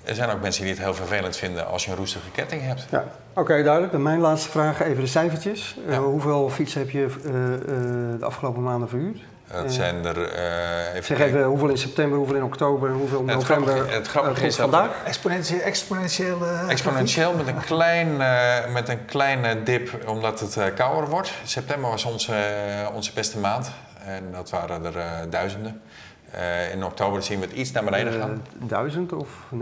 er 0.05 0.15
zijn 0.15 0.31
ook 0.31 0.41
mensen 0.41 0.63
die 0.63 0.73
het 0.73 0.83
heel 0.83 0.95
vervelend 0.95 1.37
vinden 1.37 1.67
als 1.67 1.85
je 1.85 1.91
een 1.91 1.97
roestige 1.97 2.31
ketting 2.31 2.63
hebt. 2.63 2.87
Ja, 2.91 3.05
oké, 3.33 3.63
duidelijk. 3.63 3.93
Dan 3.93 4.03
mijn 4.03 4.21
laatste 4.21 4.51
vraag, 4.51 4.81
even 4.81 5.03
de 5.03 5.09
cijfertjes. 5.09 5.77
Uh, 5.89 5.99
hoeveel 5.99 6.51
fietsen 6.51 6.81
heb 6.81 6.91
je 6.91 7.07
uh, 7.25 7.33
uh, 7.33 8.19
de 8.19 8.25
afgelopen 8.25 8.63
maanden 8.63 8.89
verhuurd? 8.89 9.21
Dat 9.53 9.73
zijn 9.73 10.05
er. 10.05 10.17
Uh, 10.17 10.95
even 10.95 11.17
zeg 11.17 11.21
even 11.27 11.45
hoeveel 11.45 11.69
in 11.69 11.79
september, 11.79 12.19
hoeveel 12.19 12.37
in 12.37 12.43
oktober 12.43 12.89
en 12.89 12.95
hoeveel 12.95 13.21
in 13.21 13.27
november. 13.27 13.93
het 13.93 14.09
grappige 14.09 14.41
uh, 14.41 14.47
is 14.47 14.57
vandaag. 14.57 14.91
Exponentieel, 15.05 15.61
exponentieel, 15.61 16.43
uh, 16.43 16.71
exponentieel 16.71 17.33
met 17.33 17.47
een, 17.47 17.61
klein, 17.61 18.17
met 18.73 18.89
een 18.89 19.05
kleine 19.05 19.63
dip 19.63 20.09
omdat 20.09 20.41
het 20.41 20.75
kouder 20.75 21.09
wordt. 21.09 21.33
September 21.45 21.91
was 21.91 22.05
onze, 22.05 22.35
onze 22.95 23.13
beste 23.13 23.39
maand 23.39 23.71
en 24.05 24.33
dat 24.33 24.51
waren 24.51 24.85
er 24.85 25.31
duizenden. 25.31 25.83
Uh, 26.39 26.73
in 26.73 26.85
oktober 26.85 27.23
zien 27.23 27.41
we 27.41 27.47
het 27.47 27.55
iets 27.55 27.73
naar 27.73 27.85
beneden 27.85 28.13
gaan. 28.13 28.31
Uh, 28.31 28.69
duizend 28.69 29.13
of 29.13 29.29
99.000? 29.55 29.61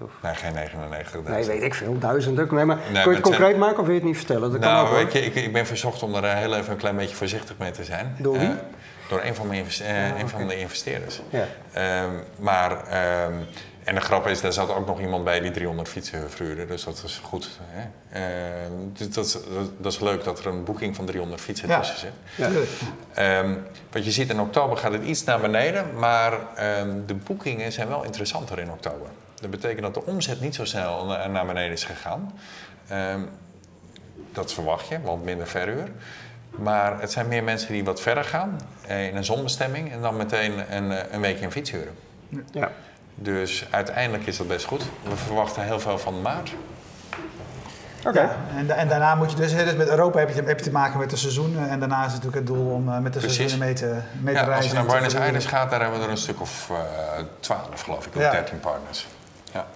Of... 0.00 0.10
Nee, 0.22 0.34
geen 0.34 0.52
99.000. 0.54 1.30
Nee, 1.30 1.44
weet 1.44 1.62
ik 1.62 1.74
veel. 1.74 1.98
Duizenden. 1.98 2.54
Nee, 2.54 2.64
maar 2.64 2.78
nee, 2.92 3.02
kun 3.02 3.10
je 3.10 3.16
het 3.16 3.26
concreet 3.26 3.56
maken 3.56 3.78
of 3.78 3.84
wil 3.84 3.94
je 3.94 4.00
het 4.00 4.08
niet 4.08 4.16
vertellen? 4.16 4.50
Dat 4.50 4.60
nou, 4.60 4.86
kan 4.86 4.96
ook, 4.96 5.02
weet 5.02 5.12
je, 5.12 5.24
ik, 5.24 5.34
ik, 5.34 5.52
ben 5.52 5.66
verzocht 5.66 6.02
om 6.02 6.14
er 6.14 6.24
eh, 6.24 6.34
heel 6.34 6.54
even 6.54 6.72
een 6.72 6.78
klein 6.78 6.96
beetje 6.96 7.16
voorzichtig 7.16 7.58
mee 7.58 7.70
te 7.70 7.84
zijn. 7.84 8.16
Door 8.18 8.38
wie? 8.38 8.48
Uh, 8.48 8.54
door 9.08 9.20
een 9.22 9.34
van, 9.34 9.46
mijn, 9.46 9.66
een 10.20 10.28
van 10.28 10.48
de 10.48 10.58
investeerders. 10.58 11.20
Ja. 11.30 11.46
Ehm, 11.72 12.10
maar 12.38 12.70
um, 12.70 13.46
en 13.84 13.94
de 13.94 14.00
grap 14.00 14.26
is, 14.26 14.40
daar 14.40 14.52
zat 14.52 14.74
ook 14.74 14.86
nog 14.86 15.00
iemand 15.00 15.24
bij 15.24 15.40
die 15.40 15.50
300 15.50 15.88
fietsen 15.88 16.30
verhuurde. 16.30 16.66
Dus 16.66 16.84
dat 16.84 17.02
is 17.04 17.20
goed. 17.22 17.60
Hè? 17.62 17.88
Uh, 18.14 18.70
dus 18.92 19.10
dat, 19.10 19.44
dat, 19.78 19.92
is 19.92 20.00
leuk 20.00 20.24
dat 20.24 20.38
er 20.38 20.46
een 20.46 20.64
boeking 20.64 20.96
van 20.96 21.06
300 21.06 21.40
fietsen 21.40 21.68
ja. 21.68 21.78
tussen 21.78 21.98
zit. 21.98 22.12
Ja. 23.14 23.38
Um, 23.38 23.66
wat 23.90 24.04
je 24.04 24.10
ziet 24.10 24.30
in 24.30 24.40
oktober 24.40 24.76
gaat 24.76 24.92
het 24.92 25.04
iets 25.04 25.24
naar 25.24 25.40
beneden. 25.40 25.98
Maar 25.98 26.32
um, 26.78 27.06
de 27.06 27.14
boekingen 27.14 27.72
zijn 27.72 27.88
wel 27.88 28.04
interessanter 28.04 28.58
in 28.58 28.70
oktober. 28.70 29.08
Dat 29.34 29.50
betekent 29.50 29.82
dat 29.82 29.94
de 29.94 30.04
omzet 30.04 30.40
niet 30.40 30.54
zo 30.54 30.64
snel 30.64 31.06
naar 31.06 31.46
beneden 31.46 31.72
is 31.72 31.84
gegaan. 31.84 32.32
Um, 32.92 33.28
dat 34.32 34.52
verwacht 34.52 34.88
je, 34.88 35.00
want 35.00 35.24
minder 35.24 35.46
verhuur. 35.46 35.88
Maar 36.50 37.00
het 37.00 37.12
zijn 37.12 37.28
meer 37.28 37.44
mensen 37.44 37.72
die 37.72 37.84
wat 37.84 38.00
verder 38.00 38.24
gaan 38.24 38.60
eh, 38.86 39.06
in 39.06 39.16
een 39.16 39.24
zonbestemming 39.24 39.92
en 39.92 40.00
dan 40.00 40.16
meteen 40.16 40.74
een, 40.76 41.14
een 41.14 41.20
weekje 41.20 41.44
een 41.44 41.52
fiets 41.52 41.70
huren. 41.70 41.94
Ja. 42.52 42.70
Dus 43.14 43.66
uiteindelijk 43.70 44.26
is 44.26 44.36
dat 44.36 44.48
best 44.48 44.66
goed. 44.66 44.82
We 45.02 45.16
verwachten 45.16 45.62
heel 45.62 45.80
veel 45.80 45.98
van 45.98 46.22
maart. 46.22 46.54
Oké. 48.06 48.20
Ja, 48.20 48.36
en, 48.56 48.70
en, 48.70 48.88
daarna 48.88 49.14
moet 49.14 49.30
je 49.30 49.36
dus, 49.36 49.54
dus, 49.54 49.74
met 49.74 49.88
Europa 49.88 50.18
heb 50.18 50.28
je, 50.28 50.42
heb 50.42 50.58
je 50.58 50.64
te 50.64 50.70
maken 50.70 50.98
met 50.98 51.10
de 51.10 51.16
seizoenen. 51.16 51.68
En 51.68 51.78
daarna 51.78 52.04
is 52.04 52.12
het 52.12 52.22
natuurlijk 52.22 52.48
het 52.48 52.56
doel 52.56 52.72
om 52.72 52.88
uh, 52.88 52.98
met 52.98 53.12
de 53.12 53.18
Precies. 53.18 53.36
seizoenen 53.36 53.66
mee 53.66 53.74
te, 53.74 54.00
mee 54.20 54.34
te 54.34 54.40
ja, 54.40 54.46
reizen. 54.46 54.54
Als 54.54 54.66
je 54.66 54.72
naar 54.72 54.86
Buenos 54.86 55.14
Aires 55.14 55.46
gaat, 55.46 55.70
daar 55.70 55.80
hebben 55.80 55.98
we 55.98 56.04
er 56.04 56.10
een 56.10 56.16
stuk 56.16 56.40
of 56.40 56.68
uh, 56.70 56.78
eh, 56.78 57.24
12 57.40 57.82
geloof 57.82 58.06
ik, 58.06 58.16
of 58.16 58.22
ja. 58.22 58.30
13 58.30 58.60
partners. 58.60 59.06
Ja. 59.52 59.66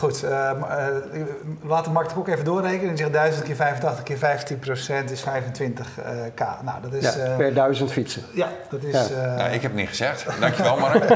Goed, 0.00 0.24
uh, 0.24 0.30
uh, 0.30 1.22
laten 1.62 1.92
Mark 1.92 2.08
de 2.08 2.14
Koek 2.14 2.28
even 2.28 2.44
doorrekenen. 2.44 2.88
Die 2.88 2.96
zegt 2.96 3.12
1000 3.12 3.44
keer 3.44 3.56
85 3.56 4.02
keer 4.04 4.18
15 4.18 4.58
procent 4.58 5.10
is 5.10 5.24
25k. 5.24 6.44
Nou, 6.64 6.80
dat 6.82 6.92
is, 6.92 7.14
ja, 7.14 7.36
per 7.36 7.54
duizend 7.54 7.92
fietsen. 7.92 8.22
Ja, 8.32 8.48
dat 8.70 8.82
is... 8.82 9.08
Ja. 9.08 9.34
Nou, 9.36 9.50
ik 9.50 9.62
heb 9.62 9.70
het 9.70 9.80
niet 9.80 9.88
gezegd. 9.88 10.26
Dankjewel, 10.40 10.76
Mark. 10.76 10.94
Oké, 11.04 11.14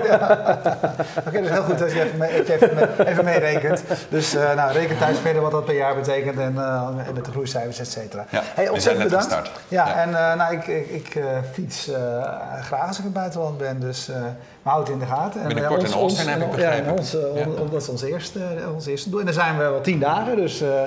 okay, 1.26 1.40
dus 1.40 1.50
heel 1.50 1.62
goed 1.62 1.78
dat 1.78 1.92
je 1.92 2.02
even, 2.02 2.18
mee, 2.18 2.52
even, 2.52 2.74
mee, 2.74 3.08
even 3.08 3.24
meerekent. 3.24 3.82
Dus 4.08 4.34
uh, 4.34 4.54
nou, 4.54 4.72
reken 4.72 4.98
thuis 4.98 5.18
verder 5.18 5.42
wat 5.42 5.50
dat 5.50 5.64
per 5.64 5.74
jaar 5.74 5.94
betekent 5.94 6.38
en 6.38 6.54
met 7.14 7.24
de 7.24 7.30
groeicijfers, 7.30 7.78
et 7.78 7.90
cetera. 7.90 8.26
Ja, 8.30 8.42
hey, 8.44 8.68
ontzettend 8.68 9.04
bedankt. 9.04 9.50
Ja, 9.68 9.86
ja, 9.86 10.02
en 10.02 10.10
nou, 10.36 10.54
ik, 10.54 10.66
ik, 10.66 10.90
ik 10.90 11.22
fiets 11.52 11.90
graag 12.60 12.86
als 12.86 12.98
ik 12.98 13.04
in 13.04 13.10
het 13.10 13.12
buitenland 13.12 13.58
ben, 13.58 13.80
dus 13.80 14.10
houden 14.64 14.92
het 14.92 15.02
in 15.02 15.08
de 15.08 15.14
gaten. 15.14 15.40
En 15.40 15.48
Binnenkort 15.48 15.80
ons, 15.80 15.92
in 15.92 16.00
Austin 16.00 16.28
heb 16.28 16.42
ik 16.42 16.50
begrepen. 16.50 16.84
Ja, 16.84 16.92
ons, 16.92 17.12
ja. 17.12 17.44
dat 17.70 17.82
is 17.82 17.88
ons 17.88 18.02
eerste, 18.02 18.40
ons 18.74 18.86
eerste 18.86 19.10
doel. 19.10 19.18
En 19.18 19.24
dan 19.24 19.34
zijn 19.34 19.56
we 19.56 19.62
wel 19.62 19.80
tien 19.80 19.98
dagen, 19.98 20.36
dus... 20.36 20.62
Uh, 20.62 20.82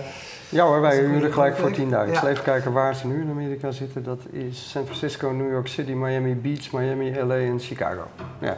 ja 0.49 0.65
hoor, 0.65 0.81
wij 0.81 0.97
huren 0.97 1.33
gelijk 1.33 1.57
voor 1.57 1.71
tien 1.71 1.89
dagen. 1.89 2.13
Ja. 2.13 2.27
Even 2.27 2.43
kijken 2.43 2.71
waar 2.71 2.95
ze 2.95 3.07
nu 3.07 3.21
in 3.21 3.29
Amerika 3.29 3.71
zitten. 3.71 4.03
Dat 4.03 4.19
is 4.31 4.69
San 4.69 4.83
Francisco, 4.83 5.29
New 5.29 5.51
York 5.51 5.67
City, 5.67 5.91
Miami 5.91 6.35
Beach, 6.35 6.71
Miami, 6.71 7.23
LA 7.23 7.35
en 7.35 7.59
Chicago. 7.59 8.07
Ja. 8.39 8.57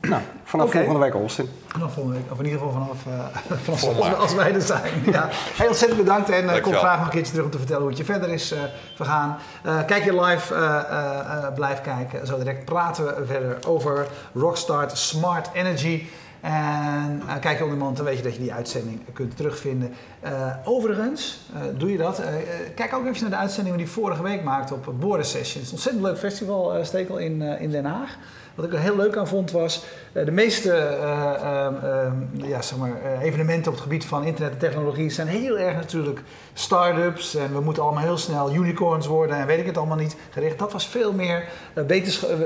Nou, 0.00 0.22
vanaf 0.44 0.70
volgende 0.70 0.98
week 0.98 1.14
Austin. 1.14 1.48
Vanaf 1.66 1.92
volgende 1.92 2.18
week, 2.18 2.32
of 2.32 2.38
in 2.38 2.44
ieder 2.44 2.60
geval 2.60 2.74
vanaf, 2.74 3.04
uh, 3.08 3.58
vanaf 3.64 3.84
als, 3.84 4.16
als, 4.16 4.34
wij 4.34 4.54
er 4.54 4.60
zijn. 4.60 4.92
ja. 5.12 5.28
Heel 5.32 5.68
ontzettend 5.68 6.00
bedankt 6.00 6.30
en 6.30 6.44
uh, 6.44 6.62
kom 6.62 6.72
graag 6.72 6.96
nog 6.96 7.06
een 7.06 7.12
keertje 7.12 7.30
terug 7.30 7.44
om 7.44 7.50
te 7.50 7.58
vertellen 7.58 7.82
hoe 7.82 7.90
het 7.90 7.98
je 7.98 8.04
verder 8.04 8.28
is 8.28 8.52
uh, 8.52 8.58
vergaan. 8.94 9.38
kijk 9.86 10.04
je 10.04 10.20
live, 10.20 11.52
blijf 11.54 11.80
kijken. 11.80 12.26
Zo 12.26 12.38
direct 12.38 12.64
praten 12.64 13.04
we 13.04 13.26
verder 13.26 13.58
over 13.66 14.06
Rockstart 14.34 14.98
Smart 14.98 15.48
Energy. 15.52 16.06
En 16.40 17.22
uh, 17.26 17.38
kijk 17.40 17.58
je 17.58 17.64
onder 17.64 17.94
dan 17.94 18.04
weet 18.04 18.16
je 18.16 18.22
dat 18.22 18.34
je 18.34 18.40
die 18.40 18.52
uitzending 18.52 19.00
kunt 19.12 19.36
terugvinden. 19.36 19.94
Uh, 20.24 20.54
overigens, 20.64 21.40
uh, 21.54 21.60
doe 21.78 21.92
je 21.92 21.98
dat. 21.98 22.22
kijk 22.74 22.94
ook 22.94 23.06
even 23.06 23.20
naar 23.20 23.30
de 23.30 23.36
uitzending 23.36 23.76
die 23.76 23.86
we 23.86 23.92
vorige 23.92 24.22
week 24.22 24.42
maakten 24.42 24.76
op 24.76 24.94
Boren 25.00 25.24
Sessions. 25.24 25.70
Ontzettend 25.70 26.04
leuk 26.04 26.18
festival, 26.18 26.84
Stekel, 26.84 27.16
in, 27.16 27.42
in 27.42 27.70
Den 27.70 27.84
Haag. 27.84 28.16
Wat 28.58 28.66
ik 28.66 28.72
er 28.72 28.80
heel 28.80 28.96
leuk 28.96 29.16
aan 29.16 29.28
vond 29.28 29.50
was, 29.50 29.82
de 30.12 30.30
meeste 30.30 30.98
uh, 31.00 32.48
ja, 32.48 32.62
zeg 32.62 32.78
maar, 32.78 33.20
evenementen 33.22 33.66
op 33.66 33.72
het 33.72 33.82
gebied 33.82 34.04
van 34.04 34.24
internet 34.24 34.52
en 34.52 34.58
technologie 34.58 35.10
zijn 35.10 35.26
heel 35.26 35.58
erg 35.58 35.74
natuurlijk 35.76 36.20
start-ups 36.52 37.34
en 37.34 37.52
we 37.52 37.60
moeten 37.60 37.82
allemaal 37.82 38.02
heel 38.02 38.16
snel 38.16 38.54
unicorns 38.54 39.06
worden 39.06 39.36
en 39.36 39.46
weet 39.46 39.58
ik 39.58 39.66
het 39.66 39.76
allemaal 39.76 39.96
niet 39.96 40.16
gericht. 40.30 40.58
Dat 40.58 40.72
was 40.72 40.86
veel 40.86 41.12
meer 41.12 41.44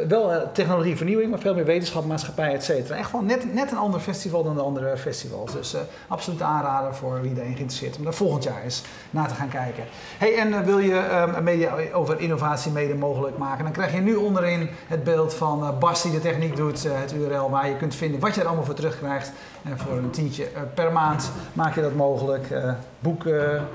wel 0.08 0.52
technologievernieuwing, 0.52 1.30
maar 1.30 1.38
veel 1.38 1.54
meer 1.54 1.64
wetenschap, 1.64 2.04
maatschappij, 2.04 2.54
et 2.54 2.64
cetera. 2.64 2.96
Echt 2.96 3.10
gewoon 3.10 3.26
net, 3.26 3.54
net 3.54 3.70
een 3.70 3.78
ander 3.78 4.00
festival 4.00 4.44
dan 4.44 4.54
de 4.54 4.62
andere 4.62 4.96
festivals. 4.96 5.52
Dus 5.52 5.76
absoluut 6.08 6.42
aanrader 6.42 6.94
voor 6.94 7.20
wie 7.20 7.34
daarin 7.34 7.54
geïnteresseerd 7.54 7.92
is 7.92 7.98
om 7.98 8.04
daar 8.04 8.14
volgend 8.14 8.44
jaar 8.44 8.62
eens 8.64 8.82
naar 9.10 9.28
te 9.28 9.34
gaan 9.34 9.48
kijken. 9.48 9.84
Hey, 10.18 10.38
en 10.38 10.64
wil 10.64 10.78
je 10.78 11.24
um, 11.36 11.44
media 11.44 11.74
over 11.92 12.20
innovatie 12.20 12.72
mede 12.72 12.94
mogelijk 12.94 13.38
maken, 13.38 13.64
dan 13.64 13.72
krijg 13.72 13.92
je 13.92 14.00
nu 14.00 14.14
onderin 14.14 14.68
het 14.86 15.04
beeld 15.04 15.34
van 15.34 15.78
Bas 15.78 16.02
die 16.02 16.12
de 16.12 16.20
techniek 16.20 16.56
doet, 16.56 16.84
eh, 16.84 16.92
het 16.94 17.12
URL 17.12 17.48
je 17.68 17.76
kunt 17.76 17.94
vinden 17.94 18.20
wat 18.20 18.34
je 18.34 18.40
er 18.40 18.46
allemaal 18.46 18.64
voor 18.64 18.74
terugkrijgt. 18.74 19.32
En 19.62 19.78
voor 19.78 19.96
een 19.96 20.10
tientje 20.10 20.44
eh, 20.44 20.62
per 20.74 20.92
maand 20.92 21.30
maak 21.52 21.74
je 21.74 21.80
dat 21.80 21.94
mogelijk. 21.94 22.50
Eh, 22.50 22.72
boeken, 22.98 23.68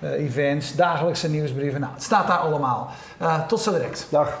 events, 0.00 0.74
dagelijkse 0.74 1.28
nieuwsbrieven. 1.28 1.80
Nou, 1.80 1.92
het 1.92 2.02
staat 2.02 2.26
daar 2.26 2.38
allemaal. 2.38 2.90
tot 3.46 3.60
zo 3.60 3.72
direct. 3.72 4.06
Dag. 4.10 4.38